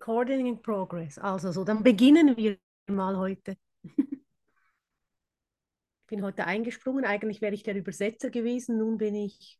Recording 0.00 0.46
in 0.46 0.62
progress. 0.62 1.18
Also 1.18 1.50
so, 1.50 1.64
dann 1.64 1.82
beginnen 1.82 2.36
wir 2.36 2.56
mal 2.86 3.16
heute. 3.16 3.56
ich 3.82 3.96
bin 6.06 6.22
heute 6.22 6.44
eingesprungen. 6.46 7.04
Eigentlich 7.04 7.40
wäre 7.40 7.54
ich 7.54 7.64
der 7.64 7.74
Übersetzer 7.74 8.30
gewesen. 8.30 8.78
Nun 8.78 8.96
bin 8.96 9.16
ich 9.16 9.58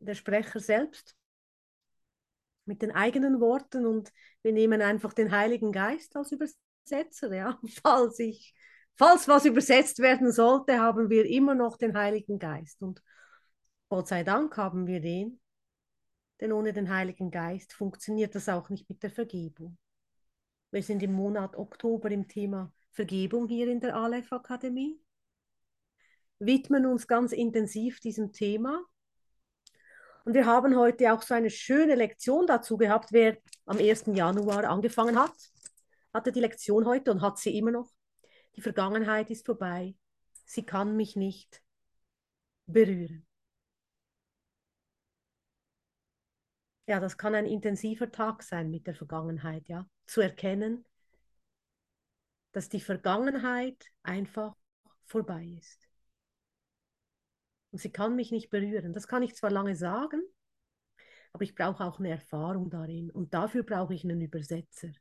der 0.00 0.14
Sprecher 0.14 0.60
selbst 0.60 1.14
mit 2.64 2.80
den 2.80 2.90
eigenen 2.90 3.40
Worten 3.40 3.86
und 3.86 4.12
wir 4.42 4.52
nehmen 4.52 4.80
einfach 4.80 5.12
den 5.12 5.30
Heiligen 5.30 5.72
Geist 5.72 6.16
als 6.16 6.32
Übersetzer. 6.32 7.32
Ja? 7.34 7.58
Falls, 7.82 8.18
ich, 8.18 8.54
falls 8.96 9.28
was 9.28 9.44
übersetzt 9.44 9.98
werden 9.98 10.32
sollte, 10.32 10.80
haben 10.80 11.10
wir 11.10 11.26
immer 11.26 11.54
noch 11.54 11.76
den 11.76 11.96
Heiligen 11.96 12.38
Geist. 12.38 12.80
Und 12.80 13.02
Gott 13.88 14.08
sei 14.08 14.24
Dank 14.24 14.56
haben 14.56 14.86
wir 14.86 15.00
den. 15.00 15.38
Denn 16.40 16.52
ohne 16.52 16.72
den 16.72 16.90
Heiligen 16.90 17.30
Geist 17.30 17.72
funktioniert 17.72 18.34
das 18.34 18.48
auch 18.48 18.68
nicht 18.68 18.88
mit 18.88 19.02
der 19.02 19.10
Vergebung. 19.10 19.78
Wir 20.70 20.82
sind 20.82 21.02
im 21.02 21.12
Monat 21.12 21.56
Oktober 21.56 22.10
im 22.10 22.28
Thema 22.28 22.72
Vergebung 22.92 23.46
hier 23.46 23.68
in 23.68 23.80
der 23.80 23.94
Aleph 23.94 24.32
Akademie, 24.32 24.98
widmen 26.38 26.86
uns 26.86 27.06
ganz 27.06 27.32
intensiv 27.32 28.00
diesem 28.00 28.32
Thema. 28.32 28.84
Und 30.24 30.34
wir 30.34 30.46
haben 30.46 30.76
heute 30.76 31.12
auch 31.12 31.22
so 31.22 31.34
eine 31.34 31.50
schöne 31.50 31.94
Lektion 31.94 32.46
dazu 32.46 32.76
gehabt. 32.76 33.12
Wer 33.12 33.38
am 33.64 33.78
1. 33.78 34.04
Januar 34.14 34.64
angefangen 34.64 35.18
hat, 35.18 35.34
hatte 36.12 36.32
die 36.32 36.40
Lektion 36.40 36.86
heute 36.86 37.10
und 37.10 37.20
hat 37.20 37.38
sie 37.38 37.56
immer 37.56 37.70
noch. 37.70 37.92
Die 38.56 38.62
Vergangenheit 38.62 39.30
ist 39.30 39.46
vorbei. 39.46 39.94
Sie 40.44 40.64
kann 40.64 40.96
mich 40.96 41.16
nicht 41.16 41.62
berühren. 42.66 43.26
Ja, 46.86 47.00
das 47.00 47.18
kann 47.18 47.34
ein 47.34 47.46
intensiver 47.46 48.10
Tag 48.10 48.42
sein 48.42 48.70
mit 48.70 48.86
der 48.86 48.94
Vergangenheit, 48.94 49.68
ja. 49.68 49.88
Zu 50.06 50.20
erkennen, 50.20 50.84
dass 52.52 52.68
die 52.68 52.80
Vergangenheit 52.80 53.92
einfach 54.02 54.54
vorbei 55.04 55.44
ist. 55.58 55.88
Und 57.72 57.80
sie 57.80 57.90
kann 57.90 58.16
mich 58.16 58.30
nicht 58.30 58.50
berühren. 58.50 58.92
Das 58.92 59.08
kann 59.08 59.22
ich 59.22 59.34
zwar 59.34 59.50
lange 59.50 59.76
sagen, 59.76 60.22
aber 61.32 61.42
ich 61.42 61.54
brauche 61.54 61.84
auch 61.84 61.98
eine 61.98 62.10
Erfahrung 62.10 62.70
darin. 62.70 63.10
Und 63.10 63.34
dafür 63.34 63.64
brauche 63.64 63.92
ich 63.92 64.04
einen 64.04 64.20
Übersetzer. 64.20 64.92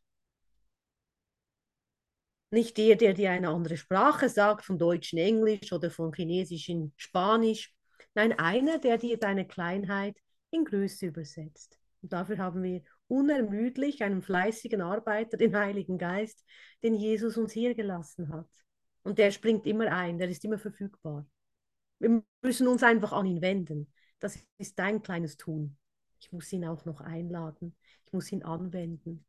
Nicht 2.49 2.77
der, 2.77 2.95
der 2.95 3.13
dir 3.13 3.31
eine 3.31 3.49
andere 3.49 3.77
Sprache 3.77 4.27
sagt, 4.27 4.65
von 4.65 4.77
Deutsch 4.77 5.13
in 5.13 5.19
Englisch 5.19 5.71
oder 5.71 5.91
von 5.91 6.11
Chinesisch 6.13 6.69
in 6.69 6.93
Spanisch. 6.97 7.73
Nein, 8.15 8.37
einer, 8.37 8.79
der 8.79 8.97
dir 8.97 9.17
deine 9.17 9.47
Kleinheit 9.47 10.17
in 10.55 10.65
Größe 10.65 11.07
übersetzt. 11.07 11.79
Und 12.01 12.13
dafür 12.13 12.37
haben 12.37 12.63
wir 12.63 12.81
unermüdlich 13.07 14.03
einen 14.03 14.21
fleißigen 14.21 14.81
Arbeiter, 14.81 15.37
den 15.37 15.55
Heiligen 15.55 15.97
Geist, 15.97 16.43
den 16.83 16.93
Jesus 16.93 17.37
uns 17.37 17.51
hier 17.51 17.75
gelassen 17.75 18.29
hat. 18.29 18.49
Und 19.03 19.19
der 19.19 19.31
springt 19.31 19.67
immer 19.67 19.91
ein, 19.91 20.17
der 20.17 20.29
ist 20.29 20.43
immer 20.45 20.57
verfügbar. 20.57 21.27
Wir 21.99 22.23
müssen 22.41 22.67
uns 22.67 22.83
einfach 22.83 23.13
an 23.13 23.25
ihn 23.25 23.41
wenden. 23.41 23.91
Das 24.19 24.39
ist 24.57 24.79
dein 24.79 25.01
kleines 25.01 25.37
Tun. 25.37 25.77
Ich 26.19 26.31
muss 26.31 26.51
ihn 26.51 26.65
auch 26.65 26.85
noch 26.85 27.01
einladen. 27.01 27.75
Ich 28.05 28.13
muss 28.13 28.31
ihn 28.31 28.43
anwenden. 28.43 29.25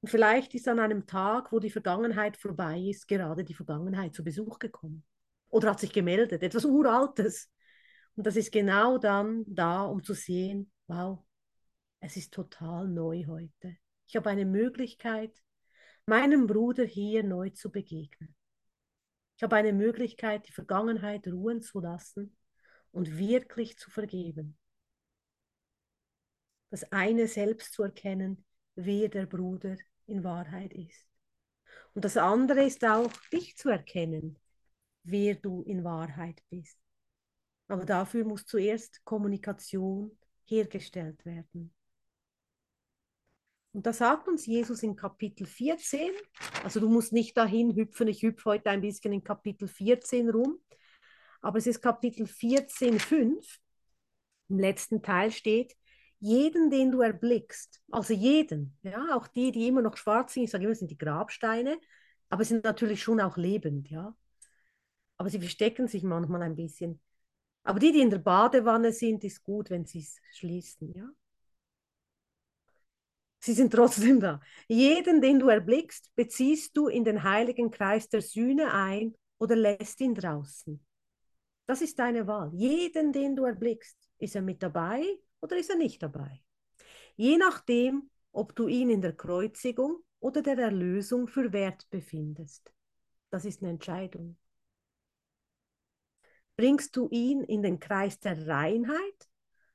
Und 0.00 0.08
vielleicht 0.08 0.54
ist 0.54 0.68
an 0.68 0.78
einem 0.78 1.06
Tag, 1.06 1.50
wo 1.50 1.58
die 1.58 1.70
Vergangenheit 1.70 2.36
vorbei 2.36 2.78
ist, 2.78 3.08
gerade 3.08 3.44
die 3.44 3.54
Vergangenheit 3.54 4.14
zu 4.14 4.22
Besuch 4.22 4.58
gekommen. 4.58 5.04
Oder 5.48 5.70
hat 5.70 5.80
sich 5.80 5.92
gemeldet, 5.92 6.42
etwas 6.42 6.64
Uraltes. 6.64 7.50
Und 8.18 8.26
das 8.26 8.34
ist 8.34 8.50
genau 8.50 8.98
dann 8.98 9.44
da, 9.46 9.84
um 9.84 10.02
zu 10.02 10.12
sehen, 10.12 10.72
wow, 10.88 11.24
es 12.00 12.16
ist 12.16 12.34
total 12.34 12.88
neu 12.88 13.24
heute. 13.28 13.76
Ich 14.08 14.16
habe 14.16 14.28
eine 14.28 14.44
Möglichkeit, 14.44 15.40
meinem 16.04 16.48
Bruder 16.48 16.84
hier 16.84 17.22
neu 17.22 17.50
zu 17.50 17.70
begegnen. 17.70 18.34
Ich 19.36 19.44
habe 19.44 19.54
eine 19.54 19.72
Möglichkeit, 19.72 20.48
die 20.48 20.52
Vergangenheit 20.52 21.28
ruhen 21.28 21.62
zu 21.62 21.78
lassen 21.78 22.36
und 22.90 23.18
wirklich 23.18 23.78
zu 23.78 23.88
vergeben. 23.88 24.58
Das 26.70 26.90
eine 26.90 27.28
selbst 27.28 27.72
zu 27.72 27.84
erkennen, 27.84 28.44
wer 28.74 29.08
der 29.08 29.26
Bruder 29.26 29.76
in 30.06 30.24
Wahrheit 30.24 30.72
ist. 30.72 31.06
Und 31.94 32.04
das 32.04 32.16
andere 32.16 32.64
ist 32.64 32.84
auch, 32.84 33.12
dich 33.32 33.56
zu 33.56 33.68
erkennen, 33.68 34.40
wer 35.04 35.36
du 35.36 35.62
in 35.62 35.84
Wahrheit 35.84 36.42
bist. 36.50 36.80
Aber 37.68 37.84
dafür 37.84 38.24
muss 38.24 38.46
zuerst 38.46 39.04
Kommunikation 39.04 40.16
hergestellt 40.46 41.24
werden. 41.24 41.72
Und 43.72 43.86
da 43.86 43.92
sagt 43.92 44.26
uns 44.28 44.46
Jesus 44.46 44.82
in 44.82 44.96
Kapitel 44.96 45.46
14, 45.46 46.10
also 46.64 46.80
du 46.80 46.88
musst 46.88 47.12
nicht 47.12 47.36
dahin 47.36 47.76
hüpfen, 47.76 48.08
ich 48.08 48.22
hüpfe 48.22 48.46
heute 48.46 48.70
ein 48.70 48.80
bisschen 48.80 49.12
in 49.12 49.22
Kapitel 49.22 49.68
14 49.68 50.30
rum, 50.30 50.58
aber 51.42 51.58
es 51.58 51.66
ist 51.66 51.82
Kapitel 51.82 52.26
14, 52.26 52.98
5. 52.98 53.60
Im 54.48 54.58
letzten 54.58 55.02
Teil 55.02 55.30
steht, 55.30 55.76
jeden, 56.20 56.70
den 56.70 56.90
du 56.90 57.02
erblickst, 57.02 57.82
also 57.90 58.14
jeden, 58.14 58.76
ja, 58.82 59.14
auch 59.14 59.28
die, 59.28 59.52
die 59.52 59.68
immer 59.68 59.82
noch 59.82 59.96
schwarz 59.96 60.32
sind, 60.32 60.44
ich 60.44 60.50
sage 60.50 60.64
immer, 60.64 60.74
sind 60.74 60.90
die 60.90 60.98
Grabsteine, 60.98 61.78
aber 62.30 62.44
sind 62.44 62.64
natürlich 62.64 63.02
schon 63.02 63.20
auch 63.20 63.36
lebend, 63.36 63.90
ja. 63.90 64.16
Aber 65.18 65.28
sie 65.28 65.38
verstecken 65.38 65.86
sich 65.86 66.02
manchmal 66.02 66.42
ein 66.42 66.56
bisschen. 66.56 67.00
Aber 67.68 67.80
die, 67.80 67.92
die 67.92 68.00
in 68.00 68.08
der 68.08 68.18
Badewanne 68.18 68.92
sind, 68.92 69.22
ist 69.24 69.42
gut, 69.42 69.68
wenn 69.68 69.84
sie 69.84 69.98
es 69.98 70.18
schließen, 70.32 70.90
ja. 70.94 71.06
Sie 73.40 73.52
sind 73.52 73.74
trotzdem 73.74 74.20
da. 74.20 74.40
Jeden, 74.68 75.20
den 75.20 75.38
du 75.38 75.48
erblickst, 75.48 76.10
beziehst 76.14 76.74
du 76.78 76.88
in 76.88 77.04
den 77.04 77.24
heiligen 77.24 77.70
Kreis 77.70 78.08
der 78.08 78.22
Sühne 78.22 78.72
ein 78.72 79.14
oder 79.36 79.54
lässt 79.54 80.00
ihn 80.00 80.14
draußen. 80.14 80.82
Das 81.66 81.82
ist 81.82 81.98
deine 81.98 82.26
Wahl. 82.26 82.50
Jeden, 82.54 83.12
den 83.12 83.36
du 83.36 83.44
erblickst, 83.44 83.98
ist 84.16 84.34
er 84.34 84.40
mit 84.40 84.62
dabei 84.62 85.04
oder 85.40 85.58
ist 85.58 85.68
er 85.68 85.76
nicht 85.76 86.02
dabei. 86.02 86.40
Je 87.16 87.36
nachdem, 87.36 88.08
ob 88.32 88.56
du 88.56 88.66
ihn 88.68 88.88
in 88.88 89.02
der 89.02 89.12
Kreuzigung 89.14 89.98
oder 90.20 90.40
der 90.40 90.56
Erlösung 90.56 91.28
für 91.28 91.52
wert 91.52 91.86
befindest. 91.90 92.72
Das 93.28 93.44
ist 93.44 93.60
eine 93.60 93.72
Entscheidung 93.72 94.38
bringst 96.58 96.96
du 96.96 97.08
ihn 97.10 97.44
in 97.44 97.62
den 97.62 97.78
Kreis 97.78 98.18
der 98.18 98.48
Reinheit, 98.48 99.30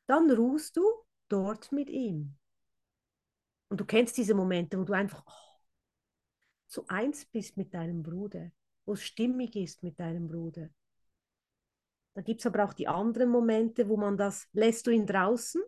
dann 0.06 0.30
ruhst 0.30 0.76
du 0.76 0.84
dort 1.30 1.72
mit 1.72 1.90
ihm. 1.90 2.38
Und 3.70 3.80
du 3.80 3.86
kennst 3.86 4.18
diese 4.18 4.36
Momente, 4.36 4.78
wo 4.78 4.84
du 4.84 4.92
einfach 4.92 5.24
oh, 5.26 5.60
so 6.68 6.86
eins 6.90 7.26
bist 7.26 7.56
mit 7.56 7.74
deinem 7.74 8.04
Bruder, 8.04 8.52
wo 8.86 8.94
es 8.94 9.04
stimmig 9.04 9.56
ist 9.56 9.82
mit 9.82 9.98
deinem 9.98 10.28
Bruder. 10.28 10.70
Da 12.16 12.22
gibt 12.22 12.42
es 12.42 12.46
aber 12.46 12.66
auch 12.66 12.74
die 12.74 12.90
anderen 12.90 13.30
Momente, 13.30 13.88
wo 13.88 13.96
man 13.96 14.18
das, 14.18 14.50
lässt 14.52 14.86
du 14.86 14.92
ihn 14.92 15.08
draußen, 15.08 15.64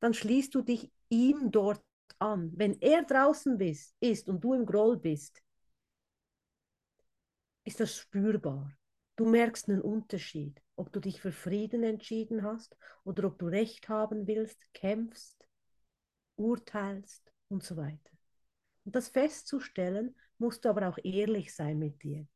dann 0.00 0.14
schließt 0.14 0.54
du 0.54 0.62
dich 0.62 0.90
ihm 1.10 1.50
dort 1.50 1.84
an. 2.18 2.52
Wenn 2.56 2.80
er 2.80 3.04
draußen 3.04 3.58
bist, 3.58 3.94
ist 4.00 4.30
und 4.30 4.42
du 4.42 4.54
im 4.54 4.64
Groll 4.64 4.96
bist, 4.96 5.42
ist 7.64 7.80
das 7.80 7.94
spürbar. 7.94 8.77
Du 9.18 9.26
merkst 9.26 9.68
einen 9.68 9.80
Unterschied, 9.80 10.62
ob 10.76 10.92
du 10.92 11.00
dich 11.00 11.20
für 11.20 11.32
Frieden 11.32 11.82
entschieden 11.82 12.44
hast 12.44 12.76
oder 13.02 13.24
ob 13.26 13.36
du 13.40 13.46
Recht 13.46 13.88
haben 13.88 14.28
willst, 14.28 14.72
kämpfst, 14.72 15.44
urteilst 16.36 17.32
und 17.48 17.64
so 17.64 17.76
weiter. 17.76 18.12
Und 18.84 18.94
das 18.94 19.08
festzustellen, 19.08 20.14
musst 20.38 20.64
du 20.64 20.68
aber 20.68 20.88
auch 20.88 20.98
ehrlich 21.02 21.52
sein 21.52 21.80
mit 21.80 22.00
dir. 22.04 22.28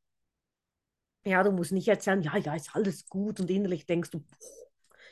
Ja, 1.25 1.45
du 1.45 1.53
musst 1.53 1.71
nicht 1.71 1.87
erzählen, 1.87 2.21
ja, 2.21 2.37
ja, 2.37 2.57
ist 2.57 2.75
alles 2.75 3.07
gut 3.09 3.39
und 3.39 3.49
innerlich 3.49 3.87
denkst 3.87 4.11
du, 4.11 4.25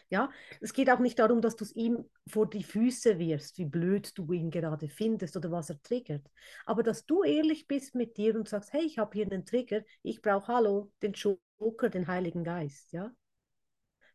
ja, 0.09 0.28
es 0.60 0.72
geht 0.72 0.91
auch 0.91 0.98
nicht 0.98 1.21
darum, 1.21 1.41
dass 1.41 1.54
du 1.54 1.62
es 1.62 1.77
ihm 1.77 2.04
vor 2.27 2.50
die 2.50 2.65
Füße 2.65 3.16
wirfst, 3.21 3.59
wie 3.59 3.65
blöd 3.65 4.10
du 4.18 4.33
ihn 4.33 4.50
gerade 4.50 4.89
findest 4.89 5.36
oder 5.36 5.53
was 5.53 5.71
er 5.71 5.80
triggert. 5.84 6.28
Aber 6.66 6.83
dass 6.83 7.06
du 7.06 7.22
ehrlich 7.22 7.68
bist 7.68 7.95
mit 7.95 8.16
dir 8.16 8.34
und 8.34 8.48
sagst, 8.48 8.72
hey, 8.72 8.83
ich 8.83 8.98
habe 8.98 9.12
hier 9.16 9.27
einen 9.27 9.47
Trigger, 9.47 9.83
ich 10.03 10.21
brauche 10.21 10.48
Hallo, 10.48 10.91
den 11.00 11.15
Joker, 11.60 11.91
den 11.91 12.07
Heiligen 12.07 12.42
Geist, 12.42 12.92
ja. 12.92 13.12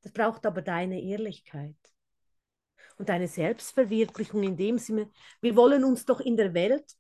Das 0.01 0.12
braucht 0.12 0.45
aber 0.45 0.62
deine 0.62 1.01
Ehrlichkeit 1.01 1.75
und 2.97 3.09
deine 3.09 3.27
Selbstverwirklichung 3.27 4.44
in 4.44 4.57
dem 4.57 4.77
Sinne, 4.77 5.09
wir 5.42 5.56
wollen 5.56 5.83
uns 5.83 6.06
doch 6.06 6.19
in 6.19 6.38
der 6.38 6.53
Welt 6.53 6.95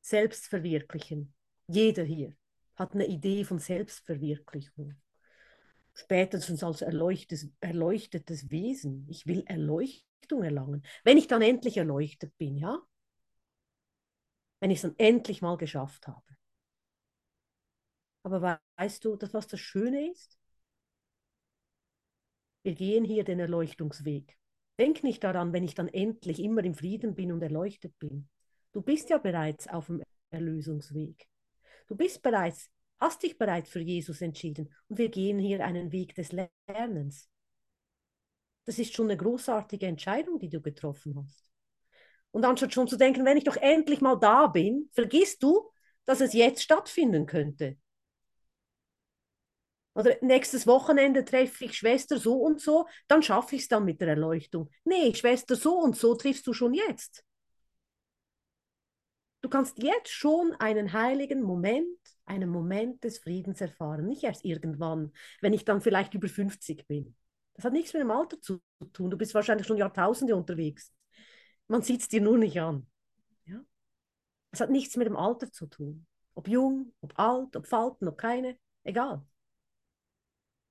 selbst 0.00 0.46
verwirklichen. 0.46 1.34
Jeder 1.66 2.04
hier 2.04 2.34
hat 2.76 2.94
eine 2.94 3.06
Idee 3.06 3.44
von 3.44 3.58
Selbstverwirklichung 3.58 4.96
spätestens 5.98 6.62
als 6.62 6.80
erleuchtetes, 6.80 7.50
erleuchtetes 7.60 8.50
Wesen. 8.50 9.04
Ich 9.08 9.26
will 9.26 9.42
Erleuchtung 9.46 10.44
erlangen. 10.44 10.84
Wenn 11.02 11.18
ich 11.18 11.26
dann 11.26 11.42
endlich 11.42 11.76
erleuchtet 11.76 12.36
bin, 12.38 12.56
ja? 12.56 12.78
Wenn 14.60 14.70
ich 14.70 14.78
es 14.78 14.82
dann 14.82 14.94
endlich 14.98 15.42
mal 15.42 15.56
geschafft 15.56 16.06
habe. 16.06 16.22
Aber 18.32 18.60
weißt 18.76 19.04
du, 19.04 19.16
dass 19.16 19.32
was 19.32 19.46
das 19.46 19.60
Schöne 19.60 20.10
ist? 20.10 20.38
Wir 22.62 22.74
gehen 22.74 23.04
hier 23.04 23.24
den 23.24 23.40
Erleuchtungsweg. 23.40 24.36
Denk 24.78 25.02
nicht 25.02 25.24
daran, 25.24 25.52
wenn 25.52 25.64
ich 25.64 25.74
dann 25.74 25.88
endlich 25.88 26.38
immer 26.40 26.62
im 26.62 26.74
Frieden 26.74 27.14
bin 27.14 27.32
und 27.32 27.42
erleuchtet 27.42 27.98
bin. 27.98 28.28
Du 28.72 28.82
bist 28.82 29.08
ja 29.08 29.18
bereits 29.18 29.66
auf 29.66 29.86
dem 29.86 30.02
Erlösungsweg. 30.30 31.26
Du 31.86 31.96
bist 31.96 32.22
bereits, 32.22 32.70
hast 32.98 33.22
dich 33.22 33.38
bereits 33.38 33.70
für 33.70 33.80
Jesus 33.80 34.20
entschieden 34.20 34.74
und 34.88 34.98
wir 34.98 35.08
gehen 35.08 35.38
hier 35.38 35.64
einen 35.64 35.90
Weg 35.90 36.14
des 36.14 36.32
Lernens. 36.32 37.30
Das 38.66 38.78
ist 38.78 38.94
schon 38.94 39.06
eine 39.06 39.16
großartige 39.16 39.86
Entscheidung, 39.86 40.38
die 40.38 40.50
du 40.50 40.60
getroffen 40.60 41.16
hast. 41.16 41.50
Und 42.30 42.44
anstatt 42.44 42.74
schon 42.74 42.88
zu 42.88 42.98
denken, 42.98 43.24
wenn 43.24 43.38
ich 43.38 43.44
doch 43.44 43.56
endlich 43.56 44.02
mal 44.02 44.16
da 44.16 44.48
bin, 44.48 44.90
vergisst 44.92 45.42
du, 45.42 45.70
dass 46.04 46.20
es 46.20 46.34
jetzt 46.34 46.62
stattfinden 46.62 47.24
könnte. 47.24 47.78
Oder 49.98 50.16
nächstes 50.20 50.68
Wochenende 50.68 51.24
treffe 51.24 51.64
ich 51.64 51.76
Schwester 51.76 52.18
so 52.18 52.36
und 52.36 52.60
so, 52.60 52.86
dann 53.08 53.20
schaffe 53.20 53.56
ich 53.56 53.62
es 53.62 53.68
dann 53.68 53.84
mit 53.84 54.00
der 54.00 54.06
Erleuchtung. 54.06 54.70
Nee, 54.84 55.12
Schwester 55.12 55.56
so 55.56 55.76
und 55.76 55.96
so 55.96 56.14
triffst 56.14 56.46
du 56.46 56.52
schon 56.52 56.72
jetzt. 56.72 57.24
Du 59.40 59.48
kannst 59.48 59.82
jetzt 59.82 60.10
schon 60.10 60.52
einen 60.60 60.92
heiligen 60.92 61.42
Moment, 61.42 61.98
einen 62.26 62.48
Moment 62.48 63.02
des 63.02 63.18
Friedens 63.18 63.60
erfahren, 63.60 64.06
nicht 64.06 64.22
erst 64.22 64.44
irgendwann, 64.44 65.12
wenn 65.40 65.52
ich 65.52 65.64
dann 65.64 65.80
vielleicht 65.80 66.14
über 66.14 66.28
50 66.28 66.86
bin. 66.86 67.16
Das 67.54 67.64
hat 67.64 67.72
nichts 67.72 67.92
mit 67.92 68.02
dem 68.02 68.12
Alter 68.12 68.40
zu 68.40 68.60
tun. 68.92 69.10
Du 69.10 69.18
bist 69.18 69.34
wahrscheinlich 69.34 69.66
schon 69.66 69.78
Jahrtausende 69.78 70.36
unterwegs. 70.36 70.92
Man 71.66 71.82
sieht 71.82 72.02
es 72.02 72.08
dir 72.08 72.20
nur 72.20 72.38
nicht 72.38 72.60
an. 72.60 72.86
Ja? 73.46 73.60
Es 74.52 74.60
hat 74.60 74.70
nichts 74.70 74.96
mit 74.96 75.08
dem 75.08 75.16
Alter 75.16 75.50
zu 75.50 75.66
tun. 75.66 76.06
Ob 76.36 76.46
jung, 76.46 76.94
ob 77.00 77.18
alt, 77.18 77.56
ob 77.56 77.66
Falten, 77.66 78.06
ob 78.06 78.16
keine, 78.16 78.56
egal. 78.84 79.26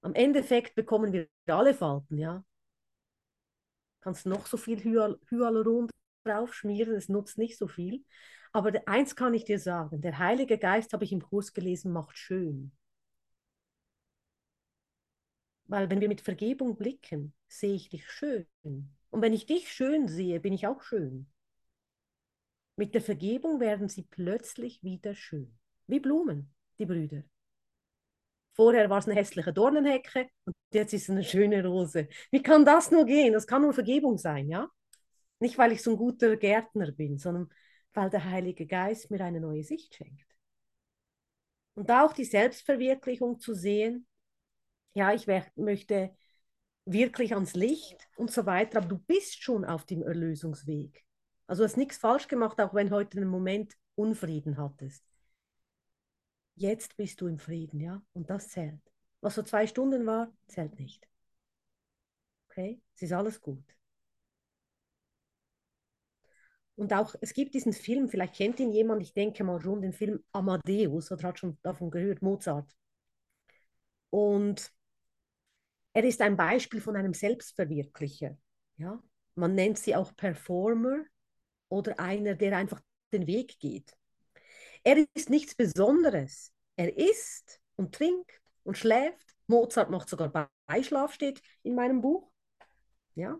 Am 0.08 0.16
Endeffekt 0.16 0.74
bekommen 0.76 1.12
wir 1.12 1.28
alle 1.48 1.74
Falten, 1.74 2.18
ja. 2.18 2.42
Kannst 4.00 4.26
noch 4.26 4.46
so 4.48 4.56
viel 4.56 4.82
Hyal 4.82 5.20
Hyaluron 5.30 5.90
drauf 6.24 6.54
schmieren, 6.54 6.96
es 6.96 7.10
nutzt 7.10 7.38
nicht 7.38 7.58
so 7.58 7.68
viel. 7.68 8.06
Aber 8.54 8.72
eins 8.86 9.18
kann 9.18 9.34
ich 9.34 9.44
dir 9.44 9.60
sagen, 9.60 10.00
der 10.00 10.18
Heilige 10.18 10.58
Geist, 10.58 10.94
habe 10.94 11.04
ich 11.04 11.12
im 11.12 11.22
Kurs 11.22 11.54
gelesen, 11.54 11.92
macht 11.92 12.18
schön. 12.18 12.72
Weil 15.66 15.90
wenn 15.90 16.00
wir 16.00 16.08
mit 16.08 16.22
Vergebung 16.22 16.78
blicken, 16.78 17.34
sehe 17.50 17.76
ich 17.76 17.90
dich 17.90 18.10
schön. 18.10 18.48
Und 18.64 19.22
wenn 19.22 19.34
ich 19.34 19.46
dich 19.46 19.74
schön 19.74 20.08
sehe, 20.08 20.40
bin 20.40 20.54
ich 20.54 20.68
auch 20.68 20.82
schön. 20.84 21.28
Mit 22.78 22.94
der 22.94 23.02
Vergebung 23.02 23.60
werden 23.60 23.90
sie 23.90 24.04
plötzlich 24.04 24.82
wieder 24.84 25.16
schön. 25.16 25.60
Wie 25.86 26.00
Blumen, 26.00 26.56
die 26.80 26.86
Brüder. 26.86 27.26
Vorher 28.58 28.90
war 28.90 28.98
es 28.98 29.08
eine 29.08 29.16
hässliche 29.16 29.54
Dornenhecke 29.54 30.28
und 30.46 30.56
jetzt 30.74 30.92
ist 30.92 31.04
es 31.04 31.10
eine 31.12 31.24
schöne 31.24 31.66
Rose. 31.66 32.10
Wie 32.32 32.42
kann 32.42 32.66
das 32.66 32.92
nur 32.92 33.06
gehen? 33.06 33.32
Das 33.34 33.48
kann 33.48 33.62
nur 33.62 33.72
Vergebung 33.72 34.18
sein, 34.18 34.50
ja? 34.50 34.68
Nicht, 35.40 35.58
weil 35.60 35.72
ich 35.72 35.84
so 35.84 35.92
ein 35.92 35.98
guter 35.98 36.36
Gärtner 36.36 36.92
bin, 36.92 37.20
sondern 37.20 37.50
weil 37.94 38.10
der 38.10 38.26
Heilige 38.26 38.66
Geist 38.66 39.12
mir 39.12 39.22
eine 39.22 39.40
neue 39.40 39.64
Sicht 39.64 39.94
schenkt. 39.94 40.26
Und 41.76 41.92
auch 41.92 42.14
die 42.14 42.26
Selbstverwirklichung 42.26 43.40
zu 43.40 43.54
sehen, 43.54 44.08
ja, 44.96 45.14
ich 45.14 45.28
möchte 45.56 46.16
wirklich 46.86 47.36
ans 47.36 47.54
Licht 47.54 48.10
und 48.16 48.32
so 48.32 48.48
weiter, 48.48 48.80
aber 48.80 48.88
du 48.88 48.98
bist 48.98 49.44
schon 49.44 49.66
auf 49.66 49.86
dem 49.86 50.02
Erlösungsweg. 50.02 51.06
Also 51.46 51.62
du 51.62 51.66
hast 51.70 51.78
nichts 51.78 51.98
falsch 51.98 52.28
gemacht, 52.28 52.60
auch 52.60 52.74
wenn 52.74 52.90
heute 52.90 53.18
einen 53.18 53.30
Moment 53.30 53.76
Unfrieden 53.94 54.58
hattest. 54.58 55.04
Jetzt 56.58 56.98
bist 56.98 57.22
du 57.22 57.28
im 57.28 57.38
Frieden, 57.38 57.80
ja, 57.80 58.02
und 58.14 58.32
das 58.32 58.50
zählt. 58.50 58.82
Was 59.22 59.36
vor 59.36 59.46
zwei 59.46 59.68
Stunden 59.68 60.08
war, 60.08 60.34
zählt 60.48 60.80
nicht. 60.80 61.08
Okay, 62.50 62.82
es 62.96 63.04
ist 63.04 63.14
alles 63.14 63.40
gut. 63.40 63.64
Und 66.76 66.94
auch, 66.94 67.14
es 67.22 67.34
gibt 67.34 67.54
diesen 67.54 67.74
Film, 67.74 68.10
vielleicht 68.10 68.36
kennt 68.36 68.60
ihn 68.60 68.72
jemand, 68.72 69.04
ich 69.04 69.14
denke 69.14 69.44
mal 69.44 69.62
schon, 69.62 69.82
den 69.82 69.94
Film 69.94 70.24
Amadeus 70.32 71.12
oder 71.12 71.28
hat 71.28 71.38
schon 71.38 71.60
davon 71.62 71.92
gehört, 71.92 72.24
Mozart. 72.24 72.76
Und 74.10 74.72
er 75.94 76.04
ist 76.04 76.22
ein 76.22 76.38
Beispiel 76.38 76.82
von 76.82 76.96
einem 76.96 77.14
Selbstverwirklicher. 77.14 78.36
Ja? 78.78 79.00
Man 79.36 79.54
nennt 79.54 79.78
sie 79.78 79.96
auch 79.96 80.16
Performer 80.16 81.04
oder 81.70 82.00
einer, 82.00 82.34
der 82.34 82.58
einfach 82.58 82.82
den 83.12 83.28
Weg 83.28 83.60
geht. 83.60 83.96
Er 84.88 85.06
ist 85.16 85.30
nichts 85.30 85.54
Besonderes. 85.54 86.54
Er 86.78 86.98
isst 86.98 87.60
und 87.76 87.94
trinkt 87.94 88.42
und 88.64 88.78
schläft. 88.78 89.36
Mozart 89.48 89.90
macht 89.90 90.08
sogar 90.08 90.50
Beischlaf, 90.66 91.14
steht 91.14 91.42
in 91.64 91.76
meinem 91.76 92.00
Buch. 92.00 92.32
Ja? 93.14 93.38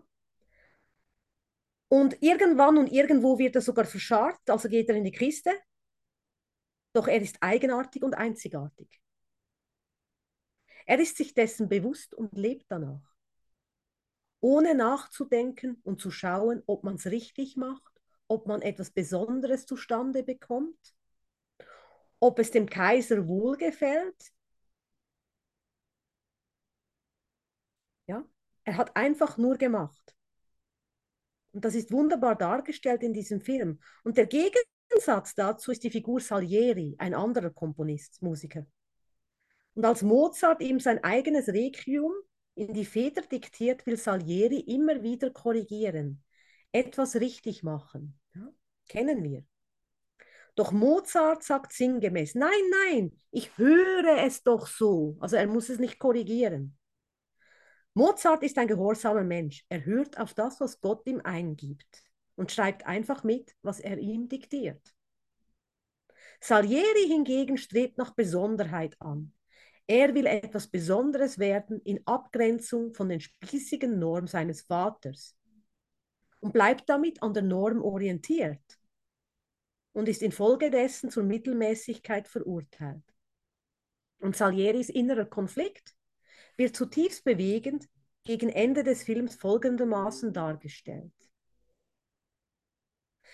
Und 1.88 2.22
irgendwann 2.22 2.76
und 2.76 2.92
irgendwo 2.92 3.38
wird 3.38 3.54
er 3.54 3.62
sogar 3.62 3.86
verscharrt, 3.86 4.38
also 4.50 4.68
geht 4.68 4.90
er 4.90 4.96
in 4.96 5.04
die 5.04 5.10
Kiste. 5.10 5.58
Doch 6.92 7.08
er 7.08 7.22
ist 7.22 7.38
eigenartig 7.40 8.02
und 8.02 8.14
einzigartig. 8.14 9.00
Er 10.84 11.00
ist 11.00 11.16
sich 11.16 11.32
dessen 11.32 11.70
bewusst 11.70 12.12
und 12.12 12.36
lebt 12.36 12.66
danach. 12.68 13.14
Ohne 14.40 14.74
nachzudenken 14.74 15.80
und 15.82 15.98
zu 15.98 16.10
schauen, 16.10 16.62
ob 16.66 16.84
man 16.84 16.96
es 16.96 17.06
richtig 17.06 17.56
macht, 17.56 18.02
ob 18.26 18.46
man 18.46 18.60
etwas 18.60 18.90
Besonderes 18.90 19.64
zustande 19.64 20.22
bekommt, 20.22 20.94
ob 22.20 22.38
es 22.38 22.50
dem 22.50 22.68
Kaiser 22.68 23.26
wohlgefällt. 23.26 24.32
Ja, 28.06 28.24
er 28.64 28.76
hat 28.76 28.96
einfach 28.96 29.38
nur 29.38 29.56
gemacht. 29.56 30.14
Und 31.52 31.64
das 31.64 31.74
ist 31.74 31.90
wunderbar 31.92 32.36
dargestellt 32.36 33.02
in 33.02 33.12
diesem 33.12 33.40
Film. 33.40 33.80
Und 34.04 34.16
der 34.16 34.26
Gegensatz 34.26 35.34
dazu 35.34 35.72
ist 35.72 35.82
die 35.82 35.90
Figur 35.90 36.20
Salieri, 36.20 36.94
ein 36.98 37.14
anderer 37.14 37.50
Komponist, 37.50 38.22
Musiker. 38.22 38.66
Und 39.74 39.84
als 39.84 40.02
Mozart 40.02 40.60
ihm 40.60 40.80
sein 40.80 41.02
eigenes 41.04 41.48
Requiem 41.48 42.12
in 42.54 42.74
die 42.74 42.84
Feder 42.84 43.22
diktiert, 43.22 43.86
will 43.86 43.96
Salieri 43.96 44.60
immer 44.60 45.02
wieder 45.02 45.30
korrigieren, 45.30 46.22
etwas 46.72 47.16
richtig 47.16 47.62
machen. 47.62 48.18
Ja? 48.34 48.52
Kennen 48.88 49.22
wir. 49.22 49.44
Doch 50.58 50.72
Mozart 50.72 51.44
sagt 51.44 51.72
sinngemäß, 51.72 52.34
nein, 52.34 52.50
nein, 52.90 53.12
ich 53.30 53.56
höre 53.58 54.18
es 54.26 54.42
doch 54.42 54.66
so. 54.66 55.16
Also 55.20 55.36
er 55.36 55.46
muss 55.46 55.68
es 55.68 55.78
nicht 55.78 56.00
korrigieren. 56.00 56.76
Mozart 57.94 58.42
ist 58.42 58.58
ein 58.58 58.66
gehorsamer 58.66 59.22
Mensch. 59.22 59.64
Er 59.68 59.84
hört 59.84 60.18
auf 60.18 60.34
das, 60.34 60.58
was 60.58 60.80
Gott 60.80 61.06
ihm 61.06 61.20
eingibt 61.22 62.02
und 62.34 62.50
schreibt 62.50 62.86
einfach 62.86 63.22
mit, 63.22 63.54
was 63.62 63.78
er 63.78 63.98
ihm 63.98 64.28
diktiert. 64.28 64.82
Salieri 66.40 67.06
hingegen 67.06 67.56
strebt 67.56 67.96
nach 67.96 68.16
Besonderheit 68.16 69.00
an. 69.00 69.32
Er 69.86 70.12
will 70.12 70.26
etwas 70.26 70.66
Besonderes 70.66 71.38
werden 71.38 71.80
in 71.82 72.04
Abgrenzung 72.04 72.94
von 72.94 73.08
den 73.08 73.20
spießigen 73.20 73.96
Normen 73.96 74.26
seines 74.26 74.62
Vaters 74.62 75.36
und 76.40 76.52
bleibt 76.52 76.88
damit 76.88 77.22
an 77.22 77.32
der 77.32 77.44
Norm 77.44 77.80
orientiert 77.80 78.77
und 79.98 80.08
ist 80.08 80.22
infolgedessen 80.22 81.10
zur 81.10 81.24
Mittelmäßigkeit 81.24 82.28
verurteilt. 82.28 83.02
Und 84.20 84.36
Salieris 84.36 84.90
innerer 84.90 85.24
Konflikt 85.24 85.96
wird 86.56 86.76
zutiefst 86.76 87.24
bewegend 87.24 87.88
gegen 88.22 88.48
Ende 88.48 88.84
des 88.84 89.02
Films 89.02 89.34
folgendermaßen 89.34 90.32
dargestellt. 90.32 91.12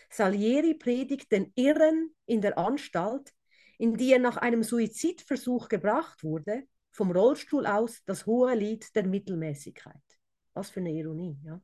Salieri 0.08 0.72
predigt 0.72 1.32
den 1.32 1.52
Irren 1.54 2.14
in 2.24 2.40
der 2.40 2.56
Anstalt, 2.56 3.34
in 3.76 3.98
die 3.98 4.14
er 4.14 4.18
nach 4.18 4.38
einem 4.38 4.62
Suizidversuch 4.62 5.68
gebracht 5.68 6.24
wurde, 6.24 6.66
vom 6.92 7.10
Rollstuhl 7.12 7.66
aus 7.66 8.02
das 8.06 8.24
hohe 8.24 8.54
Lied 8.54 8.96
der 8.96 9.06
Mittelmäßigkeit. 9.06 10.02
Was 10.54 10.70
für 10.70 10.80
eine 10.80 10.92
Ironie, 10.92 11.36
ja. 11.44 11.60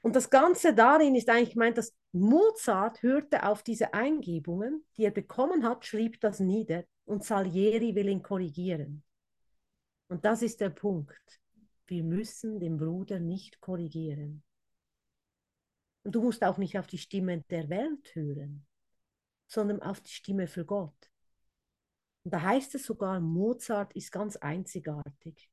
Und 0.00 0.16
das 0.16 0.30
Ganze 0.30 0.74
darin 0.74 1.14
ist 1.14 1.28
eigentlich 1.28 1.52
gemeint, 1.52 1.78
dass 1.78 1.94
Mozart 2.20 3.02
hörte 3.02 3.46
auf 3.46 3.62
diese 3.62 3.94
Eingebungen, 3.94 4.84
die 4.96 5.04
er 5.04 5.10
bekommen 5.10 5.64
hat, 5.64 5.84
schrieb 5.84 6.20
das 6.20 6.40
nieder 6.40 6.84
und 7.04 7.24
Salieri 7.24 7.94
will 7.94 8.08
ihn 8.08 8.22
korrigieren. 8.22 9.02
Und 10.08 10.24
das 10.24 10.42
ist 10.42 10.60
der 10.60 10.70
Punkt. 10.70 11.40
Wir 11.86 12.02
müssen 12.02 12.60
den 12.60 12.76
Bruder 12.76 13.18
nicht 13.18 13.60
korrigieren. 13.60 14.42
Und 16.04 16.14
du 16.14 16.22
musst 16.22 16.44
auch 16.44 16.58
nicht 16.58 16.78
auf 16.78 16.86
die 16.86 16.98
Stimme 16.98 17.42
der 17.50 17.68
Welt 17.68 18.14
hören 18.14 18.66
sondern 19.48 19.82
auf 19.82 20.00
die 20.00 20.12
Stimme 20.12 20.46
für 20.46 20.64
Gott. 20.64 21.10
Und 22.24 22.34
da 22.34 22.42
heißt 22.42 22.74
es 22.74 22.84
sogar, 22.84 23.18
Mozart 23.20 23.94
ist 23.94 24.12
ganz 24.12 24.36
einzigartig. 24.36 25.50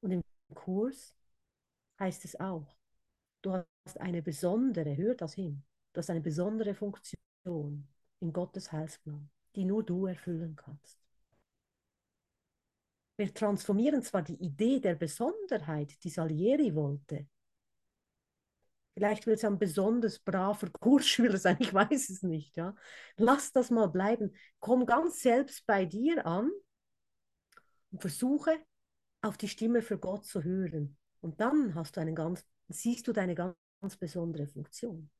Und 0.00 0.10
im 0.10 0.22
Kurs 0.54 1.14
heißt 2.00 2.24
es 2.24 2.38
auch, 2.38 2.76
du 3.42 3.52
hast 3.52 4.00
eine 4.00 4.22
besondere, 4.22 4.96
hör 4.96 5.14
das 5.14 5.34
hin, 5.34 5.64
du 5.92 5.98
hast 5.98 6.10
eine 6.10 6.20
besondere 6.20 6.74
Funktion 6.74 7.86
in 8.20 8.32
Gottes 8.32 8.70
Heilsplan, 8.72 9.30
die 9.54 9.64
nur 9.64 9.84
du 9.84 10.06
erfüllen 10.06 10.56
kannst. 10.56 10.98
Wir 13.16 13.32
transformieren 13.32 14.02
zwar 14.02 14.22
die 14.22 14.42
Idee 14.42 14.80
der 14.80 14.94
Besonderheit, 14.94 16.02
die 16.02 16.10
Salieri 16.10 16.74
wollte, 16.74 17.26
Vielleicht 18.94 19.26
willst 19.26 19.42
du 19.42 19.46
ein 19.46 19.58
besonders 19.58 20.18
braver 20.18 20.68
Kursschüler 20.70 21.38
sein, 21.38 21.56
ich 21.60 21.72
weiß 21.72 22.10
es 22.10 22.22
nicht. 22.22 22.56
Ja? 22.56 22.74
Lass 23.16 23.52
das 23.52 23.70
mal 23.70 23.86
bleiben. 23.86 24.34
Komm 24.60 24.84
ganz 24.86 25.22
selbst 25.22 25.66
bei 25.66 25.86
dir 25.86 26.26
an 26.26 26.50
und 27.90 28.00
versuche 28.00 28.58
auf 29.22 29.38
die 29.38 29.48
Stimme 29.48 29.82
für 29.82 29.98
Gott 29.98 30.26
zu 30.26 30.42
hören. 30.44 30.96
Und 31.20 31.40
dann 31.40 31.74
hast 31.74 31.96
du 31.96 32.00
einen 32.00 32.14
ganz, 32.14 32.44
siehst 32.68 33.06
du 33.08 33.12
deine 33.12 33.34
ganz 33.34 33.96
besondere 33.98 34.46
Funktion. 34.46 35.10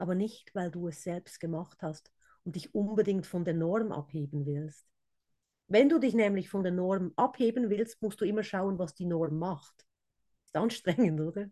Aber 0.00 0.14
nicht, 0.14 0.54
weil 0.54 0.70
du 0.70 0.88
es 0.88 1.02
selbst 1.02 1.40
gemacht 1.40 1.82
hast 1.82 2.10
und 2.44 2.56
dich 2.56 2.74
unbedingt 2.74 3.26
von 3.26 3.44
der 3.44 3.52
Norm 3.52 3.92
abheben 3.92 4.46
willst. 4.46 4.86
Wenn 5.66 5.90
du 5.90 5.98
dich 5.98 6.14
nämlich 6.14 6.48
von 6.48 6.62
der 6.62 6.72
Norm 6.72 7.12
abheben 7.16 7.68
willst, 7.68 8.00
musst 8.00 8.18
du 8.18 8.24
immer 8.24 8.42
schauen, 8.42 8.78
was 8.78 8.94
die 8.94 9.04
Norm 9.04 9.38
macht. 9.38 9.84
Ist 10.46 10.56
anstrengend, 10.56 11.20
oder? 11.20 11.50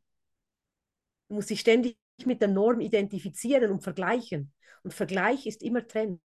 Du 1.29 1.35
musst 1.35 1.51
dich 1.51 1.61
ständig 1.61 1.99
mit 2.25 2.41
der 2.41 2.49
Norm 2.49 2.81
identifizieren 2.81 3.71
und 3.71 3.83
vergleichen. 3.83 4.55
Und 4.83 4.95
Vergleich 4.95 5.47
ist 5.47 5.63
immer 5.63 5.87
Trennung. 5.87 6.23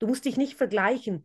Du 0.00 0.08
musst 0.08 0.24
dich 0.24 0.36
nicht 0.36 0.56
vergleichen, 0.56 1.24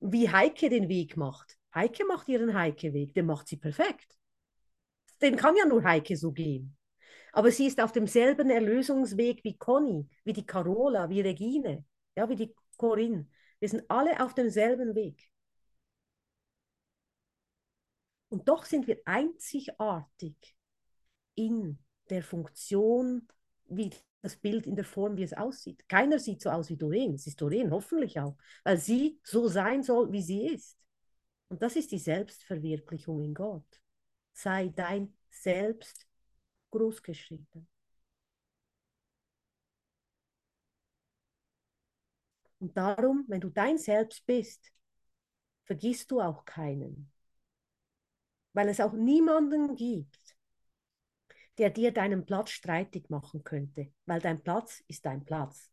wie 0.00 0.28
Heike 0.28 0.68
den 0.68 0.90
Weg 0.90 1.16
macht. 1.16 1.56
Heike 1.74 2.04
macht 2.04 2.28
ihren 2.28 2.52
Heike-Weg, 2.52 3.14
den 3.14 3.24
macht 3.24 3.48
sie 3.48 3.56
perfekt. 3.56 4.18
Den 5.22 5.36
kann 5.36 5.56
ja 5.56 5.64
nur 5.64 5.82
Heike 5.82 6.14
so 6.14 6.30
gehen. 6.30 6.76
Aber 7.32 7.50
sie 7.50 7.66
ist 7.66 7.80
auf 7.80 7.92
demselben 7.92 8.50
Erlösungsweg 8.50 9.42
wie 9.42 9.56
Conny, 9.56 10.06
wie 10.24 10.34
die 10.34 10.46
Carola, 10.46 11.08
wie 11.08 11.22
Regine, 11.22 11.84
ja, 12.14 12.28
wie 12.28 12.36
die 12.36 12.54
Corinne. 12.76 13.26
Wir 13.58 13.68
sind 13.68 13.84
alle 13.88 14.22
auf 14.22 14.34
demselben 14.34 14.94
Weg. 14.94 15.30
Und 18.28 18.48
doch 18.48 18.64
sind 18.64 18.86
wir 18.86 19.00
einzigartig 19.04 20.36
in 21.34 21.78
der 22.10 22.22
Funktion, 22.22 23.28
wie 23.66 23.90
das 24.20 24.36
Bild 24.36 24.66
in 24.66 24.76
der 24.76 24.84
Form, 24.84 25.16
wie 25.16 25.22
es 25.22 25.32
aussieht. 25.32 25.88
Keiner 25.88 26.18
sieht 26.18 26.42
so 26.42 26.50
aus 26.50 26.68
wie 26.70 26.76
Doreen. 26.76 27.14
Es 27.14 27.26
ist 27.26 27.40
Doreen, 27.40 27.70
hoffentlich 27.70 28.18
auch, 28.20 28.36
weil 28.64 28.78
sie 28.78 29.20
so 29.22 29.48
sein 29.48 29.82
soll, 29.82 30.12
wie 30.12 30.22
sie 30.22 30.46
ist. 30.46 30.78
Und 31.48 31.62
das 31.62 31.76
ist 31.76 31.92
die 31.92 31.98
Selbstverwirklichung 31.98 33.22
in 33.22 33.34
Gott. 33.34 33.80
Sei 34.32 34.68
dein 34.68 35.14
Selbst 35.30 36.06
großgeschrieben. 36.72 37.68
Und 42.58 42.76
darum, 42.76 43.24
wenn 43.28 43.40
du 43.40 43.50
dein 43.50 43.78
Selbst 43.78 44.24
bist, 44.26 44.72
vergisst 45.64 46.10
du 46.10 46.20
auch 46.20 46.44
keinen. 46.44 47.12
Weil 48.52 48.68
es 48.68 48.80
auch 48.80 48.92
niemanden 48.92 49.74
gibt, 49.74 50.36
der 51.58 51.70
dir 51.70 51.92
deinen 51.92 52.24
Platz 52.24 52.50
streitig 52.50 53.10
machen 53.10 53.44
könnte, 53.44 53.92
weil 54.06 54.20
dein 54.20 54.42
Platz 54.42 54.82
ist 54.88 55.04
dein 55.04 55.24
Platz. 55.24 55.70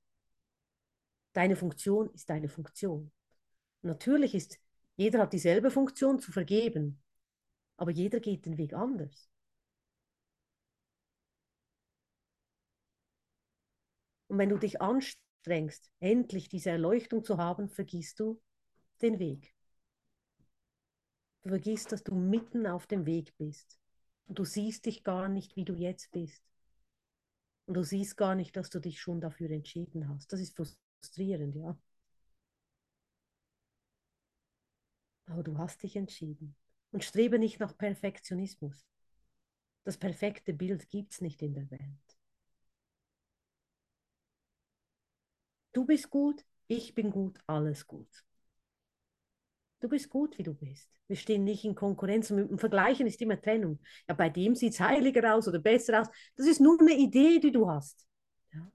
Deine 1.33 1.55
Funktion 1.55 2.09
ist 2.13 2.29
deine 2.29 2.49
Funktion. 2.49 3.11
Natürlich 3.81 4.35
ist, 4.35 4.59
jeder 4.95 5.19
hat 5.19 5.33
dieselbe 5.33 5.71
Funktion 5.71 6.19
zu 6.19 6.31
vergeben, 6.31 7.01
aber 7.77 7.91
jeder 7.91 8.19
geht 8.19 8.45
den 8.45 8.57
Weg 8.57 8.73
anders. 8.73 9.29
Und 14.29 14.37
wenn 14.37 14.49
du 14.49 14.57
dich 14.57 14.79
anstrengst, 14.79 15.91
endlich 15.99 16.47
diese 16.47 16.69
Erleuchtung 16.69 17.23
zu 17.23 17.37
haben, 17.37 17.67
vergisst 17.67 18.19
du 18.19 18.41
den 19.01 19.19
Weg. 19.19 19.53
Du 21.41 21.49
vergisst, 21.49 21.91
dass 21.91 22.03
du 22.03 22.15
mitten 22.15 22.67
auf 22.67 22.85
dem 22.85 23.05
Weg 23.05 23.35
bist. 23.37 23.79
Und 24.27 24.37
du 24.37 24.45
siehst 24.45 24.85
dich 24.85 25.03
gar 25.03 25.27
nicht, 25.27 25.55
wie 25.55 25.65
du 25.65 25.73
jetzt 25.73 26.11
bist. 26.11 26.43
Und 27.65 27.73
du 27.73 27.83
siehst 27.83 28.17
gar 28.17 28.35
nicht, 28.35 28.55
dass 28.55 28.69
du 28.69 28.79
dich 28.79 29.01
schon 29.01 29.19
dafür 29.19 29.49
entschieden 29.49 30.07
hast. 30.09 30.31
Das 30.31 30.39
ist 30.39 30.55
frustrierend, 30.55 31.55
ja. 31.55 31.77
Aber 35.25 35.43
du 35.43 35.57
hast 35.57 35.81
dich 35.81 35.95
entschieden. 35.95 36.55
Und 36.91 37.03
strebe 37.03 37.39
nicht 37.39 37.59
nach 37.59 37.77
Perfektionismus. 37.77 38.85
Das 39.83 39.97
perfekte 39.97 40.53
Bild 40.53 40.89
gibt 40.89 41.13
es 41.13 41.21
nicht 41.21 41.41
in 41.41 41.53
der 41.53 41.69
Welt. 41.71 42.08
Du 45.73 45.83
bist 45.83 46.11
gut, 46.11 46.45
ich 46.67 46.93
bin 46.93 47.09
gut, 47.09 47.39
alles 47.47 47.87
gut. 47.87 48.23
Du 49.79 49.87
bist 49.87 50.09
gut, 50.09 50.37
wie 50.37 50.43
du 50.43 50.53
bist. 50.53 50.89
Wir 51.07 51.15
stehen 51.15 51.43
nicht 51.43 51.63
in 51.63 51.73
Konkurrenz 51.73 52.31
und 52.31 52.59
Vergleichen 52.59 53.07
ist 53.07 53.21
immer 53.21 53.39
Trennung. 53.41 53.79
Ja, 54.07 54.13
bei 54.13 54.29
dem 54.29 54.55
sieht 54.55 54.73
es 54.73 54.79
heiliger 54.79 55.33
aus 55.35 55.47
oder 55.47 55.59
besser 55.59 56.01
aus. 56.01 56.07
Das 56.35 56.45
ist 56.47 56.59
nur 56.59 56.79
eine 56.79 56.93
Idee, 56.95 57.39
die 57.39 57.51
du 57.51 57.69
hast. 57.69 58.05
Ja. 58.53 58.69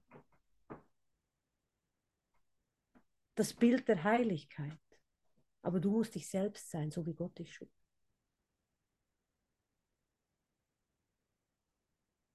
Das 3.35 3.53
Bild 3.53 3.87
der 3.87 4.03
Heiligkeit. 4.03 4.77
Aber 5.61 5.79
du 5.79 5.91
musst 5.91 6.15
dich 6.15 6.27
selbst 6.29 6.71
sein, 6.71 6.91
so 6.91 7.05
wie 7.05 7.13
Gott 7.13 7.39
dich 7.39 7.53
schuf. 7.53 7.69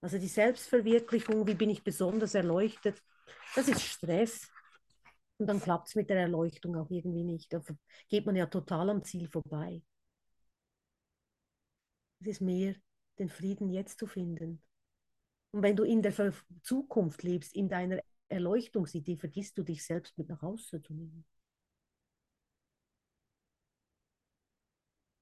Also 0.03 0.19
die 0.19 0.29
Selbstverwirklichung, 0.29 1.47
wie 1.47 1.55
bin 1.55 1.71
ich 1.71 1.85
besonders 1.85 2.35
erleuchtet, 2.35 3.03
das 3.55 3.69
ist 3.69 3.83
Stress. 3.83 4.51
Und 5.39 5.47
dann 5.47 5.61
klappt 5.61 5.89
es 5.89 5.95
mit 5.95 6.11
der 6.11 6.19
Erleuchtung 6.21 6.77
auch 6.77 6.91
irgendwie 6.91 7.25
nicht. 7.25 7.53
Da 7.53 7.63
geht 8.09 8.27
man 8.27 8.37
ja 8.37 8.47
total 8.47 8.91
am 8.91 9.03
Ziel 9.03 9.29
vorbei. 9.29 9.83
Es 12.21 12.27
ist 12.27 12.41
mehr, 12.43 12.75
den 13.19 13.31
Frieden 13.31 13.71
jetzt 13.71 13.99
zu 13.99 14.07
finden. 14.07 14.63
Und 15.53 15.63
wenn 15.63 15.77
du 15.77 15.85
in 15.85 16.03
der 16.03 16.35
Zukunft 16.63 17.23
lebst, 17.23 17.55
in 17.55 17.69
deiner 17.69 18.01
Erleuchtungsidee, 18.29 19.17
vergisst 19.17 19.59
du 19.59 19.63
dich 19.63 19.85
selbst 19.85 20.17
mit 20.19 20.29
nach 20.29 20.43
Hause 20.43 20.83
zu 20.83 20.93
nehmen. 20.93 21.25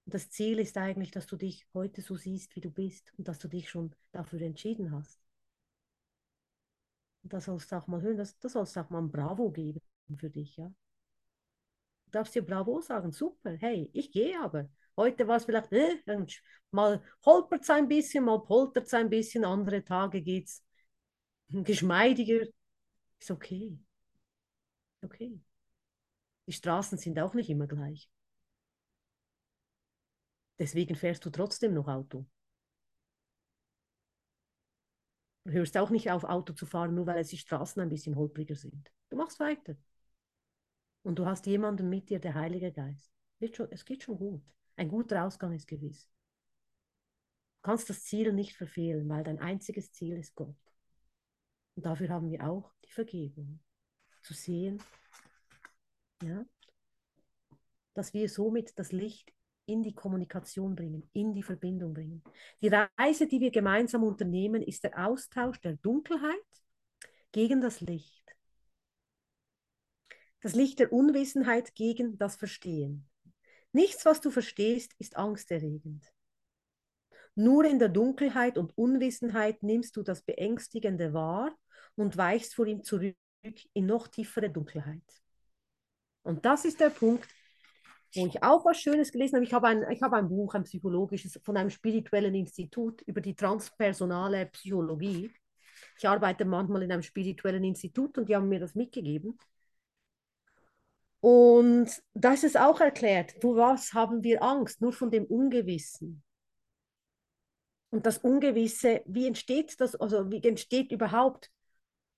Das 0.04 0.30
Ziel 0.30 0.58
ist 0.58 0.76
eigentlich, 0.76 1.10
dass 1.10 1.26
du 1.26 1.36
dich 1.36 1.66
heute 1.74 2.00
so 2.02 2.16
siehst, 2.16 2.56
wie 2.56 2.60
du 2.60 2.70
bist 2.70 3.12
und 3.18 3.28
dass 3.28 3.38
du 3.38 3.46
dich 3.46 3.68
schon 3.68 3.94
dafür 4.10 4.40
entschieden 4.40 4.90
hast. 4.90 5.20
Das 7.22 7.44
sollst 7.44 7.70
du 7.70 7.76
auch 7.76 7.86
mal 7.86 8.02
hören, 8.02 8.16
das, 8.16 8.36
das 8.40 8.52
sollst 8.54 8.74
du 8.74 8.80
auch 8.80 8.90
mal 8.90 8.98
ein 8.98 9.10
Bravo 9.12 9.50
geben 9.52 9.80
für 10.16 10.30
dich, 10.30 10.56
ja. 10.56 10.72
Du 12.06 12.10
darfst 12.12 12.34
dir 12.34 12.42
Bravo 12.42 12.80
sagen, 12.80 13.12
super, 13.12 13.52
hey, 13.58 13.90
ich 13.92 14.10
gehe 14.10 14.40
aber. 14.40 14.68
Heute 14.96 15.28
war 15.28 15.36
es 15.36 15.44
vielleicht, 15.44 15.70
äh, 15.72 15.98
mal 16.70 17.02
holpert 17.24 17.62
es 17.62 17.70
ein 17.70 17.86
bisschen, 17.88 18.24
mal 18.24 18.40
poltert 18.42 18.86
es 18.86 18.94
ein 18.94 19.10
bisschen, 19.10 19.44
andere 19.44 19.84
Tage 19.84 20.22
geht 20.22 20.46
es 20.48 20.64
geschmeidiger. 21.50 22.46
Ist 23.20 23.30
okay. 23.30 23.78
Okay. 25.04 25.40
Die 26.48 26.52
Straßen 26.52 26.98
sind 26.98 27.20
auch 27.20 27.34
nicht 27.34 27.48
immer 27.48 27.68
gleich. 27.68 28.10
Deswegen 30.58 30.94
fährst 30.94 31.24
du 31.24 31.30
trotzdem 31.30 31.72
noch 31.72 31.88
Auto. 31.88 32.26
Du 35.37 35.37
hörst 35.50 35.76
auch 35.76 35.90
nicht 35.90 36.10
auf, 36.10 36.24
Auto 36.24 36.52
zu 36.52 36.66
fahren, 36.66 36.94
nur 36.94 37.06
weil 37.06 37.18
es 37.18 37.28
die 37.28 37.38
Straßen 37.38 37.80
ein 37.82 37.88
bisschen 37.88 38.16
holpriger 38.16 38.54
sind. 38.54 38.92
Du 39.08 39.16
machst 39.16 39.40
weiter. 39.40 39.76
Und 41.02 41.18
du 41.18 41.26
hast 41.26 41.46
jemanden 41.46 41.88
mit 41.88 42.10
dir, 42.10 42.18
der 42.18 42.34
Heilige 42.34 42.72
Geist. 42.72 43.10
Es 43.38 43.84
geht 43.84 44.02
schon 44.02 44.18
gut. 44.18 44.42
Ein 44.76 44.88
guter 44.88 45.24
Ausgang 45.24 45.52
ist 45.52 45.66
gewiss. 45.66 46.10
Du 47.56 47.62
kannst 47.62 47.88
das 47.88 48.04
Ziel 48.04 48.32
nicht 48.32 48.56
verfehlen, 48.56 49.08
weil 49.08 49.24
dein 49.24 49.38
einziges 49.38 49.92
Ziel 49.92 50.16
ist 50.18 50.34
Gott. 50.34 50.56
Und 51.76 51.86
dafür 51.86 52.08
haben 52.08 52.30
wir 52.30 52.48
auch 52.48 52.72
die 52.84 52.92
Vergebung. 52.92 53.60
Zu 54.22 54.34
sehen, 54.34 54.82
ja, 56.22 56.44
dass 57.94 58.12
wir 58.12 58.28
somit 58.28 58.78
das 58.78 58.92
Licht 58.92 59.32
in 59.68 59.82
die 59.82 59.94
Kommunikation 59.94 60.74
bringen, 60.74 61.08
in 61.12 61.34
die 61.34 61.42
Verbindung 61.42 61.92
bringen. 61.94 62.22
Die 62.62 62.68
Reise, 62.68 63.26
die 63.26 63.40
wir 63.40 63.50
gemeinsam 63.50 64.02
unternehmen, 64.02 64.62
ist 64.62 64.84
der 64.84 65.06
Austausch 65.06 65.60
der 65.60 65.74
Dunkelheit 65.76 66.34
gegen 67.32 67.60
das 67.60 67.80
Licht. 67.80 68.24
Das 70.40 70.54
Licht 70.54 70.78
der 70.78 70.92
Unwissenheit 70.92 71.74
gegen 71.74 72.16
das 72.16 72.36
Verstehen. 72.36 73.08
Nichts, 73.72 74.06
was 74.06 74.20
du 74.20 74.30
verstehst, 74.30 74.94
ist 74.98 75.16
angsterregend. 75.16 76.10
Nur 77.34 77.64
in 77.64 77.78
der 77.78 77.88
Dunkelheit 77.88 78.56
und 78.56 78.76
Unwissenheit 78.76 79.62
nimmst 79.62 79.96
du 79.96 80.02
das 80.02 80.22
Beängstigende 80.22 81.12
wahr 81.12 81.56
und 81.94 82.16
weichst 82.16 82.54
vor 82.54 82.66
ihm 82.66 82.82
zurück 82.82 83.16
in 83.72 83.86
noch 83.86 84.08
tiefere 84.08 84.50
Dunkelheit. 84.50 85.02
Und 86.22 86.44
das 86.44 86.64
ist 86.64 86.80
der 86.80 86.90
Punkt, 86.90 87.28
wo 88.14 88.26
ich 88.26 88.42
auch 88.42 88.64
was 88.64 88.80
Schönes 88.80 89.12
gelesen 89.12 89.36
habe. 89.36 89.44
Ich 89.44 89.52
habe 89.52 89.68
ein, 89.68 89.90
ich 89.90 90.02
habe 90.02 90.16
ein 90.16 90.28
Buch, 90.28 90.54
ein 90.54 90.64
psychologisches, 90.64 91.38
von 91.44 91.56
einem 91.56 91.70
spirituellen 91.70 92.34
Institut 92.34 93.02
über 93.02 93.20
die 93.20 93.34
transpersonale 93.34 94.46
Psychologie. 94.46 95.30
Ich 95.98 96.08
arbeite 96.08 96.44
manchmal 96.44 96.82
in 96.82 96.92
einem 96.92 97.02
spirituellen 97.02 97.64
Institut 97.64 98.18
und 98.18 98.28
die 98.28 98.36
haben 98.36 98.48
mir 98.48 98.60
das 98.60 98.74
mitgegeben. 98.74 99.38
Und 101.20 101.90
da 102.14 102.32
ist 102.32 102.44
es 102.44 102.56
auch 102.56 102.80
erklärt, 102.80 103.34
vor 103.40 103.56
was 103.56 103.92
haben 103.92 104.22
wir 104.22 104.42
Angst? 104.42 104.80
Nur 104.80 104.92
von 104.92 105.10
dem 105.10 105.24
Ungewissen. 105.24 106.22
Und 107.90 108.06
das 108.06 108.18
Ungewisse, 108.18 109.02
wie 109.06 109.26
entsteht 109.26 109.80
das, 109.80 109.96
also 109.96 110.30
wie 110.30 110.42
entsteht 110.46 110.92
überhaupt 110.92 111.50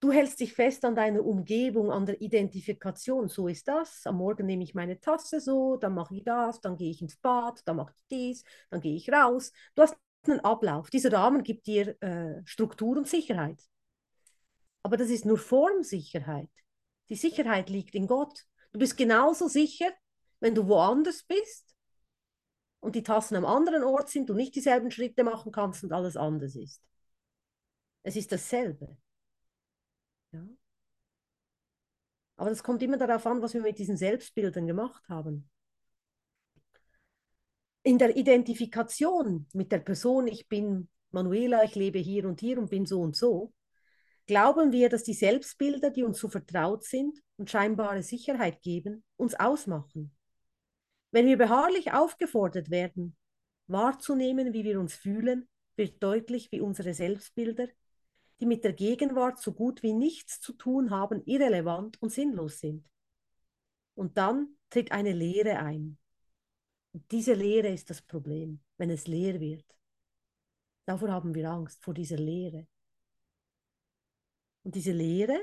Du 0.00 0.12
hältst 0.12 0.40
dich 0.40 0.54
fest 0.54 0.84
an 0.86 0.94
deiner 0.94 1.24
Umgebung, 1.24 1.90
an 1.90 2.06
der 2.06 2.20
Identifikation. 2.22 3.28
So 3.28 3.48
ist 3.48 3.68
das. 3.68 4.06
Am 4.06 4.16
Morgen 4.16 4.46
nehme 4.46 4.64
ich 4.64 4.74
meine 4.74 4.98
Tasse 4.98 5.40
so, 5.40 5.76
dann 5.76 5.94
mache 5.94 6.16
ich 6.16 6.24
das, 6.24 6.60
dann 6.60 6.76
gehe 6.76 6.90
ich 6.90 7.02
ins 7.02 7.16
Bad, 7.16 7.60
dann 7.66 7.76
mache 7.76 7.92
ich 7.94 8.04
dies, 8.10 8.44
dann 8.70 8.80
gehe 8.80 8.96
ich 8.96 9.12
raus. 9.12 9.52
Du 9.74 9.82
hast 9.82 9.96
einen 10.26 10.40
Ablauf. 10.40 10.88
Dieser 10.90 11.12
Rahmen 11.12 11.42
gibt 11.42 11.66
dir 11.66 11.96
äh, 12.02 12.40
Struktur 12.46 12.96
und 12.96 13.08
Sicherheit. 13.08 13.62
Aber 14.82 14.96
das 14.96 15.10
ist 15.10 15.24
nur 15.26 15.38
Formsicherheit. 15.38 16.50
Die 17.10 17.16
Sicherheit 17.16 17.68
liegt 17.68 17.94
in 17.94 18.06
Gott. 18.06 18.46
Du 18.72 18.78
bist 18.78 18.96
genauso 18.96 19.48
sicher, 19.48 19.90
wenn 20.40 20.54
du 20.54 20.66
woanders 20.68 21.24
bist 21.24 21.74
und 22.80 22.94
die 22.94 23.02
Tassen 23.02 23.36
am 23.36 23.44
anderen 23.44 23.84
Ort 23.84 24.08
sind, 24.08 24.28
du 24.28 24.34
nicht 24.34 24.54
dieselben 24.54 24.90
Schritte 24.90 25.24
machen 25.24 25.52
kannst 25.52 25.84
und 25.84 25.92
alles 25.92 26.16
anders 26.16 26.54
ist. 26.56 26.82
Es 28.02 28.16
ist 28.16 28.32
dasselbe. 28.32 28.96
Ja. 30.32 30.46
Aber 32.36 32.50
das 32.50 32.62
kommt 32.62 32.82
immer 32.82 32.96
darauf 32.96 33.26
an, 33.26 33.42
was 33.42 33.54
wir 33.54 33.60
mit 33.60 33.78
diesen 33.78 33.96
Selbstbildern 33.96 34.66
gemacht 34.66 35.08
haben. 35.08 35.50
In 37.82 37.98
der 37.98 38.16
Identifikation 38.16 39.46
mit 39.52 39.72
der 39.72 39.78
Person, 39.78 40.26
ich 40.26 40.48
bin 40.48 40.88
Manuela, 41.10 41.64
ich 41.64 41.74
lebe 41.74 41.98
hier 41.98 42.26
und 42.26 42.40
hier 42.40 42.58
und 42.58 42.70
bin 42.70 42.86
so 42.86 43.00
und 43.00 43.16
so, 43.16 43.52
glauben 44.26 44.72
wir, 44.72 44.88
dass 44.88 45.02
die 45.02 45.14
Selbstbilder, 45.14 45.90
die 45.90 46.02
uns 46.02 46.18
so 46.18 46.28
vertraut 46.28 46.84
sind 46.84 47.18
und 47.36 47.50
scheinbare 47.50 48.02
Sicherheit 48.02 48.62
geben, 48.62 49.02
uns 49.16 49.34
ausmachen. 49.34 50.14
Wenn 51.10 51.26
wir 51.26 51.36
beharrlich 51.36 51.92
aufgefordert 51.92 52.70
werden, 52.70 53.16
wahrzunehmen, 53.66 54.52
wie 54.52 54.64
wir 54.64 54.78
uns 54.78 54.94
fühlen, 54.94 55.48
wird 55.76 56.02
deutlich, 56.02 56.52
wie 56.52 56.60
unsere 56.60 56.94
Selbstbilder 56.94 57.68
die 58.40 58.46
mit 58.46 58.64
der 58.64 58.72
Gegenwart 58.72 59.38
so 59.38 59.52
gut 59.52 59.82
wie 59.82 59.92
nichts 59.92 60.40
zu 60.40 60.52
tun 60.54 60.90
haben, 60.90 61.22
irrelevant 61.26 62.00
und 62.02 62.10
sinnlos 62.10 62.58
sind. 62.60 62.88
Und 63.94 64.16
dann 64.16 64.56
tritt 64.70 64.92
eine 64.92 65.12
Leere 65.12 65.58
ein. 65.58 65.98
Und 66.92 67.10
diese 67.12 67.34
Leere 67.34 67.68
ist 67.68 67.90
das 67.90 68.02
Problem, 68.02 68.60
wenn 68.78 68.90
es 68.90 69.06
leer 69.06 69.38
wird. 69.40 69.64
Davor 70.86 71.10
haben 71.10 71.34
wir 71.34 71.50
Angst, 71.50 71.84
vor 71.84 71.94
dieser 71.94 72.16
Leere. 72.16 72.66
Und 74.62 74.74
diese 74.74 74.92
Leere 74.92 75.38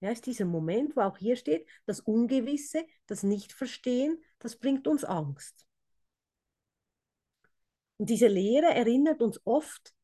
ja, 0.00 0.10
ist 0.10 0.26
dieser 0.26 0.44
Moment, 0.44 0.94
wo 0.94 1.00
auch 1.00 1.16
hier 1.16 1.36
steht, 1.36 1.66
das 1.86 2.00
Ungewisse, 2.00 2.86
das 3.06 3.22
Nichtverstehen, 3.22 4.22
das 4.38 4.56
bringt 4.56 4.86
uns 4.86 5.04
Angst. 5.04 5.66
Und 7.96 8.10
diese 8.10 8.28
Leere 8.28 8.74
erinnert 8.74 9.22
uns 9.22 9.40
oft 9.46 9.95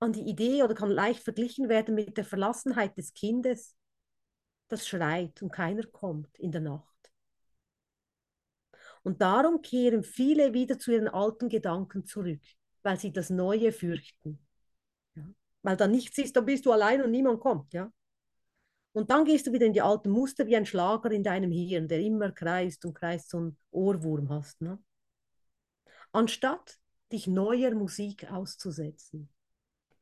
an 0.00 0.12
die 0.12 0.28
Idee 0.28 0.62
oder 0.62 0.74
kann 0.74 0.90
leicht 0.90 1.22
verglichen 1.22 1.68
werden 1.68 1.94
mit 1.94 2.16
der 2.16 2.24
Verlassenheit 2.24 2.96
des 2.96 3.14
Kindes, 3.14 3.76
das 4.68 4.86
schreit 4.86 5.42
und 5.42 5.52
keiner 5.52 5.84
kommt 5.86 6.38
in 6.38 6.52
der 6.52 6.60
Nacht. 6.60 6.88
Und 9.02 9.20
darum 9.22 9.62
kehren 9.62 10.02
viele 10.02 10.52
wieder 10.52 10.78
zu 10.78 10.92
ihren 10.92 11.08
alten 11.08 11.48
Gedanken 11.48 12.04
zurück, 12.04 12.42
weil 12.82 12.98
sie 12.98 13.12
das 13.12 13.30
Neue 13.30 13.72
fürchten. 13.72 14.38
Ja? 15.14 15.24
Weil 15.62 15.76
da 15.76 15.86
nichts 15.86 16.18
ist, 16.18 16.36
dann 16.36 16.44
bist 16.44 16.66
du 16.66 16.72
allein 16.72 17.02
und 17.02 17.10
niemand 17.10 17.40
kommt. 17.40 17.72
Ja? 17.72 17.92
Und 18.92 19.10
dann 19.10 19.24
gehst 19.24 19.46
du 19.46 19.52
wieder 19.52 19.66
in 19.66 19.72
die 19.72 19.82
alten 19.82 20.10
Muster 20.10 20.46
wie 20.46 20.56
ein 20.56 20.66
Schlager 20.66 21.10
in 21.10 21.22
deinem 21.22 21.50
Hirn, 21.50 21.88
der 21.88 22.00
immer 22.00 22.32
kreist 22.32 22.84
und 22.84 22.94
kreist, 22.94 23.30
so 23.30 23.38
einen 23.38 23.56
Ohrwurm 23.70 24.28
hast. 24.28 24.60
Ne? 24.60 24.78
Anstatt 26.12 26.78
dich 27.12 27.26
neuer 27.26 27.74
Musik 27.74 28.30
auszusetzen. 28.30 29.30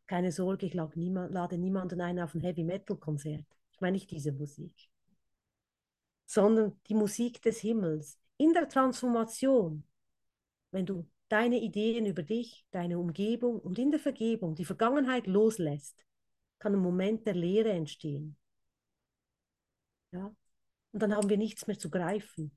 Keine 0.06 0.30
Sorge, 0.30 0.66
ich 0.66 0.75
niemand, 0.95 1.32
lade 1.32 1.58
niemanden 1.58 2.00
ein 2.00 2.21
auf 2.21 2.34
ein 2.34 2.40
Heavy-Metal-Konzert. 2.40 3.45
Ich 3.73 3.80
meine 3.80 3.95
nicht 3.95 4.10
diese 4.10 4.32
Musik, 4.32 4.88
sondern 6.25 6.80
die 6.88 6.95
Musik 6.95 7.42
des 7.42 7.58
Himmels. 7.60 8.19
In 8.36 8.52
der 8.52 8.69
Transformation, 8.69 9.84
wenn 10.71 10.86
du 10.86 11.08
deine 11.28 11.58
Ideen 11.60 12.06
über 12.06 12.23
dich, 12.23 12.64
deine 12.71 12.99
Umgebung 12.99 13.58
und 13.60 13.78
in 13.78 13.90
der 13.90 14.00
Vergebung 14.00 14.54
die 14.54 14.64
Vergangenheit 14.64 15.26
loslässt, 15.26 16.04
kann 16.58 16.75
ein 16.75 16.80
Moment 16.80 17.26
der 17.26 17.34
Leere 17.34 17.71
entstehen. 17.73 18.36
Ja? 20.12 20.34
Und 20.92 21.02
dann 21.02 21.14
haben 21.14 21.28
wir 21.28 21.36
nichts 21.36 21.66
mehr 21.66 21.78
zu 21.78 21.90
greifen. 21.90 22.56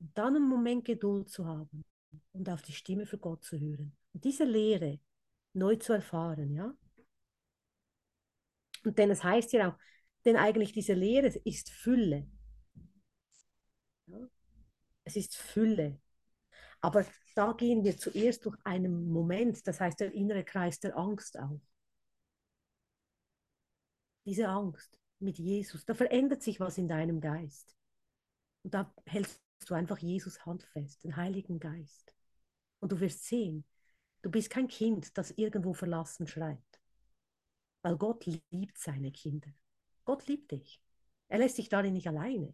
Und 0.00 0.16
dann 0.16 0.36
einen 0.36 0.48
Moment 0.48 0.84
Geduld 0.84 1.28
zu 1.28 1.46
haben 1.46 1.84
und 2.32 2.48
auf 2.48 2.62
die 2.62 2.72
Stimme 2.72 3.06
für 3.06 3.18
Gott 3.18 3.44
zu 3.44 3.58
hören. 3.58 3.96
Und 4.12 4.24
diese 4.24 4.44
Leere, 4.44 4.98
neu 5.56 5.76
zu 5.76 5.92
erfahren, 5.92 6.52
ja. 6.52 6.76
Und 8.84 8.98
denn 8.98 9.10
es 9.10 9.24
heißt 9.24 9.52
ja 9.52 9.70
auch, 9.70 9.78
denn 10.24 10.36
eigentlich 10.36 10.72
diese 10.72 10.94
Lehre 10.94 11.28
ist 11.44 11.70
Fülle. 11.70 12.28
Ja? 14.06 14.28
Es 15.04 15.16
ist 15.16 15.36
Fülle. 15.36 16.00
Aber 16.80 17.04
da 17.34 17.52
gehen 17.52 17.84
wir 17.84 17.96
zuerst 17.96 18.44
durch 18.44 18.56
einen 18.64 19.08
Moment, 19.08 19.66
das 19.66 19.80
heißt 19.80 20.00
der 20.00 20.12
innere 20.12 20.44
Kreis 20.44 20.78
der 20.78 20.96
Angst 20.96 21.38
auch. 21.38 21.60
Diese 24.24 24.48
Angst 24.48 25.00
mit 25.18 25.38
Jesus, 25.38 25.84
da 25.84 25.94
verändert 25.94 26.42
sich 26.42 26.60
was 26.60 26.78
in 26.78 26.88
deinem 26.88 27.20
Geist. 27.20 27.76
Und 28.62 28.74
da 28.74 28.92
hältst 29.06 29.40
du 29.66 29.74
einfach 29.74 29.98
Jesus 29.98 30.44
handfest, 30.44 31.02
den 31.04 31.16
Heiligen 31.16 31.58
Geist. 31.58 32.14
Und 32.80 32.92
du 32.92 33.00
wirst 33.00 33.24
sehen, 33.24 33.64
Du 34.26 34.32
bist 34.32 34.50
kein 34.50 34.66
Kind, 34.66 35.16
das 35.16 35.30
irgendwo 35.30 35.72
verlassen 35.72 36.26
schreit. 36.26 36.58
Weil 37.82 37.96
Gott 37.96 38.26
liebt 38.26 38.76
seine 38.76 39.12
Kinder. 39.12 39.46
Gott 40.04 40.26
liebt 40.26 40.50
dich. 40.50 40.82
Er 41.28 41.38
lässt 41.38 41.58
dich 41.58 41.68
darin 41.68 41.92
nicht 41.92 42.08
alleine. 42.08 42.52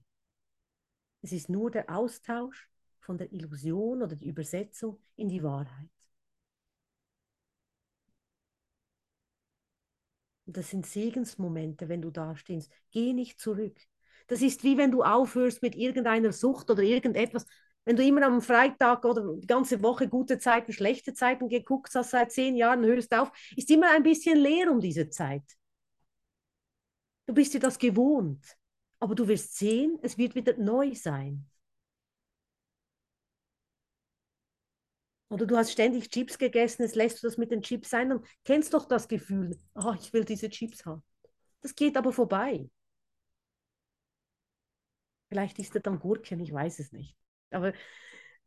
Es 1.22 1.32
ist 1.32 1.48
nur 1.48 1.70
der 1.70 1.88
Austausch 1.88 2.68
von 3.00 3.16
der 3.16 3.32
Illusion 3.32 4.02
oder 4.02 4.14
die 4.14 4.28
Übersetzung 4.28 5.02
in 5.16 5.30
die 5.30 5.42
Wahrheit. 5.42 5.88
Und 10.44 10.58
das 10.58 10.68
sind 10.68 10.84
Segensmomente, 10.84 11.88
wenn 11.88 12.02
du 12.02 12.10
da 12.10 12.36
stehst. 12.36 12.70
Geh 12.90 13.14
nicht 13.14 13.40
zurück. 13.40 13.80
Das 14.26 14.42
ist 14.42 14.62
wie 14.62 14.76
wenn 14.76 14.90
du 14.90 15.04
aufhörst 15.04 15.62
mit 15.62 15.74
irgendeiner 15.74 16.32
Sucht 16.32 16.68
oder 16.70 16.82
irgendetwas 16.82 17.46
wenn 17.84 17.96
du 17.96 18.04
immer 18.04 18.22
am 18.22 18.40
Freitag 18.40 19.04
oder 19.04 19.34
die 19.36 19.46
ganze 19.46 19.82
Woche 19.82 20.08
gute 20.08 20.38
Zeiten, 20.38 20.72
schlechte 20.72 21.14
Zeiten 21.14 21.48
geguckt 21.48 21.94
hast, 21.94 22.10
seit 22.10 22.32
zehn 22.32 22.56
Jahren 22.56 22.84
hörst 22.84 23.12
auf, 23.14 23.32
ist 23.56 23.70
immer 23.70 23.90
ein 23.90 24.02
bisschen 24.02 24.38
leer 24.38 24.70
um 24.70 24.80
diese 24.80 25.08
Zeit. 25.10 25.42
Du 27.26 27.34
bist 27.34 27.54
dir 27.54 27.60
das 27.60 27.78
gewohnt, 27.78 28.44
aber 29.00 29.14
du 29.14 29.26
wirst 29.26 29.56
sehen, 29.56 29.98
es 30.02 30.18
wird 30.18 30.34
wieder 30.34 30.56
neu 30.58 30.94
sein. 30.94 31.48
Oder 35.28 35.46
du 35.46 35.56
hast 35.56 35.72
ständig 35.72 36.10
Chips 36.10 36.36
gegessen, 36.36 36.82
jetzt 36.82 36.94
lässt 36.94 37.22
du 37.22 37.26
das 37.26 37.38
mit 37.38 37.50
den 37.50 37.62
Chips 37.62 37.88
sein 37.90 38.12
und 38.12 38.26
kennst 38.44 38.74
doch 38.74 38.86
das 38.86 39.08
Gefühl, 39.08 39.58
oh, 39.74 39.94
ich 39.98 40.12
will 40.12 40.24
diese 40.24 40.50
Chips 40.50 40.84
haben. 40.84 41.02
Das 41.62 41.74
geht 41.74 41.96
aber 41.96 42.12
vorbei. 42.12 42.68
Vielleicht 45.28 45.58
ist 45.58 45.74
er 45.74 45.80
dann 45.80 45.98
Gurken, 45.98 46.40
ich 46.40 46.52
weiß 46.52 46.80
es 46.80 46.92
nicht. 46.92 47.16
Aber 47.54 47.72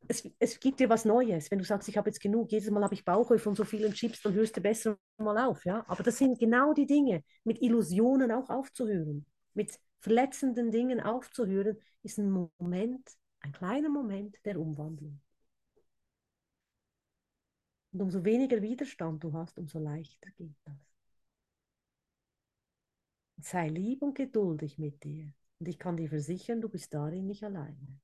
es, 0.08 0.30
es 0.40 0.60
gibt 0.60 0.80
dir 0.80 0.90
was 0.90 1.06
Neues. 1.06 1.50
Wenn 1.52 1.60
du 1.60 1.66
sagst, 1.66 1.90
ich 1.90 1.98
habe 1.98 2.10
jetzt 2.10 2.22
genug, 2.22 2.52
jedes 2.52 2.70
Mal 2.70 2.84
habe 2.84 2.94
ich 2.94 3.06
Bauchweh 3.06 3.38
von 3.38 3.56
so 3.56 3.64
vielen 3.64 3.94
Chips, 3.94 4.22
dann 4.22 4.34
hörst 4.34 4.58
du 4.58 4.62
besser 4.62 4.98
mal 5.18 5.38
auf. 5.38 5.66
Ja? 5.66 5.86
Aber 5.88 6.04
das 6.04 6.18
sind 6.18 6.40
genau 6.40 6.74
die 6.74 6.86
Dinge, 6.86 7.24
mit 7.44 7.62
Illusionen 7.62 8.32
auch 8.32 8.50
aufzuhören, 8.50 9.26
mit 9.54 9.80
verletzenden 10.00 10.72
Dingen 10.72 11.00
aufzuhören, 11.02 11.78
ist 12.04 12.20
ein 12.20 12.30
Moment, 12.30 13.10
ein 13.40 13.52
kleiner 13.52 13.90
Moment 13.90 14.38
der 14.46 14.60
Umwandlung. 14.60 15.20
Und 17.92 18.02
umso 18.02 18.24
weniger 18.26 18.62
Widerstand 18.62 19.24
du 19.24 19.34
hast, 19.34 19.58
umso 19.58 19.80
leichter 19.80 20.30
geht 20.32 20.56
das. 20.66 20.76
Sei 23.42 23.70
lieb 23.70 24.02
und 24.02 24.16
geduldig 24.16 24.78
mit 24.78 25.04
dir. 25.04 25.34
Und 25.60 25.68
ich 25.68 25.80
kann 25.80 25.96
dir 25.96 26.10
versichern, 26.10 26.62
du 26.62 26.70
bist 26.70 26.94
darin 26.94 27.26
nicht 27.26 27.44
alleine. 27.44 28.00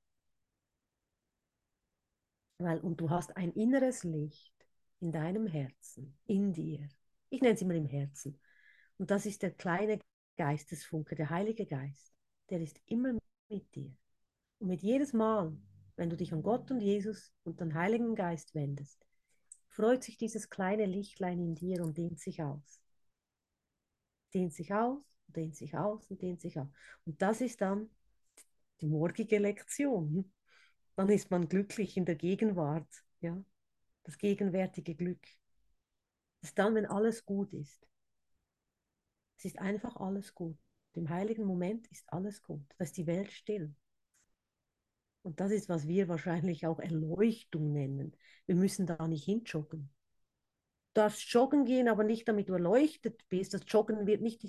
Weil, 2.62 2.80
und 2.80 3.00
du 3.00 3.10
hast 3.10 3.36
ein 3.36 3.52
inneres 3.52 4.04
Licht 4.04 4.54
in 5.00 5.12
deinem 5.12 5.46
Herzen, 5.46 6.16
in 6.26 6.52
dir. 6.52 6.88
Ich 7.30 7.40
nenne 7.40 7.54
es 7.54 7.62
immer 7.62 7.74
im 7.74 7.86
Herzen. 7.86 8.38
Und 8.98 9.10
das 9.10 9.26
ist 9.26 9.42
der 9.42 9.50
kleine 9.50 9.98
Geistesfunke, 10.36 11.14
der 11.14 11.30
Heilige 11.30 11.66
Geist. 11.66 12.12
Der 12.50 12.60
ist 12.60 12.80
immer 12.86 13.18
mit 13.48 13.74
dir. 13.74 13.92
Und 14.58 14.68
mit 14.68 14.82
jedes 14.82 15.12
Mal, 15.12 15.56
wenn 15.96 16.10
du 16.10 16.16
dich 16.16 16.32
an 16.32 16.42
Gott 16.42 16.70
und 16.70 16.80
Jesus 16.80 17.32
und 17.44 17.60
den 17.60 17.74
Heiligen 17.74 18.14
Geist 18.14 18.54
wendest, 18.54 19.04
freut 19.68 20.04
sich 20.04 20.16
dieses 20.16 20.50
kleine 20.50 20.86
Lichtlein 20.86 21.40
in 21.40 21.54
dir 21.54 21.82
und 21.82 21.96
dehnt 21.98 22.20
sich 22.20 22.42
aus. 22.42 22.80
Dehnt 24.34 24.52
sich 24.52 24.72
aus, 24.72 25.02
dehnt 25.26 25.56
sich 25.56 25.76
aus 25.76 26.10
und 26.10 26.22
dehnt 26.22 26.40
sich 26.40 26.58
aus. 26.58 26.68
Und 27.04 27.20
das 27.20 27.40
ist 27.40 27.60
dann 27.60 27.90
die 28.80 28.86
morgige 28.86 29.38
Lektion 29.38 30.32
dann 30.96 31.08
ist 31.08 31.30
man 31.30 31.48
glücklich 31.48 31.96
in 31.96 32.04
der 32.04 32.16
Gegenwart, 32.16 32.88
ja, 33.20 33.42
das 34.04 34.18
gegenwärtige 34.18 34.94
Glück. 34.94 35.22
Das 36.40 36.50
ist 36.50 36.58
dann, 36.58 36.74
wenn 36.74 36.86
alles 36.86 37.24
gut 37.24 37.52
ist. 37.52 37.86
Es 39.38 39.44
ist 39.46 39.58
einfach 39.58 39.96
alles 39.96 40.34
gut. 40.34 40.56
Im 40.94 41.08
heiligen 41.08 41.44
Moment 41.44 41.86
ist 41.88 42.04
alles 42.12 42.42
gut. 42.42 42.64
Da 42.78 42.84
ist 42.84 42.96
die 42.96 43.06
Welt 43.06 43.30
still. 43.32 43.74
Und 45.22 45.40
das 45.40 45.52
ist, 45.52 45.68
was 45.68 45.86
wir 45.86 46.08
wahrscheinlich 46.08 46.66
auch 46.66 46.80
Erleuchtung 46.80 47.72
nennen. 47.72 48.16
Wir 48.46 48.56
müssen 48.56 48.86
da 48.86 49.06
nicht 49.08 49.24
hinjoggen. 49.24 49.90
Du 50.94 51.00
darfst 51.00 51.22
joggen 51.32 51.64
gehen, 51.64 51.88
aber 51.88 52.04
nicht 52.04 52.28
damit 52.28 52.48
du 52.48 52.54
erleuchtet 52.54 53.26
bist. 53.28 53.54
Das 53.54 53.62
Joggen 53.66 54.06
wird 54.06 54.20
nicht, 54.20 54.44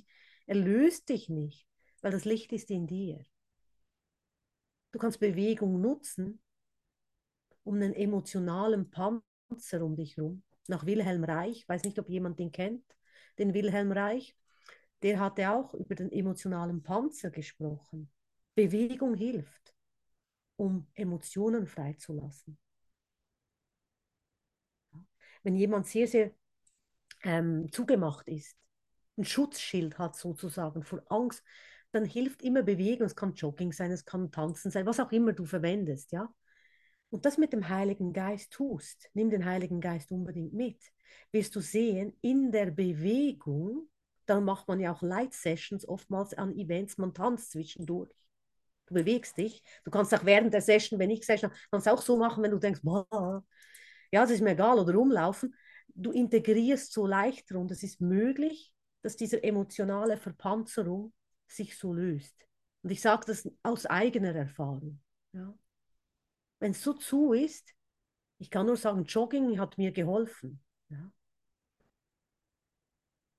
erlöst 0.46 1.10
dich 1.10 1.30
nicht, 1.30 1.68
weil 2.02 2.12
das 2.12 2.26
Licht 2.26 2.52
ist 2.52 2.70
in 2.70 2.88
dir. 2.88 3.24
Du 4.94 5.00
kannst 5.00 5.20
Bewegung 5.20 5.82
nutzen, 5.82 6.40
um 7.64 7.76
einen 7.76 7.94
emotionalen 7.94 8.92
Panzer 8.92 9.82
um 9.82 9.96
dich 9.96 10.16
herum. 10.18 10.44
Nach 10.68 10.86
Wilhelm 10.86 11.24
Reich, 11.24 11.68
weiß 11.68 11.84
nicht, 11.84 11.98
ob 11.98 12.08
jemand 12.10 12.38
den 12.38 12.52
kennt, 12.52 12.86
den 13.40 13.56
Wilhelm 13.56 13.92
Reich, 13.92 14.36
der 15.02 15.20
hatte 15.20 15.52
auch 15.52 15.74
über 15.74 15.96
den 15.96 16.12
emotionalen 16.12 16.84
Panzer 16.84 17.32
gesprochen. 17.32 18.12
Bewegung 18.54 19.16
hilft, 19.16 19.74
um 20.58 20.88
Emotionen 20.94 21.66
freizulassen. 21.66 22.60
Wenn 25.42 25.56
jemand 25.56 25.88
sehr, 25.88 26.08
sehr 26.08 26.32
ähm, 27.24 27.72
zugemacht 27.72 28.28
ist, 28.28 28.56
ein 29.18 29.26
Schutzschild 29.26 29.98
hat 29.98 30.16
sozusagen 30.16 30.84
vor 30.84 31.02
Angst, 31.10 31.44
dann 31.94 32.06
hilft 32.06 32.42
immer 32.42 32.64
Bewegung. 32.64 33.08
Es 33.08 33.16
kann 33.16 33.34
Jogging 33.36 33.72
sein, 33.72 33.92
es 33.92 34.06
kann 34.06 34.32
Tanzen 34.32 34.72
sein, 34.72 34.86
was 34.86 35.00
auch 35.00 35.12
immer 35.12 35.34
du 35.34 35.46
verwendest, 35.46 36.12
ja 36.12 36.34
und 37.14 37.26
das 37.26 37.38
mit 37.38 37.54
dem 37.54 37.70
Heiligen 37.70 38.12
Geist 38.12 38.52
tust, 38.52 39.08
nimm 39.14 39.30
den 39.30 39.46
Heiligen 39.46 39.80
Geist 39.82 40.12
unbedingt 40.12 40.52
mit, 40.54 40.80
wirst 41.32 41.56
du 41.56 41.60
sehen, 41.60 42.18
in 42.22 42.52
der 42.52 42.72
Bewegung, 42.72 43.88
dann 44.26 44.44
macht 44.44 44.68
man 44.68 44.80
ja 44.80 44.92
auch 44.92 45.04
Light 45.04 45.34
Sessions 45.34 45.88
oftmals 45.88 46.34
an 46.34 46.58
Events, 46.58 46.98
man 46.98 47.14
tanzt 47.14 47.52
zwischendurch. 47.52 48.10
Du 48.88 48.96
bewegst 48.96 49.38
dich. 49.38 49.62
Du 49.86 49.92
kannst 49.92 50.12
auch 50.16 50.26
während 50.26 50.56
der 50.56 50.62
Session, 50.62 50.98
wenn 50.98 51.12
ich 51.12 51.24
Session 51.24 51.52
habe, 51.52 51.60
kannst 51.70 51.88
auch 51.88 52.02
so 52.02 52.18
machen, 52.18 52.44
wenn 52.44 52.52
du 52.52 52.58
denkst, 52.58 52.82
boah, 52.82 53.44
ja, 54.12 54.22
das 54.22 54.32
ist 54.32 54.42
mir 54.42 54.52
egal, 54.52 54.80
oder 54.80 54.94
rumlaufen. 54.96 55.54
Du 55.90 56.12
integrierst 56.12 56.94
so 56.94 57.06
leichter 57.06 57.60
und 57.60 57.70
es 57.70 57.84
ist 57.84 58.02
möglich, 58.02 58.74
dass 59.04 59.16
diese 59.16 59.44
emotionale 59.44 60.18
Verpanzerung 60.18 61.14
sich 61.54 61.78
so 61.78 61.94
löst. 61.94 62.36
Und 62.82 62.92
ich 62.92 63.02
sage 63.02 63.26
das 63.28 63.50
aus 63.64 63.86
eigener 63.86 64.36
Erfahrung. 64.36 65.02
Ja 65.32 65.54
wenn 66.64 66.72
es 66.72 66.82
so 66.82 66.94
zu 66.94 67.34
ist, 67.34 67.74
ich 68.38 68.50
kann 68.50 68.66
nur 68.66 68.78
sagen, 68.78 69.04
Jogging 69.04 69.60
hat 69.60 69.78
mir 69.78 69.92
geholfen. 69.92 70.64
Ja. 70.88 71.12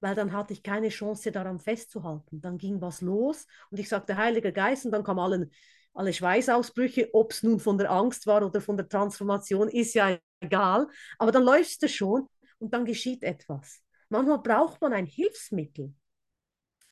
Weil 0.01 0.15
dann 0.15 0.33
hatte 0.35 0.53
ich 0.53 0.63
keine 0.63 0.91
Chance 0.91 1.33
daran 1.33 1.59
festzuhalten. 1.59 2.43
Dann 2.43 2.59
ging 2.59 2.83
was 2.83 3.01
los 3.01 3.47
und 3.71 3.81
ich 3.81 3.89
sagte, 3.89 4.19
Heiliger 4.19 4.53
Geist, 4.53 4.85
und 4.85 4.93
dann 4.93 5.05
kamen 5.05 5.21
alle, 5.21 5.49
alle 5.95 6.13
Schweißausbrüche, 6.13 7.15
ob 7.15 7.33
es 7.33 7.43
nun 7.43 7.59
von 7.61 7.79
der 7.79 7.91
Angst 7.91 8.27
war 8.27 8.45
oder 8.45 8.61
von 8.61 8.77
der 8.77 8.91
Transformation, 8.91 9.69
ist 9.69 9.95
ja 9.95 10.19
egal. 10.41 10.87
Aber 11.19 11.33
dann 11.33 11.45
läuft 11.45 11.83
es 11.83 11.93
schon 11.95 12.29
und 12.59 12.75
dann 12.75 12.85
geschieht 12.85 13.23
etwas. 13.23 13.83
Manchmal 14.11 14.41
braucht 14.41 14.83
man 14.83 14.93
ein 14.93 15.07
Hilfsmittel. 15.07 15.95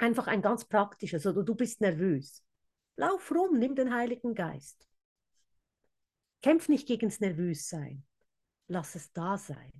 Einfach 0.02 0.26
ein 0.26 0.42
ganz 0.42 0.64
praktisches. 0.64 1.26
Oder 1.26 1.44
du 1.44 1.54
bist 1.54 1.80
nervös. 1.80 2.42
Lauf 2.96 3.30
rum, 3.30 3.56
nimm 3.56 3.76
den 3.76 3.94
Heiligen 3.94 4.34
Geist. 4.34 4.88
Kämpf 6.42 6.68
nicht 6.68 6.88
gegen 6.88 7.08
das 7.08 7.20
Nervössein. 7.20 8.04
Lass 8.66 8.96
es 8.96 9.12
da 9.12 9.38
sein. 9.38 9.70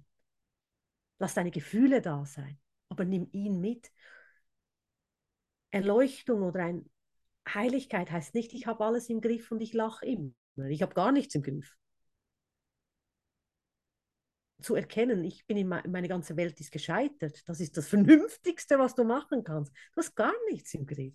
Lass 1.19 1.35
deine 1.35 1.51
Gefühle 1.51 2.01
da 2.01 2.25
sein, 2.25 2.57
aber 2.89 3.05
nimm 3.05 3.31
ihn 3.33 3.61
mit. 3.61 3.91
Erleuchtung 5.73 6.43
oder 6.43 6.67
ein 6.67 6.89
Heiligkeit 7.49 8.13
heißt 8.13 8.37
nicht, 8.37 8.53
ich 8.53 8.69
habe 8.69 8.85
alles 8.85 9.09
im 9.09 9.21
Griff 9.21 9.51
und 9.51 9.61
ich 9.61 9.73
lache 9.73 10.07
immer. 10.07 10.31
Ich 10.69 10.83
habe 10.83 10.95
gar 10.95 11.11
nichts 11.11 11.35
im 11.35 11.43
Griff. 11.43 11.77
Zu 14.63 14.77
erkennen, 14.77 15.25
ich 15.25 15.47
bin 15.47 15.57
in 15.57 15.69
me 15.69 15.83
meine 15.89 16.09
ganze 16.09 16.37
Welt 16.37 16.59
ist 16.61 16.71
gescheitert, 16.71 17.43
das 17.49 17.61
ist 17.61 17.77
das 17.77 17.89
Vernünftigste, 17.89 18.79
was 18.79 18.95
du 18.95 19.05
machen 19.05 19.43
kannst. 19.45 19.73
Du 19.95 19.99
hast 19.99 20.15
gar 20.15 20.35
nichts 20.51 20.73
im 20.75 20.87
Griff. 20.87 21.15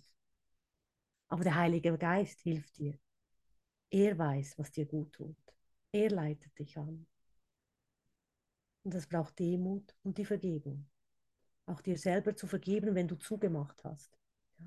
Aber 1.28 1.44
der 1.44 1.54
Heilige 1.54 1.96
Geist 1.96 2.40
hilft 2.40 2.78
dir. 2.78 2.98
Er 3.90 4.18
weiß, 4.18 4.58
was 4.58 4.70
dir 4.70 4.86
gut 4.86 5.12
tut. 5.12 5.36
Er 5.92 6.10
leitet 6.10 6.58
dich 6.58 6.76
an. 6.76 7.06
Und 8.84 8.94
das 8.94 9.06
braucht 9.06 9.38
Demut 9.38 9.94
und 10.02 10.18
die 10.18 10.24
Vergebung. 10.24 10.88
Auch 11.66 11.80
dir 11.80 11.98
selber 11.98 12.34
zu 12.34 12.46
vergeben, 12.46 12.94
wenn 12.94 13.08
du 13.08 13.16
zugemacht 13.16 13.82
hast. 13.84 14.16
Ja. 14.58 14.66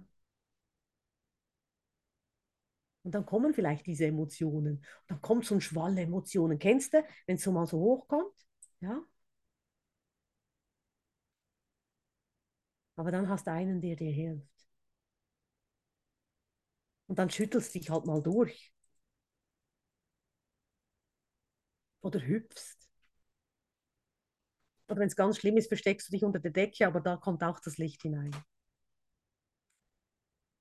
Und 3.04 3.16
dann 3.16 3.26
kommen 3.26 3.54
vielleicht 3.54 3.88
diese 3.88 4.06
Emotionen. 4.06 4.78
Und 4.78 4.86
dann 5.08 5.22
kommt 5.22 5.46
so 5.46 5.56
ein 5.56 5.62
Schwall 5.62 5.98
Emotionen. 5.98 6.60
Kennst 6.60 6.94
du, 6.94 7.04
wenn 7.26 7.38
es 7.38 7.44
so 7.44 7.52
mal 7.52 7.66
so 7.66 7.80
hochkommt? 7.80 8.34
Ja. 8.82 9.02
Aber 12.96 13.12
dann 13.12 13.28
hast 13.28 13.48
du 13.48 13.52
einen, 13.52 13.82
der 13.82 13.98
dir 13.98 14.12
hilft. 14.14 14.48
Und 17.06 17.20
dann 17.20 17.30
schüttelst 17.30 17.76
du 17.76 17.80
dich 17.80 17.92
halt 17.92 18.08
mal 18.08 18.24
durch. 18.24 18.74
oder 22.02 22.20
hüpfst. 22.20 22.90
Oder 24.88 25.00
wenn 25.00 25.08
es 25.08 25.16
ganz 25.16 25.38
schlimm 25.40 25.58
ist, 25.58 25.70
versteckst 25.70 26.08
du 26.08 26.12
dich 26.12 26.24
unter 26.24 26.38
der 26.38 26.52
Decke, 26.52 26.86
aber 26.86 27.02
da 27.02 27.18
kommt 27.18 27.44
auch 27.44 27.60
das 27.60 27.80
Licht 27.80 28.04
hinein. 28.04 28.30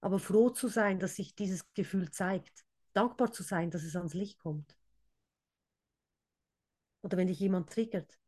Aber 0.03 0.19
froh 0.19 0.51
zu 0.51 0.69
sein, 0.69 0.99
dass 0.99 1.17
sich 1.17 1.35
dieses 1.35 1.65
Gefühl 1.73 2.11
zeigt. 2.11 2.67
Dankbar 2.93 3.33
zu 3.33 3.43
sein, 3.43 3.71
dass 3.71 3.83
es 3.83 3.97
ans 3.97 4.13
Licht 4.15 4.39
kommt. 4.39 4.77
Oder 7.03 7.17
wenn 7.17 7.29
dich 7.29 7.41
jemand 7.41 7.71
triggert. 7.71 8.19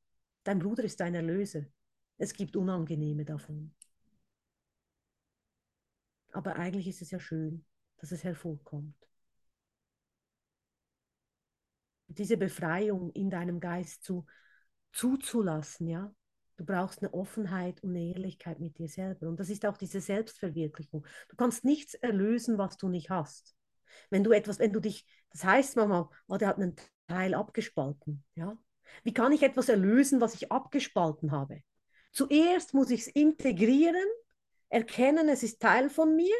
Dein 0.44 0.58
Bruder 0.58 0.84
ist 0.84 1.00
dein 1.00 1.14
Erlöser. 1.14 1.64
Es 2.18 2.34
gibt 2.34 2.56
Unangenehme 2.56 3.24
davon. 3.24 3.74
Aber 6.32 6.56
eigentlich 6.56 6.88
ist 6.88 7.02
es 7.02 7.10
ja 7.10 7.20
schön, 7.20 7.64
dass 7.98 8.12
es 8.12 8.24
hervorkommt. 8.24 8.96
diese 12.14 12.36
Befreiung 12.36 13.10
in 13.12 13.30
deinem 13.30 13.60
Geist 13.60 14.04
zu, 14.04 14.26
zuzulassen, 14.92 15.88
ja. 15.88 16.14
Du 16.56 16.66
brauchst 16.66 17.00
eine 17.00 17.12
Offenheit 17.14 17.82
und 17.82 17.90
eine 17.90 18.12
Ehrlichkeit 18.12 18.60
mit 18.60 18.78
dir 18.78 18.88
selber. 18.88 19.26
Und 19.26 19.40
das 19.40 19.48
ist 19.48 19.64
auch 19.64 19.76
diese 19.76 20.00
Selbstverwirklichung. 20.00 21.04
Du 21.28 21.36
kannst 21.36 21.64
nichts 21.64 21.94
erlösen, 21.94 22.58
was 22.58 22.76
du 22.76 22.88
nicht 22.88 23.10
hast. 23.10 23.56
Wenn 24.10 24.22
du 24.22 24.32
etwas, 24.32 24.58
wenn 24.58 24.72
du 24.72 24.78
dich, 24.78 25.06
das 25.30 25.44
heißt 25.44 25.76
manchmal, 25.76 26.08
oh, 26.28 26.36
der 26.36 26.48
hat 26.48 26.58
einen 26.58 26.76
Teil 27.12 27.34
abgespalten, 27.34 28.24
ja. 28.34 28.56
Wie 29.04 29.12
kann 29.12 29.32
ich 29.32 29.42
etwas 29.42 29.68
erlösen, 29.68 30.20
was 30.20 30.34
ich 30.34 30.50
abgespalten 30.50 31.30
habe? 31.30 31.62
Zuerst 32.10 32.72
muss 32.72 32.90
ich 32.90 33.02
es 33.02 33.06
integrieren, 33.08 34.06
erkennen, 34.70 35.28
es 35.28 35.42
ist 35.42 35.60
Teil 35.60 35.90
von 35.90 36.16
mir 36.16 36.34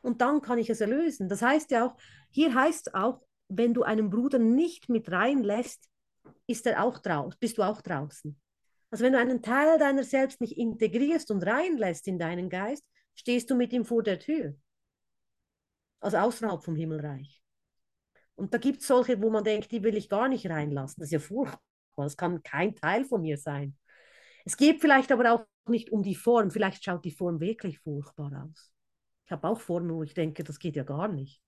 und 0.00 0.22
dann 0.22 0.40
kann 0.40 0.58
ich 0.58 0.70
es 0.70 0.80
erlösen. 0.80 1.28
Das 1.28 1.42
heißt 1.42 1.70
ja 1.70 1.86
auch, 1.86 1.96
hier 2.30 2.54
heißt 2.54 2.94
auch, 2.94 3.20
wenn 3.48 3.74
du 3.74 3.82
einen 3.82 4.08
Bruder 4.08 4.38
nicht 4.38 4.88
mit 4.88 5.10
reinlässt, 5.10 5.88
ist 6.46 6.66
er 6.66 6.82
auch 6.82 6.98
draußen, 6.98 7.38
bist 7.38 7.58
du 7.58 7.62
auch 7.62 7.82
draußen. 7.82 8.40
Also 8.90 9.04
wenn 9.04 9.12
du 9.12 9.18
einen 9.18 9.42
Teil 9.42 9.78
deiner 9.78 10.04
selbst 10.04 10.40
nicht 10.40 10.56
integrierst 10.56 11.30
und 11.30 11.44
reinlässt 11.44 12.08
in 12.08 12.18
deinen 12.18 12.48
Geist, 12.48 12.84
stehst 13.14 13.50
du 13.50 13.54
mit 13.54 13.72
ihm 13.74 13.84
vor 13.84 14.02
der 14.02 14.18
Tür. 14.18 14.54
Also 16.00 16.16
außerhalb 16.16 16.62
vom 16.64 16.76
Himmelreich. 16.76 17.42
Und 18.36 18.54
da 18.54 18.58
gibt 18.58 18.82
es 18.82 18.86
solche, 18.86 19.20
wo 19.20 19.30
man 19.30 19.44
denkt, 19.44 19.72
die 19.72 19.82
will 19.82 19.96
ich 19.96 20.08
gar 20.08 20.28
nicht 20.28 20.48
reinlassen. 20.48 21.00
Das 21.00 21.08
ist 21.08 21.12
ja 21.12 21.18
furchtbar. 21.18 21.60
Das 21.96 22.16
kann 22.16 22.42
kein 22.42 22.74
Teil 22.74 23.04
von 23.04 23.22
mir 23.22 23.38
sein. 23.38 23.76
Es 24.44 24.56
geht 24.56 24.80
vielleicht 24.80 25.10
aber 25.10 25.32
auch 25.32 25.46
nicht 25.68 25.90
um 25.90 26.02
die 26.02 26.14
Form. 26.14 26.50
Vielleicht 26.50 26.84
schaut 26.84 27.04
die 27.04 27.10
Form 27.10 27.40
wirklich 27.40 27.78
furchtbar 27.80 28.46
aus. 28.46 28.72
Ich 29.24 29.32
habe 29.32 29.48
auch 29.48 29.60
Formen, 29.60 29.92
wo 29.94 30.02
ich 30.02 30.14
denke, 30.14 30.44
das 30.44 30.58
geht 30.58 30.76
ja 30.76 30.84
gar 30.84 31.08
nicht 31.08 31.42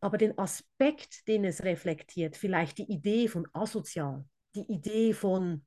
aber 0.00 0.18
den 0.18 0.38
Aspekt, 0.38 1.26
den 1.28 1.44
es 1.44 1.64
reflektiert, 1.64 2.36
vielleicht 2.36 2.78
die 2.78 2.90
Idee 2.90 3.28
von 3.28 3.48
asozial, 3.52 4.24
die 4.54 4.72
Idee 4.72 5.12
von 5.12 5.64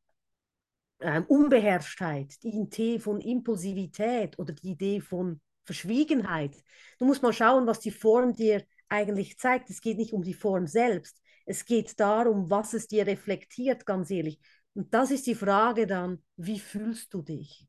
ähm, 1.01 1.25
Unbeherrschtheit, 1.27 2.41
die 2.43 2.55
Idee 2.55 2.99
von 2.99 3.21
Impulsivität 3.21 4.37
oder 4.39 4.53
die 4.53 4.71
Idee 4.71 5.01
von 5.01 5.41
Verschwiegenheit. 5.65 6.55
Du 6.99 7.05
musst 7.05 7.21
mal 7.21 7.33
schauen, 7.33 7.67
was 7.67 7.79
die 7.79 7.91
Form 7.91 8.33
dir 8.33 8.63
eigentlich 8.89 9.37
zeigt. 9.37 9.69
Es 9.69 9.81
geht 9.81 9.97
nicht 9.97 10.13
um 10.13 10.23
die 10.23 10.33
Form 10.33 10.67
selbst. 10.67 11.21
Es 11.45 11.65
geht 11.65 11.99
darum, 11.99 12.49
was 12.49 12.73
es 12.73 12.87
dir 12.87 13.07
reflektiert, 13.07 13.85
ganz 13.85 14.11
ehrlich. 14.11 14.39
Und 14.73 14.93
das 14.93 15.11
ist 15.11 15.27
die 15.27 15.35
Frage 15.35 15.87
dann, 15.87 16.23
wie 16.35 16.59
fühlst 16.59 17.13
du 17.13 17.21
dich? 17.21 17.67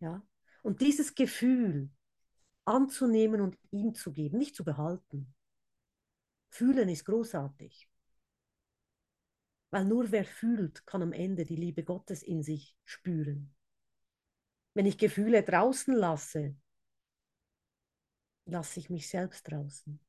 Ja? 0.00 0.22
Und 0.62 0.80
dieses 0.80 1.14
Gefühl 1.14 1.90
anzunehmen 2.64 3.40
und 3.40 3.58
ihm 3.70 3.94
zu 3.94 4.12
geben, 4.12 4.38
nicht 4.38 4.54
zu 4.54 4.64
behalten. 4.64 5.34
Fühlen 6.48 6.88
ist 6.88 7.04
großartig. 7.04 7.88
Weil 9.70 9.84
nur 9.84 10.10
wer 10.10 10.24
fühlt, 10.24 10.84
kann 10.86 11.02
am 11.02 11.12
Ende 11.12 11.44
die 11.44 11.56
Liebe 11.56 11.84
Gottes 11.84 12.22
in 12.22 12.42
sich 12.42 12.76
spüren. 12.84 13.54
Wenn 14.74 14.86
ich 14.86 14.98
Gefühle 14.98 15.42
draußen 15.42 15.94
lasse, 15.94 16.56
lasse 18.46 18.80
ich 18.80 18.90
mich 18.90 19.08
selbst 19.08 19.50
draußen. 19.50 20.00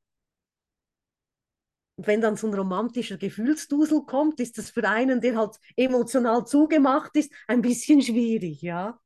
Und 2.02 2.08
wenn 2.08 2.20
dann 2.20 2.36
so 2.36 2.48
ein 2.48 2.56
romantischer 2.56 3.18
Gefühlsdusel 3.18 4.02
kommt, 4.08 4.40
ist 4.40 4.58
das 4.58 4.72
für 4.72 4.90
einen, 4.90 5.22
der 5.22 5.36
halt 5.38 5.58
emotional 5.76 6.48
zugemacht 6.48 7.16
ist, 7.16 7.32
ein 7.48 7.62
bisschen 7.62 8.02
schwierig, 8.02 8.64
ja. 8.64 9.00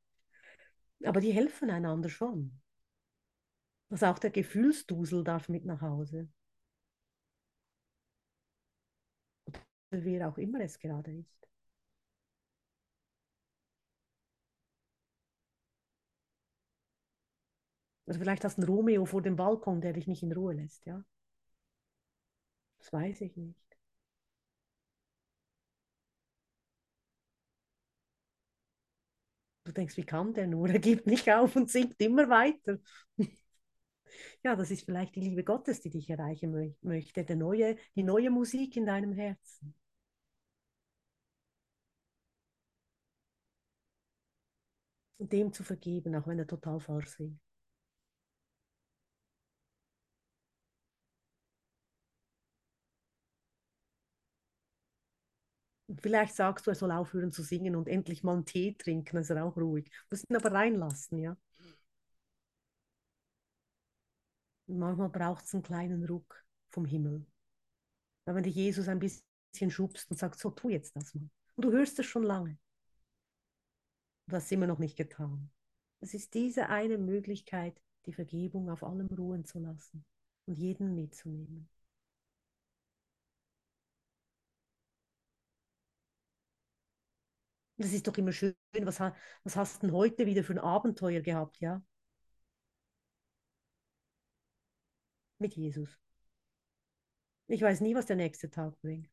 Aber 1.05 1.21
die 1.21 1.31
helfen 1.31 1.69
einander 1.69 2.10
schon. 2.10 2.60
Also 3.89 4.05
auch 4.05 4.19
der 4.19 4.29
Gefühlsdusel 4.29 5.23
darf 5.23 5.49
mit 5.49 5.65
nach 5.65 5.81
Hause. 5.81 6.29
Wer 9.89 10.27
auch 10.29 10.38
immer 10.38 10.60
es 10.60 10.77
gerade 10.77 11.12
ist. 11.12 11.47
Also 18.08 18.19
vielleicht 18.19 18.43
hast 18.43 18.58
du 18.58 18.63
einen 18.63 18.69
Romeo 18.73 19.05
vor 19.05 19.21
dem 19.21 19.36
Balkon, 19.36 19.79
der 19.79 19.93
dich 19.93 20.08
nicht 20.08 20.23
in 20.23 20.31
Ruhe 20.31 20.53
lässt, 20.55 20.86
ja? 20.88 21.03
Das 22.86 22.93
weiß 22.93 23.21
ich 23.21 23.36
nicht. 23.36 23.60
Du 29.65 29.71
denkst, 29.71 29.98
wie 29.98 30.04
kann 30.06 30.34
der 30.34 30.48
nur? 30.48 30.69
Er 30.69 30.80
gibt 30.80 31.08
nicht 31.08 31.30
auf 31.32 31.56
und 31.56 31.69
singt 31.71 32.00
immer 32.02 32.30
weiter. 32.30 32.80
ja, 34.43 34.56
das 34.56 34.71
ist 34.71 34.86
vielleicht 34.86 35.15
die 35.15 35.21
Liebe 35.21 35.43
Gottes, 35.43 35.82
die 35.82 35.89
dich 35.89 36.10
erreichen 36.10 36.52
mö 36.52 36.71
möchte, 36.82 37.24
der 37.24 37.36
neue, 37.36 37.76
die 37.95 38.04
neue 38.04 38.30
Musik 38.30 38.76
in 38.78 38.86
deinem 38.86 39.13
Herzen. 39.13 39.74
Und 45.17 45.34
dem 45.34 45.52
zu 45.52 45.65
vergeben, 45.65 46.15
auch 46.15 46.26
wenn 46.26 46.39
er 46.39 46.48
total 46.48 46.80
falsch 46.80 47.10
singt. 47.10 47.41
Vielleicht 56.01 56.36
sagst 56.36 56.65
du, 56.67 56.71
er 56.71 56.75
soll 56.75 56.91
aufhören 56.91 57.31
zu 57.31 57.43
singen 57.43 57.75
und 57.75 57.88
endlich 57.88 58.23
mal 58.23 58.34
einen 58.34 58.45
Tee 58.45 58.75
trinken, 58.77 59.15
dann 59.15 59.21
ist 59.21 59.29
er 59.29 59.45
auch 59.45 59.58
ruhig. 59.58 59.89
Du 59.89 60.15
musst 60.15 60.29
ihn 60.29 60.36
aber 60.36 60.51
reinlassen, 60.51 61.19
ja. 61.19 61.38
Und 64.67 64.79
manchmal 64.79 65.10
braucht 65.10 65.45
es 65.45 65.53
einen 65.53 65.63
kleinen 65.63 66.05
Ruck 66.05 66.43
vom 66.69 66.86
Himmel. 66.86 67.25
Weil 68.25 68.36
wenn 68.36 68.43
dich 68.43 68.55
Jesus 68.55 68.88
ein 68.88 68.99
bisschen 68.99 69.71
schubst 69.71 70.10
und 70.10 70.17
sagt, 70.17 70.39
so, 70.39 70.49
tu 70.51 70.69
jetzt 70.69 70.95
das 70.95 71.13
mal. 71.13 71.29
Und 71.55 71.65
du 71.65 71.71
hörst 71.71 71.99
es 71.99 72.05
schon 72.05 72.23
lange. 72.23 72.58
Du 74.27 74.36
hast 74.36 74.45
es 74.45 74.51
immer 74.51 74.67
noch 74.67 74.79
nicht 74.79 74.97
getan. 74.97 75.51
Es 75.99 76.13
ist 76.13 76.34
diese 76.34 76.69
eine 76.69 76.97
Möglichkeit, 76.97 77.79
die 78.05 78.13
Vergebung 78.13 78.69
auf 78.69 78.84
allem 78.84 79.08
ruhen 79.08 79.45
zu 79.45 79.60
lassen 79.60 80.05
und 80.45 80.58
jeden 80.58 80.95
mitzunehmen. 80.95 81.69
Das 87.77 87.91
ist 87.93 88.05
doch 88.07 88.17
immer 88.17 88.31
schön. 88.33 88.53
Was, 88.81 88.99
was 89.43 89.55
hast 89.55 89.77
du 89.83 89.88
denn 89.88 89.95
heute 89.95 90.25
wieder 90.25 90.43
für 90.43 90.53
ein 90.53 90.59
Abenteuer 90.59 91.21
gehabt, 91.21 91.59
ja? 91.59 91.81
Mit 95.39 95.55
Jesus. 95.55 95.97
Ich 97.47 97.59
weiß 97.63 97.81
nie, 97.81 97.95
was 97.95 98.05
der 98.05 98.17
nächste 98.17 98.51
Tag 98.51 98.79
bringt. 98.81 99.09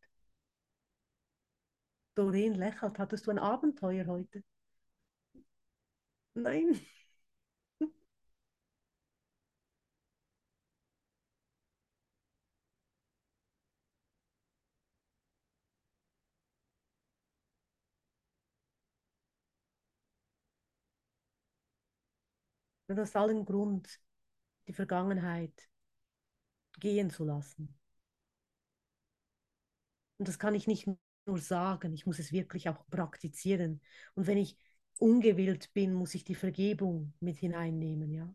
Doreen 2.15 2.55
lächelt. 2.55 2.99
Hattest 2.99 3.27
du 3.27 3.31
ein 3.33 3.39
Abenteuer 3.39 4.07
heute? 4.07 4.43
Nein. 6.35 6.81
Du 22.97 23.03
hast 23.03 23.17
allen 23.17 23.45
Grund, 23.45 24.01
die 24.69 24.73
Vergangenheit 24.73 25.53
gehen 26.81 27.09
zu 27.11 27.25
lassen. 27.25 27.75
Und 30.19 30.29
das 30.29 30.39
kann 30.39 30.55
ich 30.55 30.67
nicht 30.67 30.89
nur 31.27 31.39
sagen, 31.39 31.93
ich 31.95 32.07
muss 32.07 32.19
es 32.19 32.33
wirklich 32.33 32.69
auch 32.69 32.87
praktizieren. 32.91 33.81
Und 34.15 34.27
wenn 34.27 34.39
ich 34.39 34.57
ungewillt 34.99 35.73
bin, 35.73 35.95
muss 35.95 36.15
ich 36.15 36.25
die 36.25 36.35
Vergebung 36.35 37.13
mit 37.21 37.39
hineinnehmen, 37.39 38.13
ja. 38.13 38.35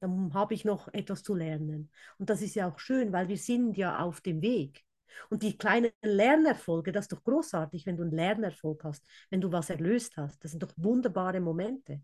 Dann 0.00 0.34
habe 0.34 0.54
ich 0.54 0.64
noch 0.64 0.88
etwas 0.94 1.22
zu 1.22 1.34
lernen. 1.34 1.90
Und 2.18 2.30
das 2.30 2.42
ist 2.42 2.54
ja 2.56 2.68
auch 2.68 2.78
schön, 2.78 3.12
weil 3.12 3.28
wir 3.28 3.38
sind 3.38 3.76
ja 3.78 4.00
auf 4.00 4.20
dem 4.20 4.42
Weg. 4.42 4.84
Und 5.30 5.42
die 5.42 5.58
kleinen 5.58 5.92
Lernerfolge, 6.02 6.92
das 6.92 7.06
ist 7.06 7.12
doch 7.12 7.24
großartig, 7.24 7.86
wenn 7.86 7.96
du 7.96 8.04
einen 8.04 8.12
Lernerfolg 8.12 8.84
hast, 8.84 9.04
wenn 9.30 9.40
du 9.40 9.52
was 9.52 9.70
erlöst 9.70 10.16
hast. 10.16 10.44
Das 10.44 10.52
sind 10.52 10.62
doch 10.62 10.72
wunderbare 10.76 11.40
Momente. 11.40 12.02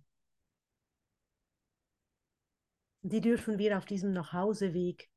Die 3.03 3.21
dürfen 3.21 3.59
wir 3.59 3.77
auf 3.77 3.87
diesem 3.87 4.13
Nachhauseweg 4.13 5.09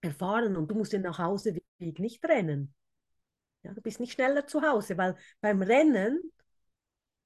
erfahren 0.00 0.56
und 0.56 0.70
du 0.70 0.74
musst 0.74 0.92
den 0.92 1.02
Nachhauseweg 1.02 1.98
nicht 1.98 2.24
rennen. 2.24 2.74
Ja, 3.64 3.74
du 3.74 3.82
bist 3.82 4.00
nicht 4.00 4.12
schneller 4.14 4.46
zu 4.46 4.62
Hause, 4.62 4.96
weil 4.98 5.16
beim 5.40 5.62
Rennen 5.62 6.20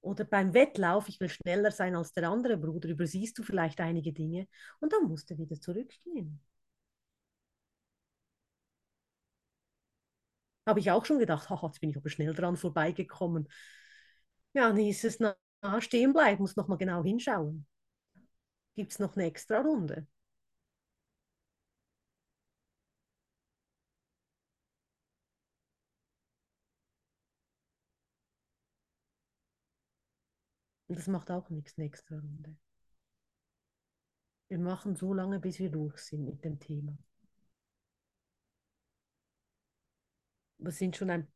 oder 0.00 0.24
beim 0.24 0.54
Wettlauf, 0.54 1.08
ich 1.08 1.20
will 1.20 1.28
schneller 1.28 1.70
sein 1.70 1.96
als 1.96 2.12
der 2.12 2.28
andere 2.30 2.56
Bruder, 2.56 2.88
übersiehst 2.88 3.36
du 3.38 3.42
vielleicht 3.42 3.78
einige 3.80 4.12
Dinge 4.14 4.48
und 4.80 4.92
dann 4.92 5.04
musst 5.04 5.28
du 5.30 5.36
wieder 5.38 5.60
zurückgehen. 5.60 6.40
Habe 10.66 10.80
ich 10.80 10.90
auch 10.90 11.04
schon 11.04 11.18
gedacht, 11.18 11.48
haha, 11.50 11.66
jetzt 11.66 11.80
bin 11.80 11.90
ich 11.90 11.96
aber 11.96 12.08
schnell 12.10 12.34
dran 12.34 12.56
vorbeigekommen. 12.56 13.48
Ja, 14.54 14.68
dann 14.68 14.76
hieß 14.78 15.04
es, 15.04 15.20
na, 15.20 15.36
stehen 15.80 16.12
bleiben, 16.12 16.42
muss 16.42 16.56
noch 16.56 16.66
mal 16.68 16.76
genau 16.76 17.02
hinschauen. 17.04 17.66
Gibt 18.76 18.92
es 18.92 18.98
noch 18.98 19.16
eine 19.16 19.24
extra 19.26 19.60
Runde? 19.60 20.06
Und 30.88 30.98
das 30.98 31.06
macht 31.08 31.30
auch 31.30 31.48
nichts, 31.50 31.76
eine 31.76 31.86
extra 31.86 32.16
Runde. 32.16 32.56
Wir 34.48 34.58
machen 34.58 34.94
so 34.94 35.12
lange, 35.12 35.40
bis 35.40 35.58
wir 35.58 35.70
durch 35.70 35.98
sind 35.98 36.24
mit 36.24 36.44
dem 36.44 36.58
Thema. 36.60 36.96
Wir 40.58 40.70
sind 40.72 40.96
schon 40.96 41.10
ein, 41.10 41.28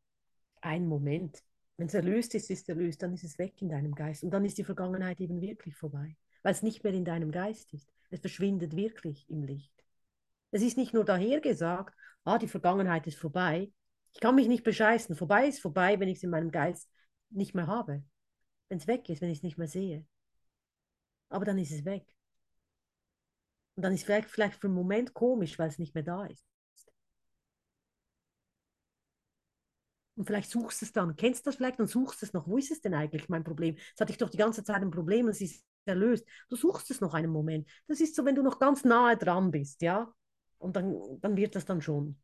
ein 0.61 0.87
Moment. 0.87 1.43
Wenn 1.77 1.87
es 1.89 1.95
erlöst 1.95 2.35
ist, 2.35 2.51
ist 2.51 2.63
es 2.63 2.69
erlöst, 2.69 3.03
dann 3.03 3.15
ist 3.15 3.25
es 3.25 3.39
weg 3.39 3.61
in 3.63 3.71
deinem 3.71 3.95
Geist. 3.95 4.25
Und 4.25 4.31
dann 4.31 4.45
ist 4.45 4.59
die 4.59 4.65
Vergangenheit 4.65 5.21
eben 5.21 5.41
wirklich 5.41 5.77
vorbei, 5.77 6.17
weil 6.43 6.53
es 6.53 6.63
nicht 6.63 6.85
mehr 6.85 6.93
in 6.93 7.05
deinem 7.05 7.33
Geist 7.33 7.73
ist. 7.73 7.89
Es 8.11 8.21
verschwindet 8.21 8.77
wirklich 8.77 9.29
im 9.29 9.43
Licht. 9.43 9.73
Es 10.51 10.63
ist 10.63 10.77
nicht 10.77 10.95
nur 10.95 11.05
dahergesagt, 11.05 11.95
ah, 12.25 12.39
die 12.39 12.49
Vergangenheit 12.49 13.07
ist 13.07 13.19
vorbei. 13.19 13.71
Ich 14.13 14.21
kann 14.21 14.35
mich 14.35 14.49
nicht 14.49 14.65
bescheißen. 14.65 15.15
Vorbei 15.15 15.47
ist 15.47 15.61
vorbei, 15.61 16.01
wenn 16.01 16.09
ich 16.09 16.19
es 16.19 16.25
in 16.25 16.31
meinem 16.31 16.51
Geist 16.51 16.89
nicht 17.31 17.55
mehr 17.55 17.69
habe 17.69 18.03
wenn 18.71 18.79
es 18.79 18.87
weg 18.87 19.09
ist, 19.11 19.21
wenn 19.21 19.31
ich 19.31 19.39
es 19.39 19.43
nicht 19.43 19.59
mehr 19.59 19.69
sehe. 19.69 20.07
Aber 21.29 21.45
dann 21.45 21.59
ist 21.59 21.73
es 21.73 21.85
weg. 21.85 22.07
Und 23.75 23.83
dann 23.83 23.93
ist 23.93 24.05
vielleicht, 24.05 24.31
vielleicht 24.31 24.61
für 24.61 24.69
einen 24.69 24.75
Moment 24.75 25.13
komisch, 25.13 25.59
weil 25.59 25.69
es 25.69 25.79
nicht 25.79 25.95
mehr 25.95 26.05
da 26.05 26.25
ist. 26.27 26.47
Und 30.17 30.27
vielleicht 30.27 30.51
suchst 30.51 30.83
du 30.83 30.87
es 30.87 30.93
dann, 30.93 31.17
kennst 31.17 31.45
du 31.45 31.51
das 31.51 31.57
vielleicht 31.57 31.81
und 31.81 31.89
suchst 31.89 32.23
es 32.23 32.33
noch. 32.33 32.47
Wo 32.47 32.59
ist 32.59 32.71
es 32.71 32.81
denn 32.81 32.95
eigentlich 32.95 33.29
mein 33.29 33.43
Problem? 33.43 33.77
Jetzt 33.77 34.01
hatte 34.01 34.13
ich 34.13 34.19
doch 34.19 34.31
die 34.31 34.37
ganze 34.37 34.63
Zeit 34.63 34.83
ein 34.83 34.91
Problem 34.91 35.27
und 35.27 35.33
es 35.33 35.41
ist 35.41 35.65
erlöst. 35.85 36.27
Du 36.49 36.57
suchst 36.57 36.91
es 36.91 37.01
noch 37.01 37.15
einen 37.15 37.31
Moment. 37.31 37.69
Das 37.87 38.01
ist 38.01 38.15
so, 38.15 38.25
wenn 38.25 38.35
du 38.35 38.43
noch 38.43 38.59
ganz 38.59 38.85
nahe 38.85 39.17
dran 39.17 39.51
bist, 39.51 39.83
ja. 39.83 40.13
Und 40.59 40.77
dann, 40.77 41.21
dann 41.21 41.37
wird 41.37 41.57
das 41.57 41.65
dann 41.65 41.81
schon. 41.81 42.21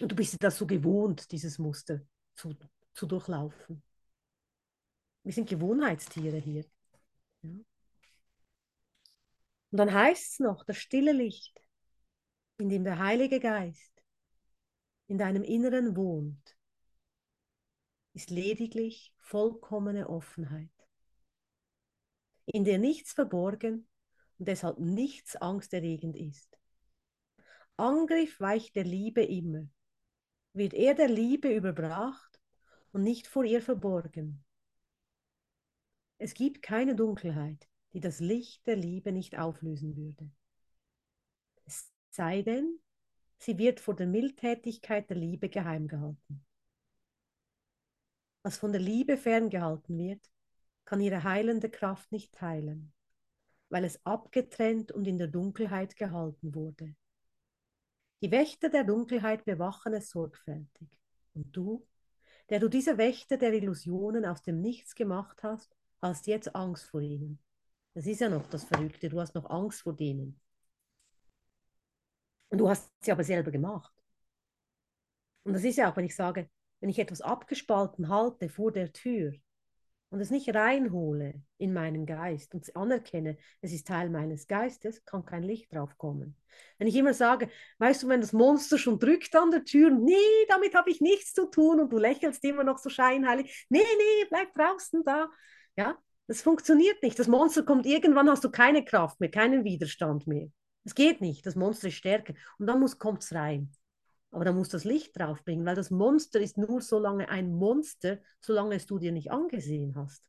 Und 0.00 0.10
du 0.10 0.16
bist 0.16 0.42
das 0.42 0.56
so 0.58 0.66
gewohnt, 0.66 1.30
dieses 1.32 1.58
Muster 1.58 2.00
zu, 2.34 2.54
zu 2.94 3.06
durchlaufen. 3.06 3.82
Wir 5.22 5.32
sind 5.32 5.48
Gewohnheitstiere 5.48 6.38
hier. 6.38 6.64
Ja. 7.42 7.50
Und 9.70 9.78
dann 9.78 9.92
heißt 9.92 10.32
es 10.32 10.38
noch, 10.40 10.64
das 10.64 10.76
stille 10.76 11.12
Licht, 11.12 11.58
in 12.58 12.68
dem 12.68 12.84
der 12.84 12.98
Heilige 12.98 13.40
Geist 13.40 13.92
in 15.06 15.18
deinem 15.18 15.42
Inneren 15.42 15.96
wohnt, 15.96 16.56
ist 18.14 18.30
lediglich 18.30 19.14
vollkommene 19.18 20.08
Offenheit, 20.08 20.81
in 22.52 22.64
der 22.64 22.78
nichts 22.78 23.14
verborgen 23.14 23.88
und 24.38 24.46
deshalb 24.46 24.78
nichts 24.78 25.36
angsterregend 25.36 26.16
ist. 26.16 26.58
Angriff 27.76 28.38
weicht 28.40 28.76
der 28.76 28.84
Liebe 28.84 29.22
immer. 29.22 29.66
wird 30.52 30.74
er 30.74 30.94
der 30.94 31.08
Liebe 31.08 31.48
überbracht 31.48 32.38
und 32.92 33.02
nicht 33.02 33.26
vor 33.26 33.44
ihr 33.44 33.62
verborgen. 33.62 34.44
Es 36.18 36.34
gibt 36.34 36.60
keine 36.60 36.94
Dunkelheit, 36.94 37.66
die 37.94 38.00
das 38.00 38.20
Licht 38.20 38.66
der 38.66 38.76
Liebe 38.76 39.12
nicht 39.12 39.38
auflösen 39.38 39.96
würde. 39.96 40.30
Es 41.64 41.90
sei 42.10 42.42
denn, 42.42 42.78
sie 43.38 43.56
wird 43.56 43.80
vor 43.80 43.96
der 43.96 44.06
Mildtätigkeit 44.06 45.08
der 45.08 45.16
Liebe 45.16 45.48
geheim 45.48 45.88
gehalten. 45.88 46.44
Was 48.42 48.58
von 48.58 48.72
der 48.72 48.80
Liebe 48.82 49.16
ferngehalten 49.16 49.96
wird, 49.96 50.30
kann 50.92 51.00
ihre 51.00 51.24
heilende 51.24 51.70
Kraft 51.70 52.12
nicht 52.12 52.38
heilen, 52.42 52.92
weil 53.70 53.82
es 53.82 54.04
abgetrennt 54.04 54.92
und 54.92 55.06
in 55.06 55.16
der 55.16 55.26
Dunkelheit 55.26 55.96
gehalten 55.96 56.54
wurde. 56.54 56.94
Die 58.20 58.30
Wächter 58.30 58.68
der 58.68 58.84
Dunkelheit 58.84 59.46
bewachen 59.46 59.94
es 59.94 60.10
sorgfältig. 60.10 60.90
Und 61.32 61.56
du, 61.56 61.88
der 62.50 62.60
du 62.60 62.68
diese 62.68 62.98
Wächter 62.98 63.38
der 63.38 63.54
Illusionen 63.54 64.26
aus 64.26 64.42
dem 64.42 64.60
Nichts 64.60 64.94
gemacht 64.94 65.42
hast, 65.42 65.74
hast 66.02 66.26
jetzt 66.26 66.54
Angst 66.54 66.84
vor 66.90 67.00
ihnen. 67.00 67.38
Das 67.94 68.06
ist 68.06 68.20
ja 68.20 68.28
noch 68.28 68.46
das 68.50 68.64
Verrückte, 68.64 69.08
du 69.08 69.18
hast 69.18 69.34
noch 69.34 69.48
Angst 69.48 69.80
vor 69.80 69.96
denen. 69.96 70.38
Und 72.50 72.58
du 72.58 72.68
hast 72.68 72.92
sie 73.00 73.12
aber 73.12 73.24
selber 73.24 73.50
gemacht. 73.50 73.94
Und 75.44 75.54
das 75.54 75.64
ist 75.64 75.78
ja 75.78 75.90
auch, 75.90 75.96
wenn 75.96 76.04
ich 76.04 76.14
sage, 76.14 76.50
wenn 76.80 76.90
ich 76.90 76.98
etwas 76.98 77.22
abgespalten 77.22 78.10
halte 78.10 78.50
vor 78.50 78.72
der 78.72 78.92
Tür, 78.92 79.32
und 80.12 80.20
es 80.20 80.30
nicht 80.30 80.54
reinhole 80.54 81.42
in 81.56 81.72
meinen 81.72 82.04
Geist 82.04 82.54
und 82.54 82.76
anerkenne, 82.76 83.38
es 83.62 83.72
ist 83.72 83.86
Teil 83.86 84.10
meines 84.10 84.46
Geistes, 84.46 85.02
kann 85.06 85.24
kein 85.24 85.42
Licht 85.42 85.72
drauf 85.72 85.96
kommen. 85.96 86.36
Wenn 86.78 86.86
ich 86.86 86.96
immer 86.96 87.14
sage, 87.14 87.48
weißt 87.78 88.02
du, 88.02 88.08
wenn 88.08 88.20
das 88.20 88.34
Monster 88.34 88.76
schon 88.76 88.98
drückt 88.98 89.34
an 89.34 89.50
der 89.50 89.64
Tür, 89.64 89.90
nee, 89.90 90.14
damit 90.48 90.74
habe 90.74 90.90
ich 90.90 91.00
nichts 91.00 91.32
zu 91.32 91.46
tun 91.46 91.80
und 91.80 91.90
du 91.90 91.96
lächelst 91.96 92.44
immer 92.44 92.62
noch 92.62 92.76
so 92.76 92.90
scheinheilig, 92.90 93.66
nee, 93.70 93.78
nee, 93.80 94.26
bleib 94.28 94.54
draußen 94.54 95.02
da. 95.02 95.30
Ja, 95.76 95.96
das 96.26 96.42
funktioniert 96.42 97.02
nicht. 97.02 97.18
Das 97.18 97.26
Monster 97.26 97.62
kommt 97.62 97.86
irgendwann, 97.86 98.28
hast 98.28 98.44
du 98.44 98.50
keine 98.50 98.84
Kraft 98.84 99.18
mehr, 99.18 99.30
keinen 99.30 99.64
Widerstand 99.64 100.26
mehr. 100.26 100.48
Es 100.84 100.94
geht 100.94 101.22
nicht, 101.22 101.46
das 101.46 101.56
Monster 101.56 101.88
ist 101.88 101.94
stärker 101.94 102.34
und 102.58 102.66
dann 102.66 102.86
kommt 102.98 103.22
es 103.22 103.32
rein. 103.32 103.72
Aber 104.32 104.44
da 104.44 104.52
muss 104.52 104.68
das 104.70 104.82
Licht 104.82 105.16
draufbringen, 105.16 105.64
weil 105.64 105.76
das 105.76 105.90
Monster 105.92 106.40
ist 106.40 106.58
nur 106.58 106.80
so 106.80 106.98
lange 106.98 107.28
ein 107.28 107.54
Monster, 107.54 108.18
solange 108.40 108.74
es 108.74 108.86
du 108.86 108.98
dir 108.98 109.12
nicht 109.12 109.30
angesehen 109.30 109.94
hast. 109.94 110.24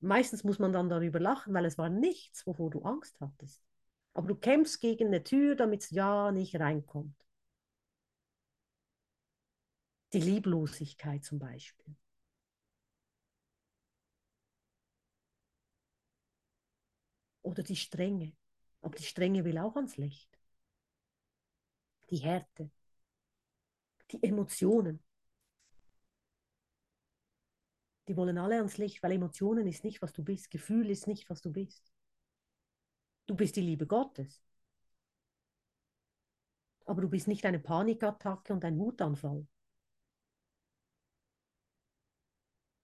Meistens 0.00 0.42
muss 0.44 0.58
man 0.58 0.72
dann 0.72 0.88
darüber 0.88 1.20
lachen, 1.20 1.52
weil 1.52 1.66
es 1.66 1.76
war 1.76 1.90
nichts, 1.90 2.46
wovor 2.46 2.70
du 2.70 2.80
Angst 2.82 3.20
hattest. 3.20 3.62
Aber 4.14 4.28
du 4.28 4.34
kämpfst 4.34 4.80
gegen 4.80 5.08
eine 5.08 5.22
Tür, 5.22 5.54
damit 5.56 5.82
es 5.82 5.90
ja 5.90 6.32
nicht 6.32 6.58
reinkommt. 6.58 7.14
Die 10.12 10.20
Lieblosigkeit 10.20 11.22
zum 11.24 11.38
Beispiel. 11.38 11.94
Oder 17.42 17.62
die 17.62 17.76
Strenge. 17.76 18.34
Aber 18.82 18.94
die 18.96 19.04
Strenge 19.04 19.44
will 19.46 19.56
auch 19.56 19.76
ans 19.76 19.96
Licht 19.96 20.35
die 22.10 22.18
Härte, 22.18 22.70
die 24.10 24.22
Emotionen. 24.22 25.00
Die 28.08 28.16
wollen 28.16 28.38
alle 28.38 28.56
ans 28.56 28.78
Licht, 28.78 29.02
weil 29.02 29.12
Emotionen 29.12 29.66
ist 29.66 29.84
nicht, 29.84 30.00
was 30.00 30.12
du 30.12 30.22
bist. 30.22 30.50
Gefühl 30.50 30.90
ist 30.90 31.06
nicht, 31.06 31.28
was 31.28 31.40
du 31.40 31.52
bist. 31.52 31.92
Du 33.26 33.34
bist 33.34 33.56
die 33.56 33.60
Liebe 33.60 33.86
Gottes. 33.86 34.40
Aber 36.84 37.02
du 37.02 37.08
bist 37.08 37.26
nicht 37.28 37.44
eine 37.44 37.58
Panikattacke 37.58 38.52
und 38.52 38.64
ein 38.64 38.78
Wutanfall. 38.78 39.46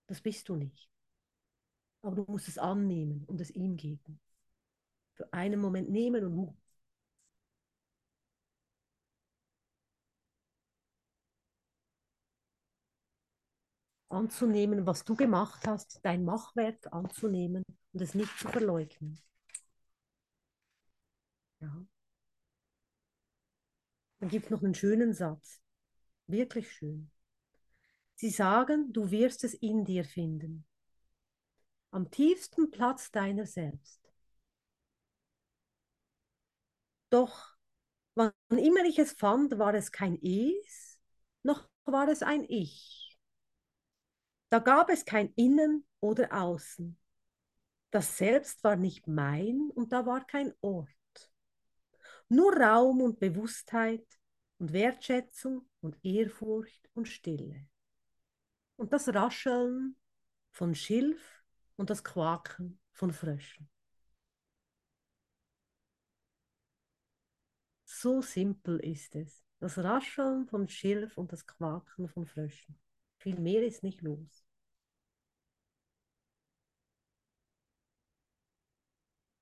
Das 0.06 0.20
bist 0.20 0.48
du 0.48 0.56
nicht. 0.56 0.90
Aber 2.02 2.16
du 2.16 2.24
musst 2.30 2.48
es 2.48 2.58
annehmen 2.58 3.24
und 3.26 3.40
es 3.40 3.50
ihm 3.50 3.76
geben. 3.76 4.20
Für 5.14 5.32
einen 5.32 5.60
Moment 5.60 5.90
nehmen 5.90 6.24
und 6.24 6.56
anzunehmen, 14.12 14.86
was 14.86 15.04
du 15.04 15.16
gemacht 15.16 15.66
hast, 15.66 16.00
dein 16.04 16.24
Machwerk 16.24 16.92
anzunehmen 16.92 17.64
und 17.92 18.00
es 18.02 18.14
nicht 18.14 18.38
zu 18.38 18.48
verleugnen. 18.48 19.18
Ja. 21.60 21.86
Dann 24.20 24.30
gibt 24.30 24.46
es 24.46 24.50
noch 24.50 24.62
einen 24.62 24.74
schönen 24.74 25.12
Satz, 25.12 25.60
wirklich 26.28 26.72
schön. 26.72 27.10
Sie 28.14 28.30
sagen, 28.30 28.90
du 28.94 29.10
wirst 29.10 29.44
es 29.44 29.52
in 29.52 29.84
dir 29.84 30.04
finden, 30.04 30.64
am 31.92 32.10
tiefsten 32.10 32.70
Platz 32.70 33.10
deiner 33.12 33.46
selbst. 33.46 34.00
Doch 37.10 37.54
wann 38.14 38.32
immer 38.50 38.84
ich 38.84 38.98
es 38.98 39.12
fand, 39.12 39.58
war 39.58 39.74
es 39.74 39.92
kein 39.92 40.18
Es, 40.22 41.00
noch 41.42 41.68
war 41.84 42.08
es 42.08 42.22
ein 42.22 42.44
Ich. 42.48 43.01
Da 44.52 44.58
gab 44.58 44.90
es 44.90 45.06
kein 45.06 45.32
Innen 45.32 45.86
oder 46.00 46.30
Außen. 46.30 46.98
Das 47.90 48.18
Selbst 48.18 48.62
war 48.62 48.76
nicht 48.76 49.08
mein 49.08 49.70
und 49.74 49.92
da 49.92 50.04
war 50.04 50.26
kein 50.26 50.52
Ort. 50.60 51.32
Nur 52.28 52.54
Raum 52.54 53.00
und 53.00 53.18
Bewusstheit 53.18 54.06
und 54.58 54.74
Wertschätzung 54.74 55.70
und 55.80 55.96
Ehrfurcht 56.04 56.86
und 56.92 57.08
Stille. 57.08 57.66
Und 58.76 58.92
das 58.92 59.08
Rascheln 59.08 59.96
von 60.50 60.74
Schilf 60.74 61.42
und 61.76 61.88
das 61.88 62.04
Quaken 62.04 62.78
von 62.92 63.10
Fröschen. 63.10 63.70
So 67.86 68.20
simpel 68.20 68.80
ist 68.80 69.16
es. 69.16 69.46
Das 69.60 69.78
Rascheln 69.78 70.46
von 70.46 70.68
Schilf 70.68 71.16
und 71.16 71.32
das 71.32 71.46
Quaken 71.46 72.06
von 72.06 72.26
Fröschen. 72.26 72.78
Viel 73.22 73.38
mehr 73.38 73.64
ist 73.64 73.84
nicht 73.84 74.02
los. 74.02 74.44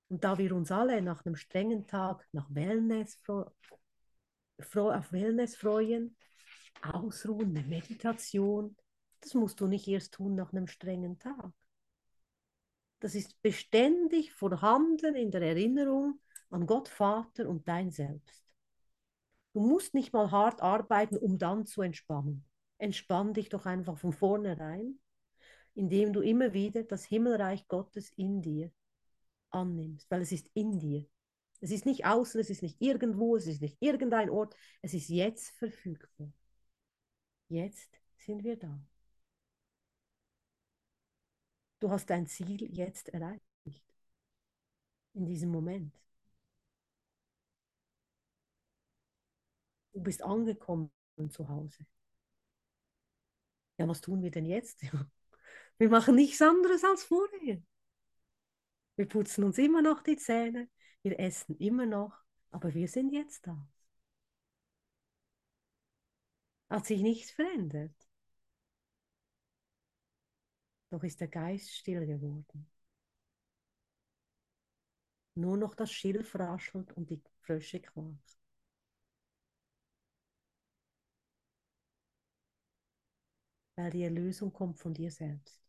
Und 0.07 0.23
da 0.23 0.37
wir 0.37 0.55
uns 0.55 0.71
alle 0.71 1.01
nach 1.01 1.25
einem 1.25 1.35
strengen 1.35 1.87
Tag 1.87 2.27
nach 2.31 2.53
Wellness 2.53 3.19
auf 3.27 5.11
Wellness 5.11 5.55
freuen, 5.55 6.15
ausruhen, 6.83 7.57
eine 7.57 7.65
Meditation, 7.65 8.77
das 9.19 9.33
musst 9.33 9.59
du 9.59 9.65
nicht 9.65 9.87
erst 9.87 10.13
tun 10.13 10.35
nach 10.35 10.53
einem 10.53 10.67
strengen 10.67 11.17
Tag. 11.17 11.51
Das 12.99 13.15
ist 13.15 13.41
beständig 13.41 14.31
vorhanden 14.31 15.15
in 15.15 15.31
der 15.31 15.41
Erinnerung 15.41 16.19
an 16.51 16.67
Gott 16.67 16.87
Vater 16.87 17.49
und 17.49 17.67
dein 17.67 17.89
Selbst. 17.89 18.45
Du 19.53 19.59
musst 19.59 19.95
nicht 19.95 20.13
mal 20.13 20.29
hart 20.29 20.61
arbeiten, 20.61 21.17
um 21.17 21.39
dann 21.39 21.65
zu 21.65 21.81
entspannen. 21.81 22.45
Entspann 22.81 23.35
dich 23.35 23.49
doch 23.49 23.67
einfach 23.67 23.99
von 23.99 24.11
vornherein, 24.11 24.99
indem 25.75 26.13
du 26.13 26.21
immer 26.21 26.53
wieder 26.53 26.83
das 26.83 27.05
Himmelreich 27.05 27.67
Gottes 27.67 28.09
in 28.09 28.41
dir 28.41 28.71
annimmst, 29.51 30.09
weil 30.09 30.21
es 30.21 30.31
ist 30.31 30.49
in 30.55 30.79
dir. 30.79 31.05
Es 31.59 31.69
ist 31.69 31.85
nicht 31.85 32.07
außen, 32.07 32.41
es 32.41 32.49
ist 32.49 32.63
nicht 32.63 32.81
irgendwo, 32.81 33.35
es 33.35 33.45
ist 33.45 33.61
nicht 33.61 33.77
irgendein 33.81 34.31
Ort, 34.31 34.55
es 34.81 34.95
ist 34.95 35.09
jetzt 35.09 35.51
verfügbar. 35.51 36.33
Jetzt 37.49 37.99
sind 38.17 38.43
wir 38.43 38.57
da. 38.57 38.81
Du 41.79 41.91
hast 41.91 42.09
dein 42.09 42.25
Ziel 42.25 42.63
jetzt 42.75 43.09
erreicht. 43.09 43.43
In 45.13 45.27
diesem 45.27 45.51
Moment. 45.51 46.01
Du 49.93 50.01
bist 50.01 50.23
angekommen 50.23 50.89
zu 51.29 51.47
Hause. 51.47 51.85
Ja, 53.81 53.87
was 53.87 53.99
tun 54.01 54.21
wir 54.21 54.29
denn 54.29 54.45
jetzt? 54.45 54.83
Wir 55.79 55.89
machen 55.89 56.13
nichts 56.13 56.39
anderes 56.43 56.83
als 56.83 57.03
vorher. 57.03 57.63
Wir 58.95 59.07
putzen 59.07 59.43
uns 59.43 59.57
immer 59.57 59.81
noch 59.81 60.03
die 60.03 60.17
Zähne, 60.17 60.69
wir 61.01 61.19
essen 61.19 61.57
immer 61.57 61.87
noch, 61.87 62.13
aber 62.51 62.71
wir 62.75 62.87
sind 62.87 63.11
jetzt 63.11 63.47
da. 63.47 63.67
Hat 66.69 66.85
sich 66.85 67.01
nichts 67.01 67.31
verändert. 67.31 67.95
Doch 70.91 71.03
ist 71.03 71.19
der 71.19 71.29
Geist 71.29 71.71
still 71.71 72.05
geworden. 72.05 72.69
Nur 75.33 75.57
noch 75.57 75.73
das 75.73 75.91
Schilf 75.91 76.35
raschelt 76.35 76.93
und 76.93 77.09
die 77.09 77.23
Frösche 77.41 77.81
quaken. 77.81 78.21
Weil 83.75 83.91
die 83.91 84.03
Erlösung 84.03 84.53
kommt 84.53 84.79
von 84.79 84.93
dir 84.93 85.11
selbst. 85.11 85.59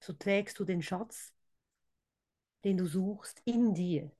so 0.00 0.12
trägst 0.12 0.58
du 0.58 0.64
den 0.64 0.82
Schatz 0.82 1.32
den 2.64 2.76
du 2.78 2.86
suchst 2.86 3.42
in 3.44 3.74
dir. 3.74 4.10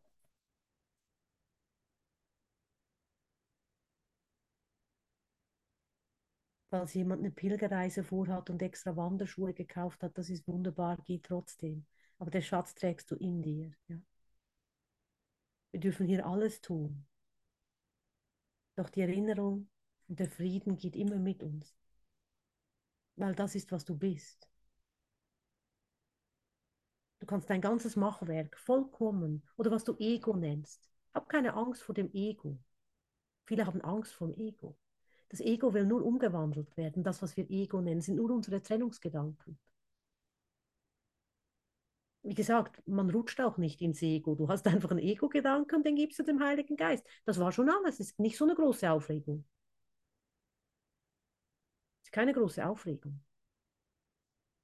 Falls 6.71 6.93
jemand 6.95 7.21
eine 7.21 7.31
Pilgerreise 7.31 8.05
vorhat 8.05 8.51
und 8.51 8.61
extra 8.61 8.97
Wanderschuhe 8.97 9.55
gekauft 9.55 10.03
hat, 10.03 10.19
das 10.19 10.29
ist 10.29 10.47
wunderbar, 10.47 10.99
geht 11.05 11.25
trotzdem. 11.25 11.87
Aber 12.19 12.31
den 12.31 12.43
Schatz 12.43 12.75
trägst 12.75 13.11
du 13.11 13.17
in 13.17 13.43
dir. 13.43 13.73
Ja? 13.89 13.97
Wir 15.73 15.81
dürfen 15.81 16.07
hier 16.07 16.25
alles 16.25 16.63
tun. 16.63 17.07
Doch 18.77 18.91
die 18.91 19.01
Erinnerung 19.03 19.69
und 20.09 20.19
der 20.19 20.31
Frieden 20.31 20.77
geht 20.77 20.97
immer 20.97 21.17
mit 21.17 21.43
uns. 21.43 21.75
Weil 23.17 23.35
das 23.35 23.55
ist, 23.55 23.71
was 23.73 23.85
du 23.85 23.97
bist. 23.97 24.49
Du 27.21 27.27
kannst 27.27 27.49
dein 27.49 27.61
ganzes 27.61 27.97
Machwerk 27.97 28.59
vollkommen 28.59 29.43
oder 29.57 29.71
was 29.71 29.85
du 29.85 29.97
Ego 29.99 30.37
nennst. 30.37 30.91
Hab 31.15 31.29
keine 31.29 31.55
Angst 31.55 31.83
vor 31.83 31.95
dem 31.95 32.13
Ego. 32.13 32.59
Viele 33.45 33.67
haben 33.67 33.81
Angst 33.83 34.13
vor 34.13 34.29
dem 34.29 34.37
Ego. 34.37 34.77
Das 35.29 35.41
Ego 35.41 35.73
will 35.73 35.87
nur 35.87 36.05
umgewandelt 36.05 36.77
werden. 36.77 37.03
Das, 37.03 37.23
was 37.23 37.37
wir 37.37 37.49
Ego 37.51 37.81
nennen, 37.81 38.01
sind 38.01 38.17
nur 38.17 38.31
unsere 38.31 38.63
Trennungsgedanken. 38.63 39.59
Wie 42.25 42.35
gesagt, 42.35 42.83
man 42.87 43.11
rutscht 43.11 43.39
auch 43.43 43.59
nicht 43.59 43.83
ins 43.83 44.01
Ego. 44.01 44.35
Du 44.35 44.49
hast 44.49 44.67
einfach 44.67 44.91
einen 44.91 45.01
Ego-Gedanken, 45.01 45.83
den 45.83 45.95
gibst 45.95 46.19
du 46.19 46.23
dem 46.23 46.43
Heiligen 46.43 46.75
Geist. 46.77 47.07
Das 47.27 47.39
war 47.39 47.53
schon 47.53 47.69
alles. 47.69 48.01
Es 48.01 48.09
ist 48.09 48.19
nicht 48.19 48.39
so 48.39 48.45
eine 48.45 48.55
große 48.55 48.91
Aufregung. 48.91 49.45
Es 52.01 52.09
ist 52.09 52.13
keine 52.13 52.33
große 52.33 52.67
Aufregung. 52.67 53.21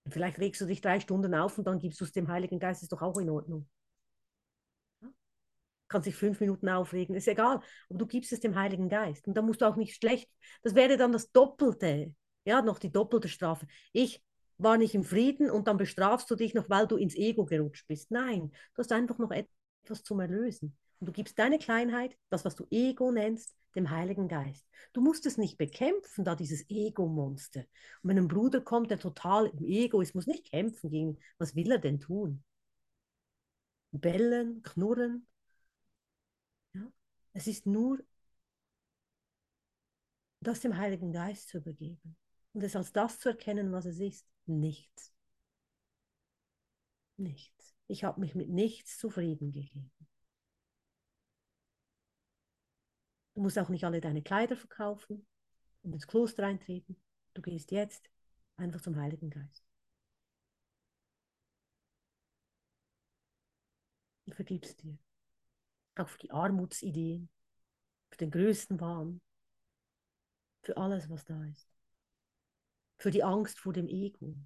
Vielleicht 0.09 0.39
regst 0.39 0.63
du 0.63 0.67
dich 0.67 0.81
drei 0.81 1.01
Stunden 1.01 1.35
auf 1.35 1.59
und 1.59 1.67
dann 1.67 1.79
gibst 1.79 2.01
du 2.01 2.05
es 2.05 2.13
dem 2.13 2.29
Heiligen 2.29 2.59
Geist, 2.59 2.83
ist 2.83 2.93
doch 2.93 3.03
auch 3.03 3.19
in 3.19 3.29
Ordnung. 3.29 3.69
Ja? 5.03 5.13
Kannst 5.89 6.07
dich 6.07 6.17
fünf 6.17 6.41
Minuten 6.41 6.69
aufregen, 6.71 7.15
ist 7.15 7.29
egal, 7.29 7.61
aber 7.91 7.99
du 7.99 8.07
gibst 8.07 8.33
es 8.33 8.41
dem 8.41 8.57
Heiligen 8.57 8.89
Geist. 8.89 9.29
Und 9.29 9.35
dann 9.35 9.45
musst 9.45 9.61
du 9.61 9.67
auch 9.67 9.77
nicht 9.77 9.97
schlecht, 9.97 10.31
das 10.63 10.75
wäre 10.75 10.97
dann 10.97 11.13
das 11.13 11.31
Doppelte, 11.31 12.15
ja, 12.45 12.63
noch 12.63 12.79
die 12.79 12.91
doppelte 12.91 13.29
Strafe. 13.29 13.67
Ich 13.93 14.25
war 14.63 14.77
nicht 14.77 14.95
im 14.95 15.05
Frieden 15.05 15.51
und 15.51 15.69
dann 15.69 15.77
bestrafst 15.77 16.31
du 16.31 16.37
dich 16.37 16.55
noch, 16.55 16.69
weil 16.69 16.87
du 16.87 16.97
ins 16.97 17.15
Ego 17.15 17.45
gerutscht 17.45 17.87
bist. 17.89 18.11
Nein, 18.11 18.51
du 18.75 18.79
hast 18.79 18.93
einfach 18.93 19.19
noch 19.19 19.31
etwas 19.31 20.03
zum 20.03 20.21
Erlösen. 20.21 20.77
Und 20.99 21.07
du 21.07 21.13
gibst 21.13 21.39
deine 21.39 21.59
Kleinheit, 21.59 22.17
das, 22.29 22.45
was 22.45 22.57
du 22.57 22.67
Ego 22.71 23.11
nennst, 23.11 23.55
dem 23.75 23.91
Heiligen 23.91 24.29
Geist. 24.29 24.67
Du 24.93 25.01
musst 25.01 25.25
es 25.27 25.39
nicht 25.39 25.57
bekämpfen, 25.57 26.25
da 26.25 26.35
dieses 26.35 26.69
Ego-Monster. 26.69 27.61
Und 28.03 28.11
wenn 28.11 28.19
ein 28.19 28.29
Bruder 28.29 28.61
kommt, 28.61 28.91
der 28.91 28.99
total 28.99 29.47
im 29.47 29.65
Ego 29.65 30.01
ist, 30.01 30.15
muss 30.15 30.27
nicht 30.27 30.51
kämpfen 30.51 30.91
gegen, 30.91 31.19
was 31.39 31.55
will 31.55 31.71
er 31.71 31.79
denn 31.79 32.01
tun? 32.01 32.43
Bellen, 33.93 34.63
knurren. 34.63 35.27
Ja? 36.75 36.83
Es 37.33 37.47
ist 37.47 37.67
nur, 37.67 37.99
das 40.41 40.61
dem 40.61 40.77
Heiligen 40.77 41.13
Geist 41.13 41.49
zu 41.49 41.59
übergeben 41.59 42.17
und 42.53 42.63
es 42.63 42.77
als 42.77 42.93
das 42.93 43.19
zu 43.19 43.31
erkennen, 43.31 43.73
was 43.73 43.85
es 43.87 44.01
ist. 44.01 44.27
Nichts. 44.59 45.13
Nichts. 47.17 47.77
Ich 47.87 48.03
habe 48.03 48.19
mich 48.21 48.35
mit 48.35 48.49
nichts 48.49 48.99
zufrieden 48.99 49.53
gegeben. 49.53 49.93
Du 53.35 53.43
musst 53.43 53.59
auch 53.59 53.69
nicht 53.69 53.85
alle 53.85 54.01
deine 54.01 54.23
Kleider 54.23 54.57
verkaufen 54.57 55.25
und 55.83 55.93
ins 55.93 56.09
Kloster 56.09 56.45
eintreten. 56.45 57.01
Du 57.35 57.43
gehst 57.43 57.71
jetzt 57.71 58.11
einfach 58.57 58.81
zum 58.81 58.97
Heiligen 58.97 59.31
Geist. 59.31 59.65
Und 64.27 64.35
vergibst 64.35 64.83
dir. 64.83 64.99
Auch 65.95 66.09
für 66.09 66.19
die 66.19 66.31
Armutsideen, 66.33 67.29
für 68.11 68.19
den 68.19 68.31
größten 68.31 68.81
Wahn, 68.81 69.21
für 70.63 70.77
alles, 70.77 71.09
was 71.09 71.25
da 71.25 71.45
ist. 71.45 71.69
Für 73.01 73.11
die 73.11 73.25
Angst 73.25 73.59
vor 73.59 73.73
dem 73.73 73.89
Ego. 73.89 74.37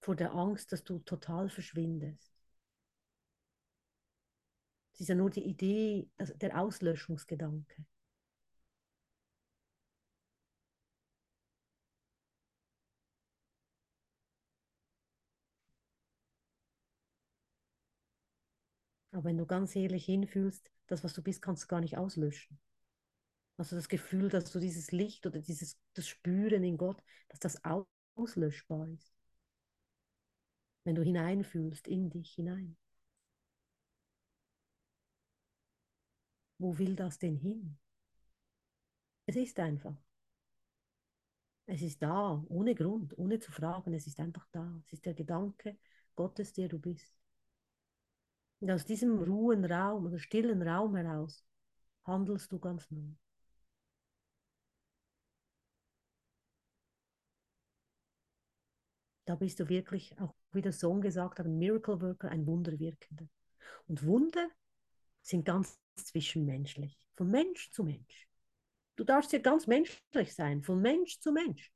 vor 0.00 0.16
der 0.16 0.34
Angst, 0.34 0.70
dass 0.72 0.84
du 0.84 0.98
total 0.98 1.48
verschwindest. 1.48 2.30
Es 4.94 5.00
ist 5.00 5.08
ja 5.08 5.14
nur 5.14 5.28
die 5.30 5.44
Idee, 5.44 6.08
also 6.16 6.32
der 6.34 6.58
Auslöschungsgedanke. 6.58 7.84
Aber 19.22 19.28
wenn 19.30 19.38
du 19.38 19.46
ganz 19.46 19.76
ehrlich 19.76 20.04
hinfühlst, 20.06 20.68
das, 20.88 21.04
was 21.04 21.14
du 21.14 21.22
bist, 21.22 21.42
kannst 21.42 21.64
du 21.64 21.66
gar 21.68 21.80
nicht 21.80 21.96
auslöschen. 21.96 22.58
Also 23.56 23.76
das 23.76 23.88
Gefühl, 23.88 24.28
dass 24.28 24.50
du 24.50 24.58
dieses 24.58 24.90
Licht 24.90 25.26
oder 25.26 25.38
dieses 25.40 25.78
das 25.94 26.08
Spüren 26.08 26.64
in 26.64 26.76
Gott, 26.76 27.02
dass 27.28 27.38
das 27.38 27.60
auslöschbar 28.16 28.88
ist 28.88 29.12
wenn 30.84 30.94
du 30.94 31.02
hineinfühlst 31.02 31.88
in 31.88 32.10
dich 32.10 32.32
hinein. 32.34 32.76
Wo 36.58 36.78
will 36.78 36.96
das 36.96 37.18
denn 37.18 37.36
hin? 37.36 37.78
Es 39.26 39.34
ist 39.36 39.58
einfach. 39.58 39.96
Es 41.66 41.82
ist 41.82 42.00
da, 42.02 42.44
ohne 42.48 42.74
Grund, 42.74 43.16
ohne 43.18 43.38
zu 43.40 43.50
fragen. 43.52 43.94
Es 43.94 44.06
ist 44.06 44.20
einfach 44.20 44.46
da. 44.52 44.80
Es 44.86 44.92
ist 44.92 45.06
der 45.06 45.14
Gedanke 45.14 45.76
Gottes, 46.14 46.52
der 46.52 46.68
du 46.68 46.78
bist. 46.78 47.21
Und 48.62 48.70
aus 48.70 48.84
diesem 48.84 49.18
ruhen 49.18 49.64
Raum 49.64 50.06
oder 50.06 50.20
stillen 50.20 50.62
Raum 50.62 50.94
heraus 50.94 51.44
handelst 52.04 52.52
du 52.52 52.60
ganz 52.60 52.88
neu. 52.92 53.10
Da 59.24 59.34
bist 59.34 59.58
du 59.58 59.68
wirklich 59.68 60.16
auch 60.20 60.36
wie 60.52 60.62
der 60.62 60.70
Sohn 60.70 61.00
gesagt 61.00 61.40
hat, 61.40 61.46
ein 61.46 61.58
Miracle 61.58 62.00
Worker, 62.00 62.28
ein 62.28 62.46
Wunderwirkender. 62.46 63.26
Und 63.88 64.06
Wunder 64.06 64.48
sind 65.22 65.44
ganz 65.44 65.80
zwischenmenschlich, 65.96 66.96
von 67.16 67.32
Mensch 67.32 67.72
zu 67.72 67.82
Mensch. 67.82 68.28
Du 68.94 69.02
darfst 69.02 69.32
ja 69.32 69.40
ganz 69.40 69.66
menschlich 69.66 70.36
sein, 70.36 70.62
von 70.62 70.80
Mensch 70.80 71.18
zu 71.18 71.32
Mensch. 71.32 71.72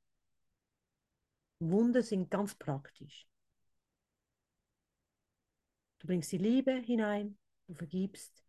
Wunder 1.59 2.05
sind 2.05 2.31
ganz 2.31 2.55
praktisch. 2.55 3.27
Du 5.99 6.07
bringst 6.07 6.31
die 6.33 6.39
Liebe 6.39 6.73
hinein, 6.73 7.39
du 7.67 7.75
vergibst 7.75 8.43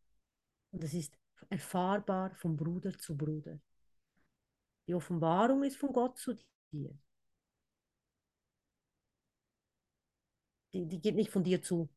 und 0.71 0.83
es 0.83 0.93
ist 0.93 1.17
erfahrbar 1.49 2.35
von 2.35 2.55
Bruder 2.55 2.97
zu 2.97 3.15
Bruder. 3.15 3.59
Die 4.87 4.93
Offenbarung 4.93 5.63
ist 5.63 5.77
von 5.77 5.91
Gott 5.93 6.17
zu 6.17 6.35
dir. 6.71 6.97
die, 10.77 10.87
die 10.87 11.01
geht 11.01 11.15
nicht 11.15 11.31
von 11.31 11.43
dir 11.43 11.61
zu, 11.61 11.89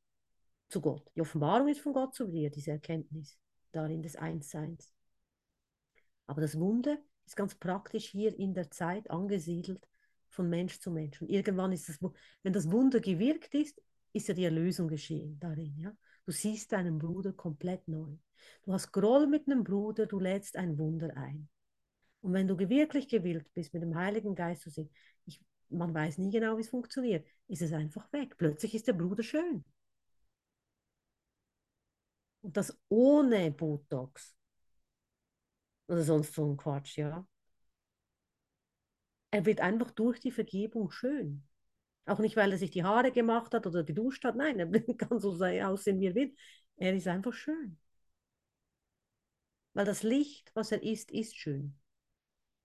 zu 0.69 0.81
Gott. 0.81 1.11
Die 1.15 1.21
Offenbarung 1.21 1.69
ist 1.69 1.81
von 1.81 1.93
Gott 1.93 2.15
zu 2.15 2.27
dir, 2.27 2.51
diese 2.51 2.73
Erkenntnis 2.73 3.39
darin 3.73 4.03
des 4.03 4.17
Einsseins. 4.17 4.93
Aber 6.27 6.41
das 6.41 6.59
Wunder 6.59 6.99
ist 7.27 7.37
ganz 7.37 7.55
praktisch 7.55 8.07
hier 8.07 8.37
in 8.39 8.55
der 8.55 8.71
Zeit 8.71 9.11
angesiedelt 9.11 9.87
von 10.29 10.49
Mensch 10.49 10.81
zu 10.81 10.91
Mensch. 10.91 11.21
Und 11.21 11.29
irgendwann 11.29 11.73
ist 11.73 11.89
das, 11.89 11.99
wenn 12.43 12.53
das 12.53 12.71
Wunder 12.71 13.01
gewirkt 13.01 13.55
ist, 13.55 13.81
ist 14.13 14.29
ja 14.29 14.35
die 14.35 14.45
Erlösung 14.45 14.89
geschehen 14.89 15.39
darin. 15.41 15.79
Ja? 15.79 15.93
Du 16.27 16.33
siehst 16.33 16.73
deinen 16.73 16.99
Bruder 16.99 17.33
komplett 17.33 17.87
neu. 17.89 18.17
Du 18.65 18.73
hast 18.73 18.93
Groll 18.93 19.27
mit 19.27 19.47
einem 19.47 19.65
Bruder, 19.65 20.07
du 20.07 20.19
lädst 20.19 20.57
ein 20.57 20.79
Wunder 20.79 21.17
ein. 21.17 21.49
Und 22.23 22.33
wenn 22.35 22.49
du 22.49 22.59
wirklich 22.59 23.09
gewillt 23.09 23.53
bist, 23.55 23.73
mit 23.75 23.83
dem 23.83 23.97
Heiligen 23.97 24.35
Geist 24.35 24.63
zu 24.63 24.71
sehen, 24.71 24.91
ich, 25.27 25.41
man 25.71 25.95
weiß 25.95 26.19
nie 26.19 26.31
genau, 26.31 26.57
wie 26.57 26.63
es 26.63 26.69
funktioniert, 26.71 27.27
ist 27.49 27.63
es 27.63 27.73
einfach 27.73 28.13
weg. 28.13 28.37
Plötzlich 28.37 28.75
ist 28.75 28.89
der 28.89 28.93
Bruder 28.95 29.23
schön. 29.23 29.65
Und 32.43 32.57
das 32.57 32.77
ohne 32.89 33.51
Botox. 33.51 34.35
Oder 35.89 36.03
sonst 36.05 36.33
so 36.35 36.47
ein 36.47 36.57
Quatsch, 36.57 36.97
ja. 36.97 37.27
Er 39.33 39.45
wird 39.45 39.61
einfach 39.61 39.91
durch 39.91 40.21
die 40.21 40.31
Vergebung 40.31 40.93
schön. 40.93 41.43
Auch 42.11 42.19
nicht, 42.19 42.35
weil 42.35 42.51
er 42.51 42.59
sich 42.59 42.73
die 42.73 42.83
Haare 42.83 43.13
gemacht 43.13 43.55
hat 43.55 43.69
oder 43.69 43.85
geduscht 43.85 44.25
hat. 44.25 44.35
Nein, 44.35 44.59
er 44.59 44.69
kann 44.97 45.21
so 45.21 45.31
aussehen, 45.31 46.01
wie 46.01 46.07
er 46.07 46.15
will. 46.17 46.35
Er 46.77 46.93
ist 46.93 47.07
einfach 47.07 47.33
schön. 47.33 47.79
Weil 49.75 49.85
das 49.85 50.03
Licht, 50.03 50.51
was 50.55 50.73
er 50.73 50.83
ist, 50.83 51.13
ist 51.13 51.37
schön. 51.37 51.79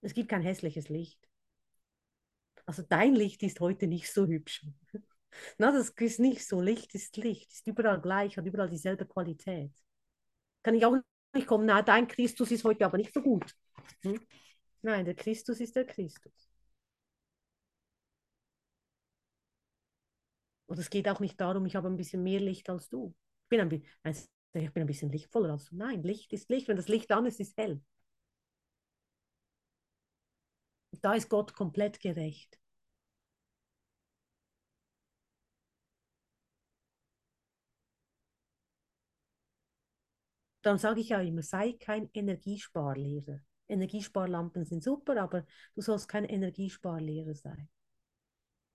Es 0.02 0.16
gibt 0.16 0.30
kein 0.30 0.42
hässliches 0.42 0.90
Licht. 0.90 1.20
Also 2.66 2.82
dein 2.82 3.14
Licht 3.14 3.44
ist 3.44 3.60
heute 3.60 3.86
nicht 3.86 4.12
so 4.12 4.26
hübsch. 4.26 4.66
Na, 5.60 5.72
das 5.72 5.92
ist 5.92 6.20
nicht 6.20 6.48
so. 6.48 6.60
Licht 6.60 6.96
ist 6.96 7.16
Licht, 7.18 7.54
ist 7.54 7.68
überall 7.68 8.02
gleich, 8.02 8.38
hat 8.38 8.48
überall 8.48 8.70
dieselbe 8.70 9.06
Qualität. 9.06 9.72
Kann 10.64 10.74
ich 10.74 10.84
auch 10.88 10.98
nicht 11.36 11.46
kommen, 11.46 11.68
na, 11.68 11.84
dein 11.84 12.08
Christus 12.08 12.50
ist 12.50 12.64
heute 12.64 12.84
aber 12.84 12.98
nicht 12.98 13.14
so 13.14 13.22
gut. 13.22 13.56
Hm? 14.02 14.20
Nein, 14.82 15.06
der 15.06 15.14
Christus 15.14 15.60
ist 15.60 15.76
der 15.76 15.86
Christus. 15.86 16.55
Oder 20.76 20.82
es 20.82 20.90
geht 20.90 21.08
auch 21.08 21.22
nicht 21.22 21.40
darum, 21.40 21.66
ich 21.66 21.78
habe 21.78 21.88
ein 21.88 21.96
bisschen 21.96 22.22
mehr 22.22 22.42
Licht 22.42 22.70
als 22.70 22.90
du. 22.90 23.16
Ich 23.44 23.48
bin 23.50 23.62
ein, 23.62 23.72
ich 23.72 24.74
bin 24.74 24.84
ein 24.84 24.88
bisschen 24.88 25.10
lichtvoller 25.10 25.52
als 25.54 25.70
du. 25.70 25.78
Nein, 25.78 26.04
Licht 26.04 26.34
ist 26.34 26.50
Licht. 26.50 26.68
Wenn 26.68 26.76
das 26.76 26.90
Licht 26.90 27.14
an 27.14 27.26
ist, 27.26 27.40
ist 27.40 27.56
hell. 27.56 27.82
Da 31.02 31.14
ist 31.14 31.30
Gott 31.30 31.54
komplett 31.54 32.02
gerecht. 32.02 32.60
Dann 40.62 40.78
sage 40.78 41.00
ich 41.00 41.08
ja 41.08 41.22
immer, 41.22 41.42
sei 41.42 41.72
kein 41.80 42.10
Energiesparlehrer. 42.14 43.40
Energiesparlampen 43.70 44.66
sind 44.66 44.84
super, 44.84 45.22
aber 45.22 45.46
du 45.74 45.82
sollst 45.82 46.10
kein 46.10 46.26
Energiesparlehrer 46.26 47.34
sein. 47.34 47.70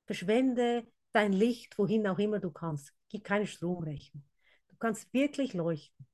Verschwende 0.06 0.86
dein 1.12 1.32
Licht, 1.32 1.78
wohin 1.78 2.06
auch 2.06 2.18
immer 2.18 2.40
du 2.40 2.50
kannst. 2.50 2.94
Gib 3.08 3.24
keine 3.24 3.46
Stromrechnung. 3.46 4.22
Du 4.68 4.76
kannst 4.76 5.12
wirklich 5.12 5.54
leuchten. 5.54 6.06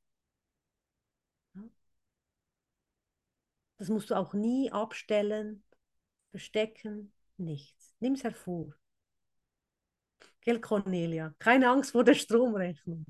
Das 3.78 3.88
musst 3.88 4.10
du 4.10 4.14
auch 4.14 4.32
nie 4.34 4.70
abstellen, 4.72 5.62
verstecken, 6.30 7.12
nichts. 7.36 7.94
Nimm 8.00 8.14
es 8.14 8.24
hervor. 8.24 8.74
Gell, 10.40 10.60
Cornelia? 10.60 11.34
Keine 11.38 11.68
Angst 11.70 11.92
vor 11.92 12.04
der 12.04 12.14
Stromrechnung. 12.14 13.04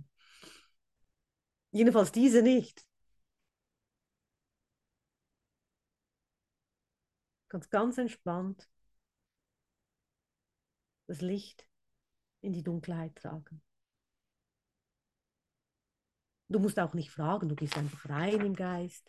Jedenfalls 1.71 2.11
diese 2.13 2.43
nicht. 2.43 2.85
Ganz, 7.49 7.69
ganz 7.71 7.99
entspannt 7.99 8.69
das 11.07 11.21
Licht 11.21 11.67
in 12.47 12.53
die 12.53 12.63
Dunkelheit 12.63 13.15
tragen. 13.17 13.61
Du 16.49 16.61
musst 16.61 16.79
auch 16.79 16.95
nicht 16.95 17.11
fragen, 17.11 17.49
du 17.49 17.57
gehst 17.57 17.77
einfach 17.77 18.09
rein 18.09 18.41
im 18.41 18.55
Geist. 18.55 19.05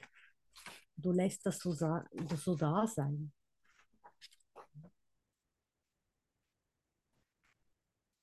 Du 0.95 1.11
lässt 1.11 1.45
das 1.45 1.59
so, 1.59 1.71
so 1.71 2.55
da 2.55 2.87
sein. 2.87 3.31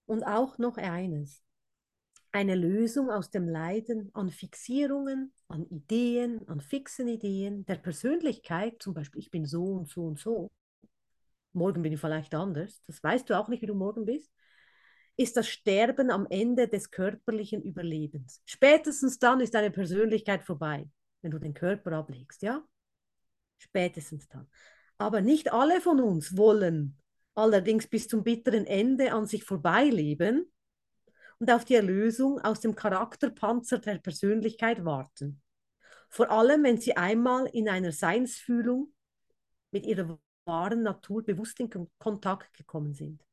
Und 0.06 0.24
auch 0.24 0.58
noch 0.58 0.76
eines, 0.76 1.42
eine 2.32 2.56
Lösung 2.56 3.10
aus 3.10 3.30
dem 3.30 3.48
Leiden 3.48 4.10
an 4.12 4.30
Fixierungen, 4.30 5.32
an 5.46 5.64
Ideen, 5.66 6.46
an 6.48 6.60
fixen 6.60 7.06
Ideen, 7.06 7.64
der 7.66 7.76
Persönlichkeit, 7.76 8.82
zum 8.82 8.92
Beispiel 8.92 9.20
ich 9.20 9.30
bin 9.30 9.46
so 9.46 9.64
und 9.64 9.88
so 9.88 10.04
und 10.04 10.18
so, 10.18 10.50
morgen 11.52 11.82
bin 11.82 11.92
ich 11.92 12.00
vielleicht 12.00 12.34
anders, 12.34 12.82
das 12.86 13.02
weißt 13.02 13.30
du 13.30 13.38
auch 13.38 13.48
nicht, 13.48 13.62
wie 13.62 13.66
du 13.66 13.74
morgen 13.74 14.04
bist, 14.04 14.32
ist 15.16 15.36
das 15.36 15.48
Sterben 15.48 16.10
am 16.10 16.26
Ende 16.28 16.68
des 16.68 16.90
körperlichen 16.90 17.62
Überlebens. 17.62 18.42
Spätestens 18.46 19.18
dann 19.18 19.40
ist 19.40 19.54
deine 19.54 19.70
Persönlichkeit 19.70 20.44
vorbei, 20.44 20.88
wenn 21.22 21.30
du 21.30 21.38
den 21.38 21.54
Körper 21.54 21.92
ablegst, 21.92 22.42
ja? 22.42 22.64
Spätestens 23.58 24.28
dann. 24.28 24.48
Aber 24.98 25.20
nicht 25.20 25.52
alle 25.52 25.80
von 25.80 26.00
uns 26.00 26.36
wollen 26.36 26.98
allerdings 27.34 27.86
bis 27.86 28.08
zum 28.08 28.22
bitteren 28.22 28.66
Ende 28.66 29.12
an 29.12 29.26
sich 29.26 29.44
vorbeileben 29.44 30.50
und 31.38 31.50
auf 31.50 31.64
die 31.64 31.74
Erlösung 31.74 32.40
aus 32.40 32.60
dem 32.60 32.74
Charakterpanzer 32.74 33.78
der 33.78 33.98
Persönlichkeit 33.98 34.84
warten. 34.84 35.42
Vor 36.08 36.30
allem, 36.30 36.62
wenn 36.62 36.78
sie 36.78 36.96
einmal 36.96 37.46
in 37.46 37.68
einer 37.68 37.90
Seinsfühlung 37.90 38.94
mit 39.72 39.84
ihrer 39.86 40.18
wahren 40.44 40.82
Natur 40.82 41.24
bewusst 41.24 41.58
in 41.58 41.70
Kontakt 41.98 42.56
gekommen 42.56 42.94
sind. 42.94 43.24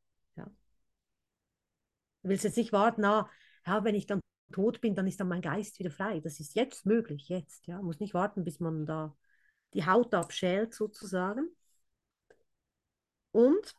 Du 2.23 2.29
willst 2.29 2.43
jetzt 2.43 2.57
nicht 2.57 2.71
warten, 2.71 3.01
na, 3.01 3.29
ja, 3.65 3.83
wenn 3.83 3.95
ich 3.95 4.05
dann 4.05 4.21
tot 4.51 4.81
bin, 4.81 4.95
dann 4.95 5.07
ist 5.07 5.19
dann 5.19 5.27
mein 5.27 5.41
Geist 5.41 5.79
wieder 5.79 5.91
frei. 5.91 6.19
Das 6.19 6.39
ist 6.39 6.55
jetzt 6.55 6.85
möglich, 6.85 7.29
jetzt. 7.29 7.65
Ja. 7.67 7.77
Man 7.77 7.85
muss 7.85 7.99
nicht 7.99 8.13
warten, 8.13 8.43
bis 8.43 8.59
man 8.59 8.85
da 8.85 9.15
die 9.73 9.85
Haut 9.85 10.13
abschält, 10.13 10.73
sozusagen. 10.73 11.47
Und, 13.31 13.75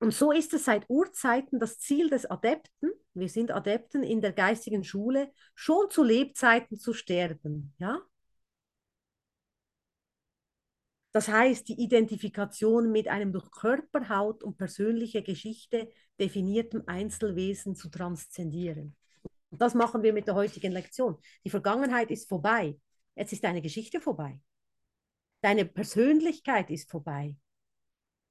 und 0.00 0.14
so 0.14 0.32
ist 0.32 0.54
es 0.54 0.64
seit 0.64 0.88
Urzeiten 0.88 1.60
das 1.60 1.78
Ziel 1.78 2.08
des 2.08 2.26
Adepten, 2.26 2.90
wir 3.12 3.28
sind 3.28 3.52
Adepten 3.52 4.02
in 4.02 4.20
der 4.20 4.32
geistigen 4.32 4.82
Schule, 4.82 5.30
schon 5.54 5.88
zu 5.90 6.02
Lebzeiten 6.02 6.78
zu 6.78 6.92
sterben. 6.92 7.74
Ja? 7.78 8.00
Das 11.14 11.28
heißt, 11.28 11.68
die 11.68 11.80
Identifikation 11.80 12.90
mit 12.90 13.06
einem 13.06 13.32
durch 13.32 13.48
Körper, 13.52 14.08
Haut 14.08 14.42
und 14.42 14.58
persönliche 14.58 15.22
Geschichte 15.22 15.88
definiertem 16.18 16.82
Einzelwesen 16.86 17.76
zu 17.76 17.88
transzendieren. 17.88 18.96
Und 19.50 19.62
das 19.62 19.74
machen 19.74 20.02
wir 20.02 20.12
mit 20.12 20.26
der 20.26 20.34
heutigen 20.34 20.72
Lektion. 20.72 21.16
Die 21.44 21.50
Vergangenheit 21.50 22.10
ist 22.10 22.28
vorbei. 22.28 22.76
Jetzt 23.14 23.32
ist 23.32 23.44
deine 23.44 23.62
Geschichte 23.62 24.00
vorbei. 24.00 24.40
Deine 25.40 25.64
Persönlichkeit 25.66 26.68
ist 26.70 26.90
vorbei. 26.90 27.36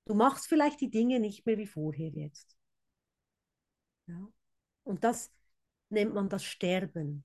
Du 0.03 0.13
machst 0.13 0.49
vielleicht 0.49 0.81
die 0.81 0.89
Dinge 0.89 1.21
nicht 1.21 1.45
mehr 1.45 1.57
wie 1.57 1.67
vorher 1.67 2.09
jetzt. 2.09 2.57
Ja? 4.07 4.27
Und 4.83 5.05
das 5.05 5.31
nennt 5.87 6.13
man 6.13 6.27
das 6.27 6.43
Sterben. 6.43 7.23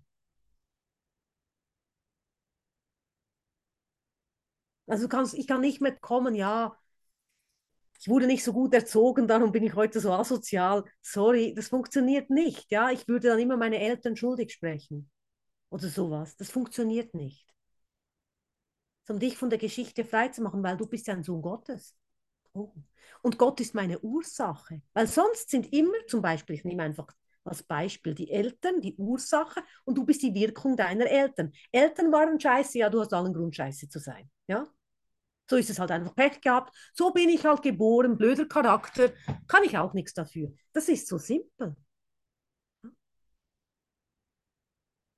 Also 4.89 5.05
du 5.05 5.09
kannst, 5.09 5.34
ich 5.34 5.47
kann 5.47 5.61
nicht 5.61 5.80
mehr 5.80 5.97
kommen, 5.97 6.34
ja, 6.34 6.76
ich 8.01 8.09
wurde 8.09 8.26
nicht 8.26 8.45
so 8.45 8.53
gut 8.53 8.74
erzogen, 8.74 9.26
darum 9.26 9.51
bin 9.51 9.64
ich 9.64 9.74
heute 9.74 9.99
so 10.01 10.12
asozial. 10.12 10.84
Sorry, 11.03 11.53
das 11.55 11.68
funktioniert 11.68 12.30
nicht. 12.30 12.70
Ja, 12.70 12.91
ich 12.91 13.09
würde 13.09 13.28
dann 13.28 13.41
immer 13.41 13.57
meine 13.57 13.80
Eltern 13.80 14.16
schuldig 14.16 14.53
sprechen 14.53 15.11
oder 15.68 15.89
sowas. 15.89 16.36
Das 16.36 16.51
funktioniert 16.51 17.14
nicht. 17.14 17.45
Um 19.09 19.18
dich 19.18 19.36
von 19.36 19.51
der 19.51 19.59
Geschichte 19.59 20.05
freizumachen, 20.05 20.62
weil 20.62 20.76
du 20.76 20.86
bist 20.86 21.07
ja 21.09 21.14
ein 21.14 21.24
Sohn 21.24 21.43
Gottes. 21.43 21.97
Oh. 22.53 22.72
Und 23.22 23.39
Gott 23.39 23.61
ist 23.61 23.74
meine 23.74 23.99
Ursache. 24.01 24.82
Weil 24.93 25.07
sonst 25.07 25.51
sind 25.51 25.72
immer, 25.72 26.07
zum 26.07 26.22
Beispiel, 26.22 26.57
ich 26.57 26.64
nehme 26.64 26.82
einfach 26.82 27.09
als 27.43 27.62
Beispiel 27.62 28.14
die 28.14 28.30
Eltern, 28.30 28.80
die 28.80 28.95
Ursache 28.97 29.62
und 29.84 29.97
du 29.97 30.05
bist 30.05 30.22
die 30.22 30.34
Wirkung 30.34 30.76
deiner 30.76 31.07
Eltern. 31.07 31.53
Eltern 31.72 32.12
waren 32.12 32.39
scheiße, 32.39 32.78
ja, 32.78 32.91
du 32.91 33.01
hast 33.01 33.12
allen 33.12 33.32
Grund 33.32 33.57
scheiße 33.57 33.89
zu 33.89 33.99
sein. 33.99 34.30
Ja? 34.47 34.68
So 35.49 35.57
ist 35.57 35.70
es 35.70 35.78
halt 35.78 35.90
einfach 35.90 36.14
Pech 36.14 36.40
gehabt. 36.40 36.76
So 36.92 37.12
bin 37.12 37.28
ich 37.28 37.44
halt 37.44 37.62
geboren, 37.62 38.18
blöder 38.18 38.46
Charakter, 38.46 39.12
kann 39.46 39.64
ich 39.64 39.78
auch 39.78 39.94
nichts 39.94 40.12
dafür. 40.14 40.53
Das 40.72 40.88
ist 40.88 41.07
so 41.09 41.18
simpel. 41.18 41.76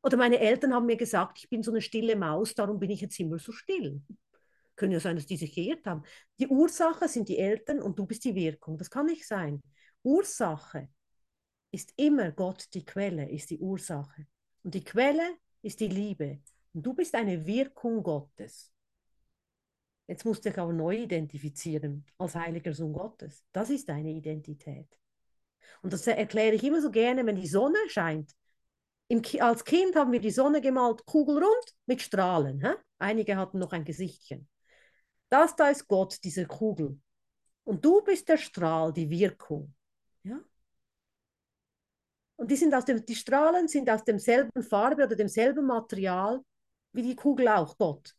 Oder 0.02 0.16
meine 0.16 0.38
Eltern 0.38 0.72
haben 0.72 0.86
mir 0.86 0.96
gesagt, 0.96 1.38
ich 1.38 1.50
bin 1.50 1.62
so 1.62 1.70
eine 1.70 1.82
stille 1.82 2.16
Maus, 2.16 2.54
darum 2.54 2.78
bin 2.78 2.90
ich 2.90 3.00
jetzt 3.00 3.18
immer 3.20 3.38
so 3.38 3.52
still. 3.52 4.00
Können 4.76 4.92
ja 4.92 5.00
sein, 5.00 5.16
dass 5.16 5.26
die 5.26 5.36
sich 5.36 5.54
geirrt 5.54 5.86
haben. 5.86 6.04
Die 6.38 6.46
Ursache 6.46 7.06
sind 7.06 7.28
die 7.28 7.38
Eltern 7.38 7.82
und 7.82 7.98
du 7.98 8.06
bist 8.06 8.24
die 8.24 8.34
Wirkung. 8.34 8.78
Das 8.78 8.88
kann 8.88 9.06
nicht 9.06 9.26
sein. 9.26 9.62
Ursache 10.02 10.88
ist 11.70 11.92
immer 11.96 12.32
Gott, 12.32 12.66
die 12.72 12.84
Quelle 12.84 13.28
ist 13.28 13.50
die 13.50 13.58
Ursache. 13.58 14.26
Und 14.62 14.74
die 14.74 14.84
Quelle 14.84 15.36
ist 15.60 15.80
die 15.80 15.88
Liebe. 15.88 16.40
Und 16.72 16.86
du 16.86 16.94
bist 16.94 17.14
eine 17.14 17.44
Wirkung 17.46 18.02
Gottes. 18.02 18.72
Jetzt 20.10 20.24
musst 20.24 20.44
du 20.44 20.50
dich 20.50 20.58
aber 20.58 20.72
neu 20.72 20.96
identifizieren 20.96 22.04
als 22.18 22.34
heiliger 22.34 22.74
Sohn 22.74 22.92
Gottes. 22.92 23.44
Das 23.52 23.70
ist 23.70 23.88
deine 23.88 24.10
Identität. 24.10 24.98
Und 25.82 25.92
das 25.92 26.04
erkläre 26.04 26.56
ich 26.56 26.64
immer 26.64 26.82
so 26.82 26.90
gerne, 26.90 27.24
wenn 27.24 27.36
die 27.36 27.46
Sonne 27.46 27.78
scheint. 27.86 28.34
Im, 29.06 29.22
als 29.38 29.64
Kind 29.64 29.94
haben 29.94 30.10
wir 30.10 30.18
die 30.18 30.32
Sonne 30.32 30.60
gemalt, 30.60 31.06
kugelrund 31.06 31.76
mit 31.86 32.02
Strahlen. 32.02 32.60
Hä? 32.60 32.74
Einige 32.98 33.36
hatten 33.36 33.60
noch 33.60 33.70
ein 33.70 33.84
Gesichtchen. 33.84 34.48
Das 35.28 35.54
da 35.54 35.68
ist 35.70 35.86
Gott, 35.86 36.18
diese 36.24 36.44
Kugel. 36.44 37.00
Und 37.62 37.84
du 37.84 38.02
bist 38.02 38.28
der 38.28 38.38
Strahl, 38.38 38.92
die 38.92 39.08
Wirkung. 39.08 39.72
Ja? 40.24 40.40
Und 42.34 42.50
die, 42.50 42.56
sind 42.56 42.74
aus 42.74 42.84
dem, 42.84 43.06
die 43.06 43.14
Strahlen 43.14 43.68
sind 43.68 43.88
aus 43.88 44.02
demselben 44.02 44.64
Farbe 44.64 45.04
oder 45.04 45.14
demselben 45.14 45.66
Material 45.66 46.42
wie 46.90 47.02
die 47.02 47.14
Kugel 47.14 47.46
auch, 47.46 47.78
Gott. 47.78 48.16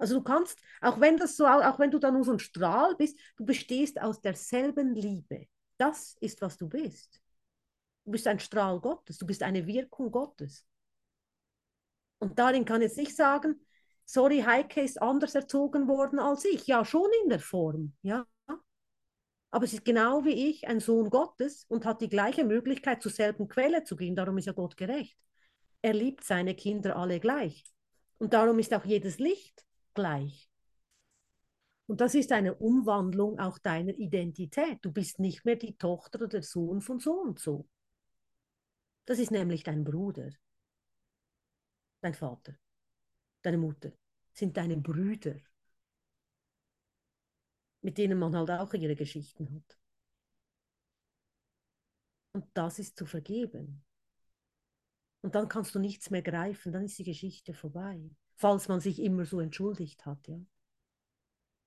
Also 0.00 0.14
du 0.14 0.22
kannst, 0.22 0.58
auch 0.80 0.98
wenn 0.98 1.18
das 1.18 1.36
so, 1.36 1.46
auch 1.46 1.78
wenn 1.78 1.90
du 1.90 1.98
da 1.98 2.10
nur 2.10 2.24
so 2.24 2.32
ein 2.32 2.38
Strahl 2.38 2.96
bist, 2.96 3.18
du 3.36 3.44
bestehst 3.44 4.00
aus 4.00 4.22
derselben 4.22 4.94
Liebe. 4.94 5.46
Das 5.76 6.16
ist, 6.20 6.40
was 6.40 6.56
du 6.56 6.68
bist. 6.68 7.20
Du 8.06 8.12
bist 8.12 8.26
ein 8.26 8.40
Strahl 8.40 8.80
Gottes, 8.80 9.18
du 9.18 9.26
bist 9.26 9.42
eine 9.42 9.66
Wirkung 9.66 10.10
Gottes. 10.10 10.66
Und 12.18 12.38
darin 12.38 12.64
kann 12.64 12.80
jetzt 12.80 12.96
nicht 12.96 13.14
sagen, 13.14 13.60
sorry, 14.06 14.40
Heike 14.40 14.80
ist 14.80 15.00
anders 15.02 15.34
erzogen 15.34 15.86
worden 15.86 16.18
als 16.18 16.46
ich. 16.46 16.66
Ja, 16.66 16.82
schon 16.86 17.10
in 17.22 17.28
der 17.28 17.40
Form, 17.40 17.92
ja. 18.00 18.26
Aber 19.50 19.66
sie 19.66 19.76
ist 19.76 19.84
genau 19.84 20.24
wie 20.24 20.48
ich 20.48 20.66
ein 20.66 20.80
Sohn 20.80 21.10
Gottes 21.10 21.66
und 21.68 21.84
hat 21.84 22.00
die 22.00 22.08
gleiche 22.08 22.44
Möglichkeit, 22.44 23.02
zur 23.02 23.12
selben 23.12 23.48
Quelle 23.48 23.84
zu 23.84 23.96
gehen. 23.96 24.16
Darum 24.16 24.38
ist 24.38 24.46
ja 24.46 24.52
Gott 24.52 24.78
gerecht. 24.78 25.18
Er 25.82 25.92
liebt 25.92 26.24
seine 26.24 26.54
Kinder 26.54 26.96
alle 26.96 27.20
gleich. 27.20 27.64
Und 28.16 28.32
darum 28.32 28.58
ist 28.58 28.72
auch 28.72 28.84
jedes 28.86 29.18
Licht 29.18 29.66
gleich. 30.00 30.48
Und 31.86 32.00
das 32.00 32.14
ist 32.14 32.32
eine 32.32 32.54
Umwandlung 32.54 33.38
auch 33.38 33.58
deiner 33.58 33.92
Identität. 33.92 34.78
Du 34.82 34.92
bist 34.92 35.18
nicht 35.18 35.44
mehr 35.44 35.56
die 35.56 35.76
Tochter 35.76 36.20
oder 36.20 36.28
der 36.28 36.42
Sohn 36.42 36.80
von 36.80 37.00
so 37.00 37.12
und 37.20 37.38
so. 37.38 37.68
Das 39.06 39.18
ist 39.18 39.30
nämlich 39.32 39.64
dein 39.64 39.82
Bruder, 39.82 40.30
dein 42.00 42.14
Vater, 42.14 42.54
deine 43.42 43.58
Mutter, 43.58 43.90
sind 44.32 44.56
deine 44.56 44.76
Brüder, 44.76 45.36
mit 47.82 47.98
denen 47.98 48.18
man 48.18 48.36
halt 48.36 48.50
auch 48.50 48.72
ihre 48.74 48.94
Geschichten 48.94 49.52
hat. 49.52 49.78
Und 52.32 52.46
das 52.54 52.78
ist 52.78 52.96
zu 52.96 53.04
vergeben. 53.04 53.84
Und 55.22 55.34
dann 55.34 55.48
kannst 55.48 55.74
du 55.74 55.80
nichts 55.80 56.10
mehr 56.10 56.22
greifen, 56.22 56.72
dann 56.72 56.84
ist 56.84 56.98
die 56.98 57.04
Geschichte 57.04 57.52
vorbei. 57.52 58.10
Falls 58.40 58.66
man 58.66 58.80
sich 58.80 58.98
immer 59.00 59.24
so 59.24 59.38
entschuldigt 59.38 60.04
hat, 60.04 60.26
ja. 60.26 60.40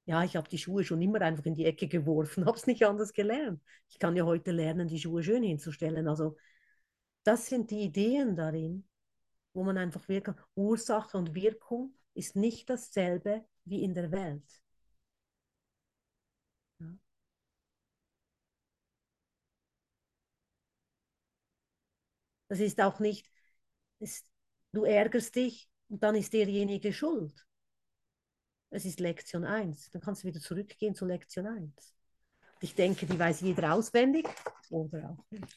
Ja, 0.05 0.24
ich 0.24 0.36
habe 0.36 0.49
die 0.49 0.57
Schuhe 0.57 0.84
schon 0.84 1.01
immer 1.01 1.21
einfach 1.21 1.45
in 1.45 1.55
die 1.55 1.65
Ecke 1.65 1.88
geworfen, 1.88 2.45
habe 2.45 2.57
es 2.57 2.67
nicht 2.67 2.84
anders 2.86 3.13
gelernt. 3.13 3.61
Ich 3.89 3.99
kann 3.99 4.15
ja 4.15 4.26
heute 4.26 4.51
lernen, 4.51 4.88
die 4.88 4.99
Schuhe 4.99 5.24
schön 5.24 5.43
hinzustellen. 5.43 6.07
Also 6.07 6.38
das 7.24 7.47
sind 7.47 7.71
die 7.71 7.82
Ideen 7.84 8.36
darin, 8.36 8.88
wo 9.53 9.63
man 9.63 9.78
einfach 9.78 10.07
wirken 10.09 10.36
kann. 10.36 10.45
Ursache 10.55 11.17
und 11.17 11.36
Wirkung 11.36 11.95
ist 12.15 12.36
nicht 12.38 12.69
dasselbe 12.69 13.45
wie 13.65 13.84
in 13.84 13.93
der 13.95 14.11
Welt. 14.11 14.43
Das 22.47 22.59
ist 22.59 22.80
auch 22.82 22.99
nicht, 22.99 23.30
es, 23.99 24.24
du 24.74 24.86
ärgerst 24.86 25.36
dich 25.36 25.69
und 25.94 26.02
dann 26.02 26.16
ist 26.16 26.34
derjenige 26.34 26.91
schuld. 26.91 27.46
Es 28.72 28.84
ist 28.84 29.00
Lektion 29.00 29.46
1. 29.46 29.91
Dann 29.91 30.02
kannst 30.02 30.24
du 30.24 30.28
wieder 30.28 30.39
zurückgehen 30.39 30.96
zu 30.96 31.06
Lektion 31.06 31.46
1. 31.46 31.94
Ich 32.62 32.74
denke, 32.74 33.06
die 33.06 33.20
weiß 33.20 33.41
jeder 33.41 33.76
auswendig 33.76 34.28
oder 34.72 35.12
auch 35.12 35.24
nicht. 35.30 35.56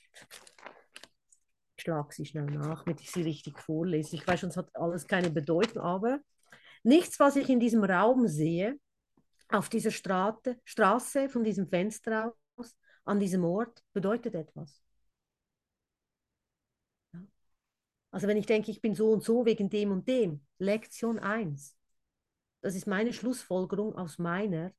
Ich 1.78 1.84
schlage 1.84 2.14
sie 2.14 2.26
schnell 2.26 2.44
nach, 2.44 2.84
damit 2.84 3.00
ich 3.00 3.10
sie 3.10 3.22
richtig 3.22 3.58
vorlese. 3.58 4.16
Ich 4.16 4.26
weiß 4.26 4.42
es 4.42 4.58
hat 4.58 4.76
alles 4.76 5.06
keine 5.06 5.30
Bedeutung, 5.30 5.80
aber 5.80 6.20
nichts, 6.82 7.18
was 7.18 7.36
ich 7.36 7.48
in 7.48 7.58
diesem 7.58 7.82
Raum 7.82 8.28
sehe, 8.28 8.78
auf 9.48 9.70
dieser 9.70 9.90
Strate, 9.90 10.60
Straße, 10.64 11.30
von 11.30 11.44
diesem 11.44 11.66
Fenster 11.66 12.34
aus, 12.56 12.76
an 13.06 13.18
diesem 13.18 13.42
Ort, 13.42 13.82
bedeutet 13.94 14.34
etwas. 14.34 14.85
Also 18.16 18.28
wenn 18.28 18.38
ich 18.38 18.46
denke, 18.46 18.70
ich 18.70 18.80
bin 18.80 18.94
so 18.94 19.10
und 19.12 19.22
so 19.22 19.44
wegen 19.44 19.68
dem 19.68 19.92
und 19.92 20.08
dem, 20.08 20.40
Lektion 20.56 21.18
1. 21.18 21.76
Das 22.62 22.74
ist 22.74 22.86
meine 22.86 23.12
Schlussfolgerung 23.12 23.94
aus 23.94 24.16
meiner, 24.18 24.72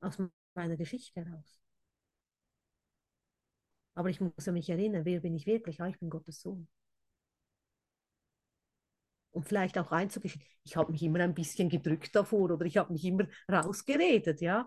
aus 0.00 0.16
meiner 0.54 0.76
Geschichte 0.78 1.22
heraus. 1.24 1.60
Aber 3.96 4.10
ich 4.10 4.20
muss 4.20 4.46
mich 4.46 4.70
erinnern, 4.70 5.04
wer 5.04 5.18
bin 5.18 5.34
ich 5.34 5.44
wirklich? 5.46 5.78
Ja, 5.78 5.88
ich 5.88 5.98
bin 5.98 6.08
Gottes 6.08 6.40
Sohn. 6.40 6.68
Und 9.32 9.46
vielleicht 9.46 9.76
auch 9.78 9.92
einzugestehen, 9.92 10.44
ich 10.64 10.76
habe 10.76 10.92
mich 10.92 11.02
immer 11.02 11.20
ein 11.20 11.34
bisschen 11.34 11.68
gedrückt 11.68 12.16
davor 12.16 12.50
oder 12.50 12.64
ich 12.64 12.78
habe 12.78 12.92
mich 12.92 13.04
immer 13.04 13.26
rausgeredet, 13.52 14.40
ja. 14.40 14.66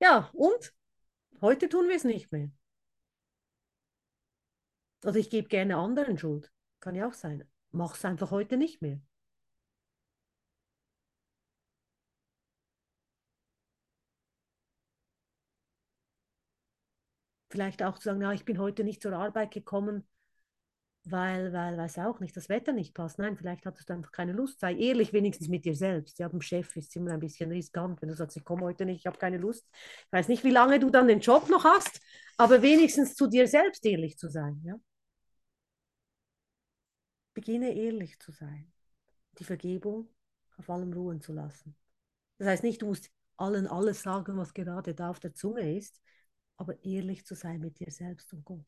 Ja, 0.00 0.28
und 0.32 0.72
heute 1.42 1.68
tun 1.68 1.88
wir 1.88 1.96
es 1.96 2.04
nicht 2.04 2.32
mehr. 2.32 2.50
Oder 5.04 5.16
ich 5.16 5.30
gebe 5.30 5.48
gerne 5.48 5.76
anderen 5.76 6.18
Schuld. 6.18 6.52
Kann 6.80 6.94
ja 6.94 7.08
auch 7.08 7.12
sein. 7.14 7.44
Mach 7.72 7.96
es 7.96 8.04
einfach 8.04 8.30
heute 8.30 8.56
nicht 8.56 8.80
mehr. 8.82 9.00
Vielleicht 17.50 17.82
auch 17.82 17.98
zu 17.98 18.04
sagen, 18.04 18.20
ja, 18.22 18.32
ich 18.32 18.44
bin 18.44 18.58
heute 18.58 18.84
nicht 18.84 19.02
zur 19.02 19.12
Arbeit 19.14 19.50
gekommen, 19.52 20.06
weil, 21.04 21.52
weil, 21.52 21.76
weiß 21.78 21.98
auch 22.00 22.20
nicht, 22.20 22.36
das 22.36 22.48
Wetter 22.50 22.72
nicht 22.72 22.94
passt. 22.94 23.18
Nein, 23.18 23.36
vielleicht 23.36 23.64
hattest 23.64 23.88
du 23.88 23.94
einfach 23.94 24.12
keine 24.12 24.32
Lust. 24.32 24.60
Sei 24.60 24.74
ehrlich 24.74 25.12
wenigstens 25.12 25.48
mit 25.48 25.64
dir 25.64 25.74
selbst. 25.74 26.18
Ja, 26.18 26.28
beim 26.28 26.42
Chef 26.42 26.76
ist 26.76 26.94
immer 26.96 27.12
ein 27.12 27.20
bisschen 27.20 27.50
riskant, 27.50 28.02
wenn 28.02 28.10
du 28.10 28.16
sagst, 28.16 28.36
ich 28.36 28.44
komme 28.44 28.62
heute 28.62 28.84
nicht, 28.84 29.00
ich 29.00 29.06
habe 29.06 29.18
keine 29.18 29.38
Lust. 29.38 29.66
Ich 29.72 30.12
weiß 30.12 30.28
nicht, 30.28 30.44
wie 30.44 30.50
lange 30.50 30.78
du 30.80 30.90
dann 30.90 31.08
den 31.08 31.20
Job 31.20 31.48
noch 31.48 31.64
hast, 31.64 32.00
aber 32.36 32.60
wenigstens 32.62 33.14
zu 33.14 33.26
dir 33.26 33.46
selbst 33.48 33.84
ehrlich 33.86 34.18
zu 34.18 34.28
sein. 34.28 34.60
Ja? 34.64 34.74
Beginne 37.38 37.72
ehrlich 37.72 38.18
zu 38.18 38.32
sein. 38.32 38.72
Die 39.38 39.44
Vergebung 39.44 40.08
auf 40.56 40.68
allem 40.70 40.92
ruhen 40.92 41.20
zu 41.20 41.32
lassen. 41.32 41.76
Das 42.36 42.48
heißt 42.48 42.64
nicht, 42.64 42.82
du 42.82 42.86
musst 42.86 43.12
allen 43.36 43.68
alles 43.68 44.02
sagen, 44.02 44.36
was 44.36 44.54
gerade 44.54 44.92
da 44.92 45.10
auf 45.10 45.20
der 45.20 45.34
Zunge 45.34 45.76
ist, 45.76 46.00
aber 46.56 46.84
ehrlich 46.84 47.24
zu 47.24 47.36
sein 47.36 47.60
mit 47.60 47.78
dir 47.78 47.92
selbst 47.92 48.32
und 48.32 48.44
Gott. 48.44 48.66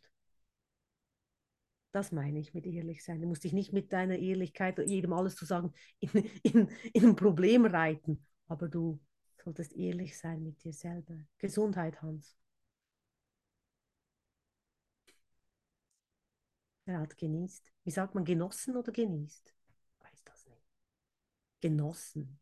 Das 1.90 2.12
meine 2.12 2.38
ich 2.38 2.54
mit 2.54 2.64
ehrlich 2.64 3.02
sein. 3.02 3.20
Du 3.20 3.26
musst 3.26 3.42
dich 3.42 3.52
nicht 3.52 3.72
mit 3.72 3.92
deiner 3.92 4.16
Ehrlichkeit 4.16 4.78
jedem 4.78 5.14
alles 5.14 5.34
zu 5.34 5.46
sagen 5.46 5.74
in, 5.98 6.30
in, 6.44 6.68
in 6.92 7.04
ein 7.06 7.16
Problem 7.16 7.66
reiten, 7.66 8.24
aber 8.46 8.68
du 8.68 9.00
solltest 9.42 9.72
ehrlich 9.72 10.16
sein 10.16 10.44
mit 10.44 10.62
dir 10.62 10.72
selber. 10.72 11.18
Gesundheit, 11.38 12.00
Hans. 12.02 12.36
Er 16.90 17.00
hat 17.00 17.16
genießt. 17.16 17.64
Wie 17.84 17.90
sagt 17.92 18.14
man, 18.16 18.24
genossen 18.24 18.76
oder 18.76 18.90
genießt? 18.90 19.54
Ich 19.98 20.04
weiß 20.04 20.24
das 20.24 20.46
nicht. 20.46 20.66
Genossen. 21.60 22.40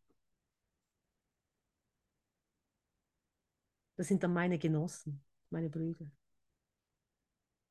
Das 3.96 4.08
sind 4.08 4.22
dann 4.22 4.32
meine 4.32 4.58
Genossen, 4.58 5.22
meine 5.50 5.68
Brüder. 5.68 6.10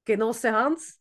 Genosse 0.06 0.52
Hans? 0.54 1.00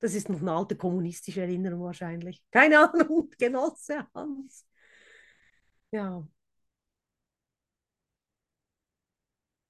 Das 0.00 0.14
ist 0.14 0.28
noch 0.28 0.40
eine 0.40 0.52
alte 0.52 0.76
kommunistische 0.76 1.42
Erinnerung 1.42 1.82
wahrscheinlich. 1.82 2.42
Keine 2.50 2.78
Ahnung, 2.90 3.30
Genosse 3.38 4.06
Hans. 4.14 4.66
Ja. 5.90 6.26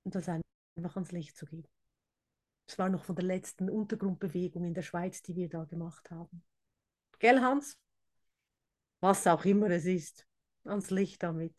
Und 0.04 0.14
das 0.14 0.28
einfach 0.28 0.96
ans 0.96 1.12
Licht 1.12 1.36
zu 1.36 1.44
geben. 1.46 1.68
Das 2.66 2.78
war 2.78 2.88
noch 2.88 3.04
von 3.04 3.14
der 3.14 3.24
letzten 3.24 3.70
Untergrundbewegung 3.70 4.64
in 4.64 4.74
der 4.74 4.82
Schweiz, 4.82 5.22
die 5.22 5.36
wir 5.36 5.48
da 5.48 5.64
gemacht 5.64 6.10
haben. 6.10 6.42
Gell, 7.18 7.40
Hans? 7.40 7.78
Was 9.00 9.26
auch 9.26 9.44
immer 9.44 9.70
es 9.70 9.84
ist, 9.84 10.26
ans 10.64 10.90
Licht 10.90 11.22
damit. 11.22 11.54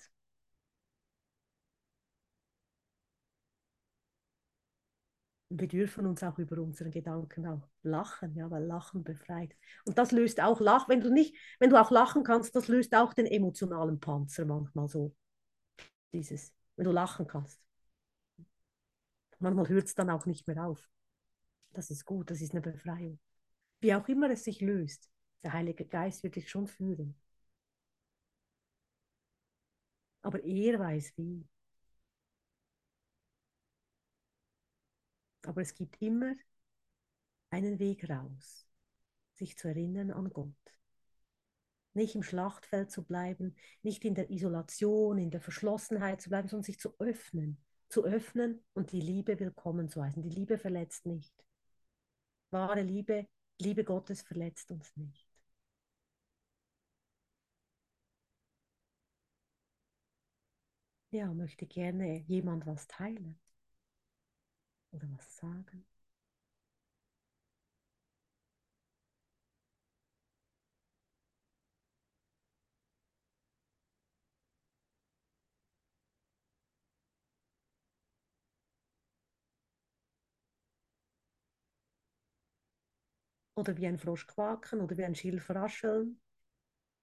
Wir 5.49 5.68
dürfen 5.68 6.05
uns 6.05 6.24
auch 6.24 6.38
über 6.39 6.62
unsere 6.62 6.89
Gedanken 6.89 7.47
auch 7.47 7.68
lachen, 7.82 8.36
ja, 8.36 8.51
weil 8.51 8.66
Lachen 8.66 9.03
befreit. 9.03 9.55
Und 9.86 9.97
das 9.97 10.12
löst 10.12 10.41
auch 10.41 10.60
Lach, 10.60 10.89
wenn 10.89 10.99
du 10.99 11.10
nicht, 11.10 11.36
wenn 11.60 11.70
du 11.70 11.80
auch 11.80 11.89
lachen 11.89 12.24
kannst, 12.24 12.53
das 12.55 12.68
löst 12.68 12.93
auch 12.93 13.14
den 13.14 13.26
emotionalen 13.26 13.99
Panzer 13.99 14.45
manchmal 14.45 14.89
so. 14.89 15.16
Dieses, 16.12 16.53
wenn 16.76 16.86
du 16.86 16.91
lachen 16.91 17.28
kannst. 17.28 17.62
Manchmal 19.39 19.70
hört 19.70 19.86
es 19.88 19.95
dann 19.95 20.10
auch 20.10 20.26
nicht 20.26 20.47
mehr 20.47 20.66
auf. 20.66 20.88
Das 21.74 21.89
ist 21.91 22.05
gut, 22.05 22.32
das 22.32 22.41
ist 22.41 22.51
eine 22.51 22.61
Befreiung. 22.61 23.20
Wie 23.80 23.93
auch 23.93 24.07
immer 24.07 24.30
es 24.32 24.43
sich 24.43 24.61
löst, 24.61 25.09
der 25.43 25.53
Heilige 25.53 25.86
Geist 25.86 26.24
wird 26.24 26.36
dich 26.36 26.49
schon 26.49 26.68
führen. 26.68 27.15
Aber 30.22 30.43
er 30.43 30.80
weiß 30.80 31.13
wie. 31.18 31.47
Aber 35.43 35.61
es 35.61 35.74
gibt 35.74 36.01
immer 36.01 36.34
einen 37.49 37.80
Weg 37.80 38.09
raus, 38.09 38.68
sich 39.34 39.57
zu 39.57 39.70
erinnern 39.70 40.11
an 40.11 40.30
Gott. 40.32 40.53
Nicht 41.93 42.15
im 42.15 42.24
Schlachtfeld 42.24 42.91
zu 42.91 43.03
bleiben, 43.03 43.55
nicht 43.82 44.03
in 44.05 44.15
der 44.15 44.30
Isolation, 44.30 45.18
in 45.18 45.32
der 45.32 45.41
Verschlossenheit 45.41 46.22
zu 46.22 46.30
bleiben, 46.30 46.47
sondern 46.47 46.65
sich 46.65 46.80
zu 46.80 46.93
öffnen. 46.99 47.57
Zu 47.89 48.03
öffnen 48.03 48.61
und 48.74 48.91
die 48.91 48.99
Liebe 48.99 49.39
willkommen 49.39 49.88
zu 49.88 50.03
heißen. 50.03 50.22
Die 50.22 50.30
Liebe 50.30 50.57
verletzt 50.57 51.05
nicht. 51.05 51.34
Wahre 52.52 52.82
Liebe, 52.82 53.26
Liebe 53.58 53.86
Gottes 53.86 54.22
verletzt 54.22 54.70
uns 54.72 54.93
nicht. 54.98 55.26
Ja, 61.12 61.34
möchte 61.34 61.66
gerne 61.68 62.20
jemand 62.28 62.66
was 62.66 62.88
teilen 62.88 63.38
oder 64.91 65.08
was 65.16 65.38
sagen? 65.38 65.86
Oder 83.58 83.76
wie 83.76 83.88
ein 83.88 83.97
Frosch 83.97 84.26
quaken 84.26 84.80
oder 84.80 84.97
wie 84.97 85.03
ein 85.03 85.14
Schilf 85.16 85.49
rascheln? 85.49 86.22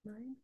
Nein? 0.03 0.37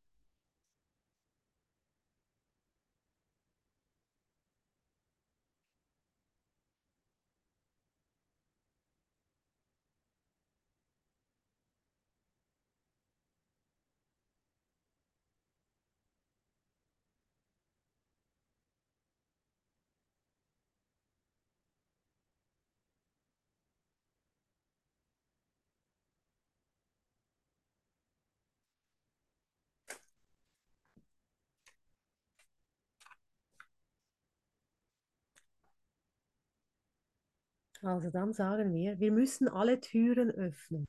Also 37.81 38.11
dann 38.11 38.33
sagen 38.33 38.73
wir, 38.73 38.99
wir 38.99 39.11
müssen 39.11 39.47
alle 39.47 39.79
Türen 39.79 40.29
öffnen. 40.29 40.87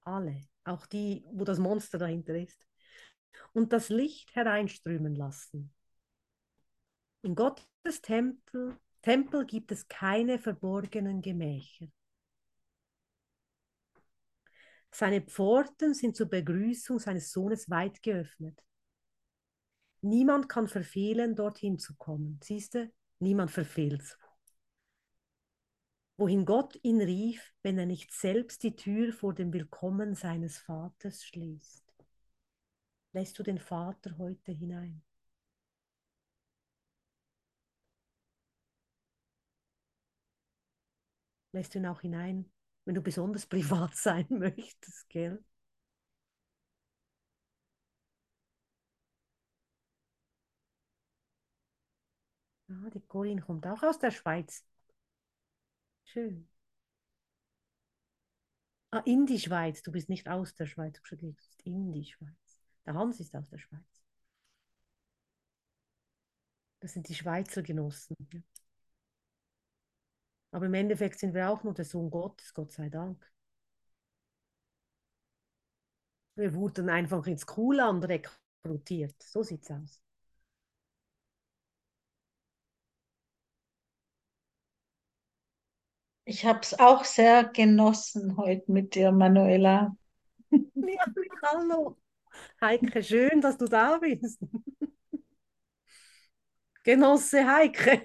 Alle. 0.00 0.46
Auch 0.64 0.86
die, 0.86 1.24
wo 1.32 1.44
das 1.44 1.58
Monster 1.58 1.98
dahinter 1.98 2.34
ist. 2.34 2.66
Und 3.52 3.72
das 3.72 3.90
Licht 3.90 4.34
hereinströmen 4.34 5.14
lassen. 5.14 5.72
In 7.22 7.34
Gottes 7.34 8.00
Tempel, 8.02 8.78
Tempel 9.02 9.44
gibt 9.44 9.70
es 9.72 9.86
keine 9.88 10.38
verborgenen 10.38 11.20
Gemächer. 11.20 11.86
Seine 14.90 15.20
Pforten 15.20 15.92
sind 15.92 16.16
zur 16.16 16.28
Begrüßung 16.28 16.98
seines 16.98 17.30
Sohnes 17.30 17.68
weit 17.68 18.02
geöffnet. 18.02 18.62
Niemand 20.00 20.48
kann 20.48 20.68
verfehlen, 20.68 21.34
dorthin 21.34 21.78
zu 21.78 21.94
kommen. 21.96 22.40
Siehst 22.42 22.74
du, 22.74 22.90
niemand 23.18 23.50
verfehlt 23.50 24.16
wohin 26.18 26.44
Gott 26.44 26.78
ihn 26.82 27.00
rief, 27.00 27.54
wenn 27.62 27.78
er 27.78 27.86
nicht 27.86 28.12
selbst 28.12 28.62
die 28.62 28.76
Tür 28.76 29.12
vor 29.14 29.32
dem 29.34 29.52
Willkommen 29.54 30.14
seines 30.14 30.58
Vaters 30.58 31.24
schließt. 31.24 31.84
Lässt 33.14 33.36
du 33.36 33.42
den 33.42 33.58
Vater 33.58 34.16
heute 34.16 34.52
hinein? 34.52 35.02
Lässt 41.52 41.74
du 41.74 41.78
ihn 41.80 41.86
auch 41.86 42.02
hinein, 42.02 42.48
wenn 42.84 42.94
du 42.94 43.02
besonders 43.02 43.46
privat 43.48 43.96
sein 43.96 44.26
möchtest, 44.30 45.08
gell? 45.08 45.42
Ja, 52.68 52.90
die 52.90 53.00
Corinne 53.00 53.40
kommt 53.42 53.66
auch 53.66 53.82
aus 53.82 53.98
der 53.98 54.10
Schweiz. 54.12 54.64
Schön. 56.16 56.48
Ah, 58.90 59.02
in 59.04 59.26
die 59.26 59.38
Schweiz. 59.38 59.82
Du 59.82 59.92
bist 59.92 60.08
nicht 60.08 60.26
aus 60.28 60.54
der 60.54 60.64
Schweiz. 60.66 60.98
Du 61.10 61.32
bist 61.34 61.62
in 61.64 61.92
die 61.92 62.04
Schweiz. 62.04 62.62
Der 62.86 62.94
Hans 62.94 63.20
ist 63.20 63.36
aus 63.36 63.46
der 63.50 63.58
Schweiz. 63.58 64.02
Das 66.80 66.94
sind 66.94 67.06
die 67.08 67.14
Schweizer 67.14 67.62
Genossen. 67.62 68.16
Aber 70.52 70.64
im 70.64 70.74
Endeffekt 70.74 71.18
sind 71.18 71.34
wir 71.34 71.50
auch 71.50 71.62
nur 71.64 71.74
der 71.74 71.84
Sohn 71.84 72.10
Gottes, 72.10 72.54
Gott 72.54 72.72
sei 72.72 72.88
Dank. 72.88 73.30
Wir 76.34 76.54
wurden 76.54 76.88
einfach 76.88 77.26
ins 77.26 77.44
Kuhland 77.44 78.06
rekrutiert. 78.08 79.22
So 79.22 79.42
sieht 79.42 79.64
es 79.64 79.70
aus. 79.70 80.05
Ich 86.28 86.44
habe 86.44 86.58
es 86.60 86.76
auch 86.80 87.04
sehr 87.04 87.44
genossen 87.44 88.36
heute 88.36 88.72
mit 88.72 88.96
dir, 88.96 89.12
Manuela. 89.12 89.96
Ja, 90.50 91.04
hallo. 91.42 91.96
Heike, 92.60 93.02
schön, 93.02 93.40
dass 93.40 93.56
du 93.56 93.66
da 93.66 93.98
bist. 93.98 94.40
Genosse 96.82 97.46
Heike. 97.46 98.02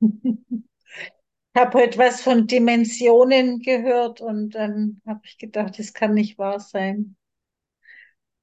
Ich 0.00 1.60
habe 1.60 1.78
heute 1.78 1.98
was 1.98 2.20
von 2.20 2.46
Dimensionen 2.46 3.60
gehört 3.60 4.20
und 4.20 4.54
dann 4.54 5.00
habe 5.06 5.20
ich 5.24 5.38
gedacht, 5.38 5.78
das 5.78 5.94
kann 5.94 6.14
nicht 6.14 6.38
wahr 6.38 6.60
sein. 6.60 7.16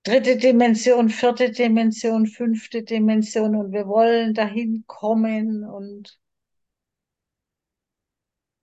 Dritte 0.03 0.37
Dimension, 0.37 1.09
vierte 1.09 1.51
Dimension, 1.51 2.25
fünfte 2.25 2.83
Dimension 2.83 3.55
und 3.55 3.71
wir 3.71 3.87
wollen 3.87 4.33
dahin 4.33 4.83
kommen 4.87 5.63
und 5.63 6.20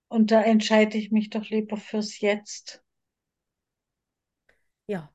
und 0.09 0.31
da 0.31 0.41
entscheide 0.41 0.97
ich 0.97 1.11
mich 1.11 1.29
doch 1.29 1.49
lieber 1.49 1.77
fürs 1.77 2.19
Jetzt. 2.19 2.83
Ja. 4.87 5.11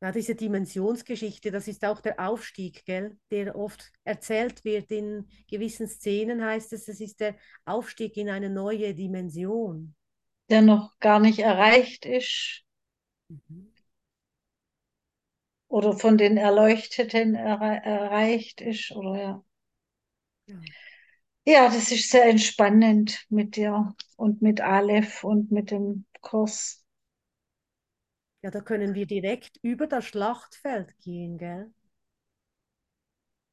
Ja, 0.00 0.12
diese 0.12 0.36
Dimensionsgeschichte, 0.36 1.50
das 1.50 1.66
ist 1.66 1.84
auch 1.84 2.00
der 2.00 2.20
Aufstieg, 2.20 2.84
gell, 2.84 3.18
der 3.32 3.56
oft 3.56 3.90
erzählt 4.04 4.64
wird 4.64 4.92
in 4.92 5.28
gewissen 5.50 5.88
Szenen, 5.88 6.44
heißt 6.44 6.72
es, 6.72 6.86
es 6.86 7.00
ist 7.00 7.18
der 7.18 7.34
Aufstieg 7.64 8.16
in 8.16 8.28
eine 8.28 8.48
neue 8.48 8.94
Dimension. 8.94 9.96
Der 10.50 10.62
noch 10.62 10.98
gar 11.00 11.18
nicht 11.18 11.40
erreicht 11.40 12.06
ist. 12.06 12.64
Mhm. 13.28 13.72
Oder 15.68 15.94
von 15.94 16.18
den 16.18 16.36
Erleuchteten 16.36 17.34
erre 17.34 17.80
erreicht 17.82 18.60
ist, 18.60 18.90
oder 18.92 19.18
ja. 19.18 19.44
Ja. 20.46 20.56
Ja, 21.48 21.68
das 21.68 21.90
ist 21.90 22.10
sehr 22.10 22.26
entspannend 22.26 23.26
mit 23.28 23.56
dir 23.56 23.94
und 24.16 24.40
mit 24.42 24.60
Aleph 24.60 25.24
und 25.24 25.50
mit 25.50 25.70
dem 25.72 26.04
Kurs. 26.20 26.84
Ja, 28.42 28.50
da 28.50 28.60
können 28.60 28.94
wir 28.96 29.06
direkt 29.06 29.58
über 29.62 29.86
das 29.86 30.04
Schlachtfeld 30.06 30.98
gehen, 30.98 31.38
gell? 31.38 31.72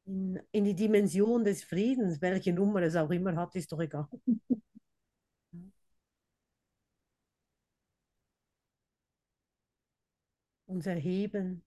In, 0.07 0.39
in 0.51 0.63
die 0.65 0.73
Dimension 0.75 1.43
des 1.43 1.63
Friedens, 1.63 2.21
welche 2.21 2.53
Nummer 2.53 2.81
es 2.83 2.95
auch 2.95 3.09
immer 3.11 3.35
hat, 3.35 3.55
ist 3.55 3.71
doch 3.71 3.79
egal. 3.79 4.07
Uns 10.67 10.85
erheben, 10.85 11.63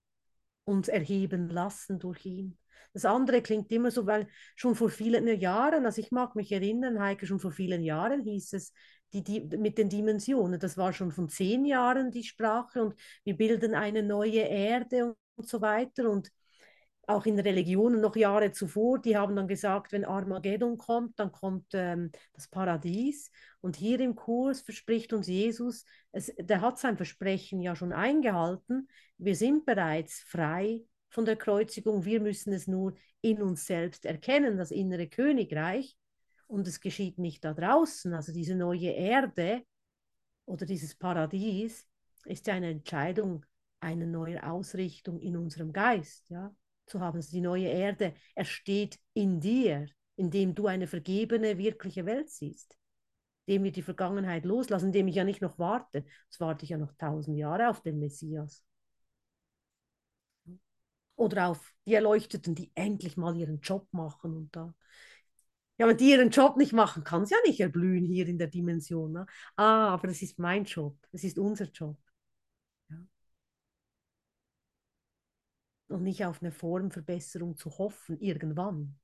uns 0.69 0.89
erheben 0.89 1.49
lassen 1.49 1.99
durch 1.99 2.27
ihn. 2.27 2.59
Das 2.93 3.05
andere 3.05 3.43
klingt 3.43 3.71
immer 3.73 3.91
so, 3.91 4.07
weil 4.07 4.29
schon 4.55 4.75
vor 4.75 4.91
vielen 4.91 5.27
Jahren, 5.41 5.87
also 5.87 6.01
ich 6.01 6.11
mag 6.11 6.35
mich 6.37 6.53
erinnern, 6.53 7.01
Heike, 7.01 7.27
schon 7.27 7.41
vor 7.41 7.53
vielen 7.53 7.83
Jahren 7.83 8.23
hieß 8.23 8.53
es, 8.55 8.73
die, 9.13 9.23
die, 9.23 9.41
mit 9.41 9.79
den 9.79 9.89
Dimensionen, 9.89 10.61
das 10.61 10.77
war 10.77 10.93
schon 10.93 11.11
von 11.11 11.29
zehn 11.29 11.65
Jahren 11.65 12.11
die 12.11 12.25
Sprache 12.25 12.83
und 12.83 12.95
wir 13.25 13.37
bilden 13.37 13.75
eine 13.75 14.03
neue 14.03 14.41
Erde 14.41 15.07
und, 15.07 15.17
und 15.37 15.49
so 15.49 15.61
weiter 15.61 16.11
und 16.11 16.31
auch 17.09 17.27
in 17.27 17.39
Religionen 17.39 18.01
noch 18.01 18.17
Jahre 18.17 18.53
zuvor, 18.53 19.01
die 19.01 19.17
haben 19.17 19.35
dann 19.35 19.49
gesagt, 19.49 19.93
wenn 19.93 20.05
Armageddon 20.05 20.77
kommt, 20.77 21.19
dann 21.19 21.33
kommt 21.33 21.67
ähm, 21.73 22.11
das 22.35 22.49
Paradies. 22.49 23.31
Und 23.61 23.77
hier 23.77 23.99
im 24.01 24.15
Kurs 24.15 24.61
verspricht 24.61 25.13
uns 25.13 25.27
Jesus, 25.27 25.87
es, 26.13 26.33
der 26.39 26.61
hat 26.61 26.79
sein 26.79 26.97
Versprechen 26.97 27.61
ja 27.61 27.75
schon 27.75 27.93
eingehalten, 27.93 28.89
wir 29.17 29.35
sind 29.35 29.65
bereits 29.65 30.21
frei 30.21 30.83
von 31.09 31.25
der 31.25 31.37
Kreuzigung. 31.37 32.05
Wir 32.05 32.21
müssen 32.21 32.53
es 32.53 32.67
nur 32.67 32.95
in 33.21 33.43
uns 33.43 33.67
selbst 33.67 34.05
erkennen, 34.05 34.57
das 34.57 34.71
innere 34.71 35.09
Königreich. 35.09 35.97
Und 36.47 36.67
es 36.67 36.81
geschieht 36.81 37.19
nicht 37.19 37.45
da 37.45 37.53
draußen. 37.53 38.15
Also 38.15 38.33
diese 38.33 38.55
neue 38.55 38.91
Erde 38.91 39.63
oder 40.45 40.67
dieses 40.67 40.95
Paradies 40.95 41.87
ist 42.25 42.47
ja 42.47 42.55
eine 42.55 42.71
Entscheidung, 42.71 43.45
eine 43.81 44.07
neue 44.07 44.43
Ausrichtung 44.43 45.19
in 45.21 45.37
unserem 45.37 45.73
Geist. 45.73 46.29
Ja? 46.31 46.55
Zu 46.89 47.01
haben, 47.01 47.17
also 47.17 47.31
die 47.31 47.41
neue 47.41 47.69
Erde 47.69 48.15
ersteht 48.35 48.99
in 49.15 49.41
dir, 49.41 49.87
indem 50.17 50.55
du 50.55 50.67
eine 50.67 50.87
vergebene, 50.87 51.59
wirkliche 51.59 52.07
Welt 52.07 52.31
siehst. 52.31 52.77
Indem 53.47 53.65
wir 53.65 53.73
die 53.73 53.83
Vergangenheit 53.83 54.45
loslassen, 54.45 54.87
indem 54.87 55.09
ich 55.09 55.17
ja 55.17 55.25
nicht 55.25 55.43
noch 55.43 55.59
warte. 55.59 56.05
Jetzt 56.25 56.41
warte 56.41 56.65
ich 56.65 56.71
ja 56.71 56.79
noch 56.79 56.93
tausend 56.99 57.39
Jahre 57.39 57.69
auf 57.71 57.83
den 57.83 57.99
Messias 57.99 58.65
oder 61.17 61.49
auf 61.49 61.75
die 61.87 61.95
Erleuchteten, 61.95 62.55
die 62.55 62.71
endlich 62.75 63.17
mal 63.17 63.37
ihren 63.37 63.61
Job 63.61 63.87
machen 63.93 64.37
und 64.37 64.55
da. 64.55 64.75
Ja, 65.79 65.87
wenn 65.87 65.97
die 65.97 66.11
ihren 66.11 66.31
Job 66.31 66.57
nicht 66.57 66.73
machen, 66.73 67.05
kann 67.05 67.23
es 67.23 67.31
ja 67.31 67.37
nicht 67.47 67.61
erblühen 67.61 68.05
hier 68.07 68.27
in 68.27 68.39
der 68.39 68.49
Dimension. 68.49 69.13
Ne? 69.13 69.27
Ah, 69.57 69.89
aber 69.91 70.09
das 70.09 70.23
ist 70.23 70.39
mein 70.39 70.65
Job, 70.65 70.97
das 71.13 71.25
ist 71.25 71.39
unser 71.39 71.67
Job. 71.67 71.97
Und 75.89 76.03
nicht 76.03 76.25
auf 76.25 76.43
eine 76.43 76.53
Formverbesserung 76.53 77.57
zu 77.57 77.77
hoffen, 77.79 78.21
irgendwann. 78.21 78.99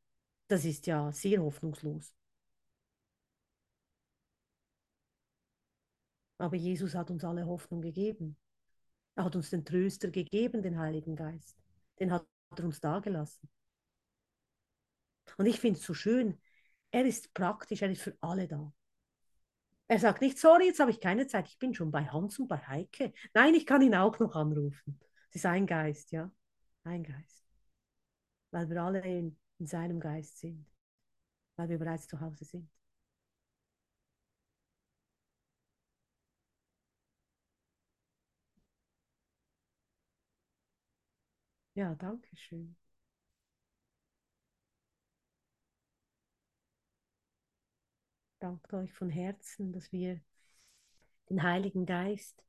Das 0.48 0.64
ist 0.64 0.86
ja 0.86 1.10
sehr 1.12 1.42
hoffnungslos. 1.42 2.14
Aber 6.38 6.56
Jesus 6.56 6.94
hat 6.94 7.10
uns 7.10 7.24
alle 7.24 7.46
Hoffnung 7.46 7.80
gegeben. 7.80 8.36
Er 9.14 9.24
hat 9.24 9.36
uns 9.36 9.50
den 9.50 9.64
Tröster 9.64 10.10
gegeben, 10.10 10.62
den 10.62 10.78
Heiligen 10.78 11.16
Geist. 11.16 11.56
Den 12.00 12.12
hat 12.12 12.26
er 12.56 12.64
uns 12.64 12.80
dagelassen. 12.80 13.48
Und 15.38 15.46
ich 15.46 15.60
finde 15.60 15.78
es 15.78 15.86
so 15.86 15.94
schön, 15.94 16.38
er 16.90 17.06
ist 17.06 17.32
praktisch, 17.34 17.82
er 17.82 17.90
ist 17.90 18.02
für 18.02 18.16
alle 18.20 18.46
da. 18.46 18.72
Er 19.88 19.98
sagt 19.98 20.22
nicht, 20.22 20.38
sorry, 20.38 20.66
jetzt 20.66 20.80
habe 20.80 20.90
ich 20.90 21.00
keine 21.00 21.26
Zeit, 21.26 21.48
ich 21.48 21.58
bin 21.58 21.74
schon 21.74 21.90
bei 21.90 22.06
Hans 22.06 22.38
und 22.38 22.48
bei 22.48 22.58
Heike. 22.58 23.12
Nein, 23.34 23.54
ich 23.54 23.66
kann 23.66 23.82
ihn 23.82 23.94
auch 23.94 24.18
noch 24.18 24.34
anrufen. 24.34 24.98
Es 25.30 25.36
ist 25.36 25.46
ein 25.46 25.66
Geist, 25.66 26.12
ja, 26.12 26.30
ein 26.84 27.02
Geist. 27.02 27.44
Weil 28.52 28.68
wir 28.70 28.82
alle 28.82 29.00
in, 29.00 29.36
in 29.58 29.66
seinem 29.66 30.00
Geist 30.00 30.38
sind, 30.38 30.66
weil 31.56 31.68
wir 31.70 31.78
bereits 31.78 32.08
zu 32.08 32.20
Hause 32.20 32.44
sind. 32.44 32.70
Ja, 41.74 41.94
danke 41.94 42.34
schön. 42.36 42.74
Danke 48.38 48.76
euch 48.76 48.92
von 48.92 49.10
Herzen, 49.10 49.72
dass 49.72 49.90
wir 49.90 50.20
den 51.28 51.42
Heiligen 51.42 51.84
Geist 51.84 52.42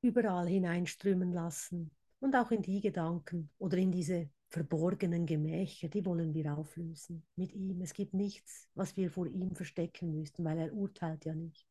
überall 0.00 0.48
hineinströmen 0.48 1.32
lassen 1.34 1.90
und 2.20 2.34
auch 2.36 2.50
in 2.50 2.62
die 2.62 2.80
Gedanken 2.80 3.50
oder 3.58 3.76
in 3.78 3.92
diese 3.92 4.30
verborgenen 4.48 5.26
Gemächer, 5.26 5.88
die 5.88 6.04
wollen 6.04 6.34
wir 6.34 6.56
auflösen 6.56 7.24
mit 7.36 7.52
ihm. 7.52 7.80
Es 7.80 7.92
gibt 7.94 8.14
nichts, 8.14 8.68
was 8.74 8.96
wir 8.96 9.10
vor 9.10 9.26
ihm 9.26 9.54
verstecken 9.54 10.12
müssten, 10.12 10.44
weil 10.44 10.58
er 10.58 10.72
urteilt 10.72 11.24
ja 11.24 11.34
nicht. 11.34 11.66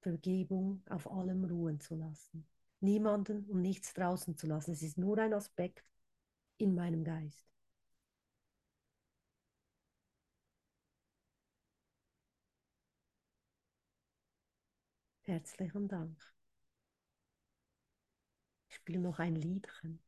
Vergebung 0.00 0.82
auf 0.88 1.10
allem 1.10 1.44
ruhen 1.44 1.78
zu 1.80 1.94
lassen. 1.94 2.46
Niemanden 2.80 3.44
und 3.46 3.60
nichts 3.62 3.94
draußen 3.94 4.36
zu 4.36 4.46
lassen. 4.46 4.72
Es 4.72 4.82
ist 4.82 4.98
nur 4.98 5.18
ein 5.18 5.32
Aspekt 5.34 5.84
in 6.58 6.74
meinem 6.74 7.04
Geist. 7.04 7.46
Herzlichen 15.22 15.86
Dank. 15.86 16.37
Ich 18.88 18.92
spiele 18.94 19.02
noch 19.02 19.18
ein 19.18 19.34
Liedchen. 19.36 20.00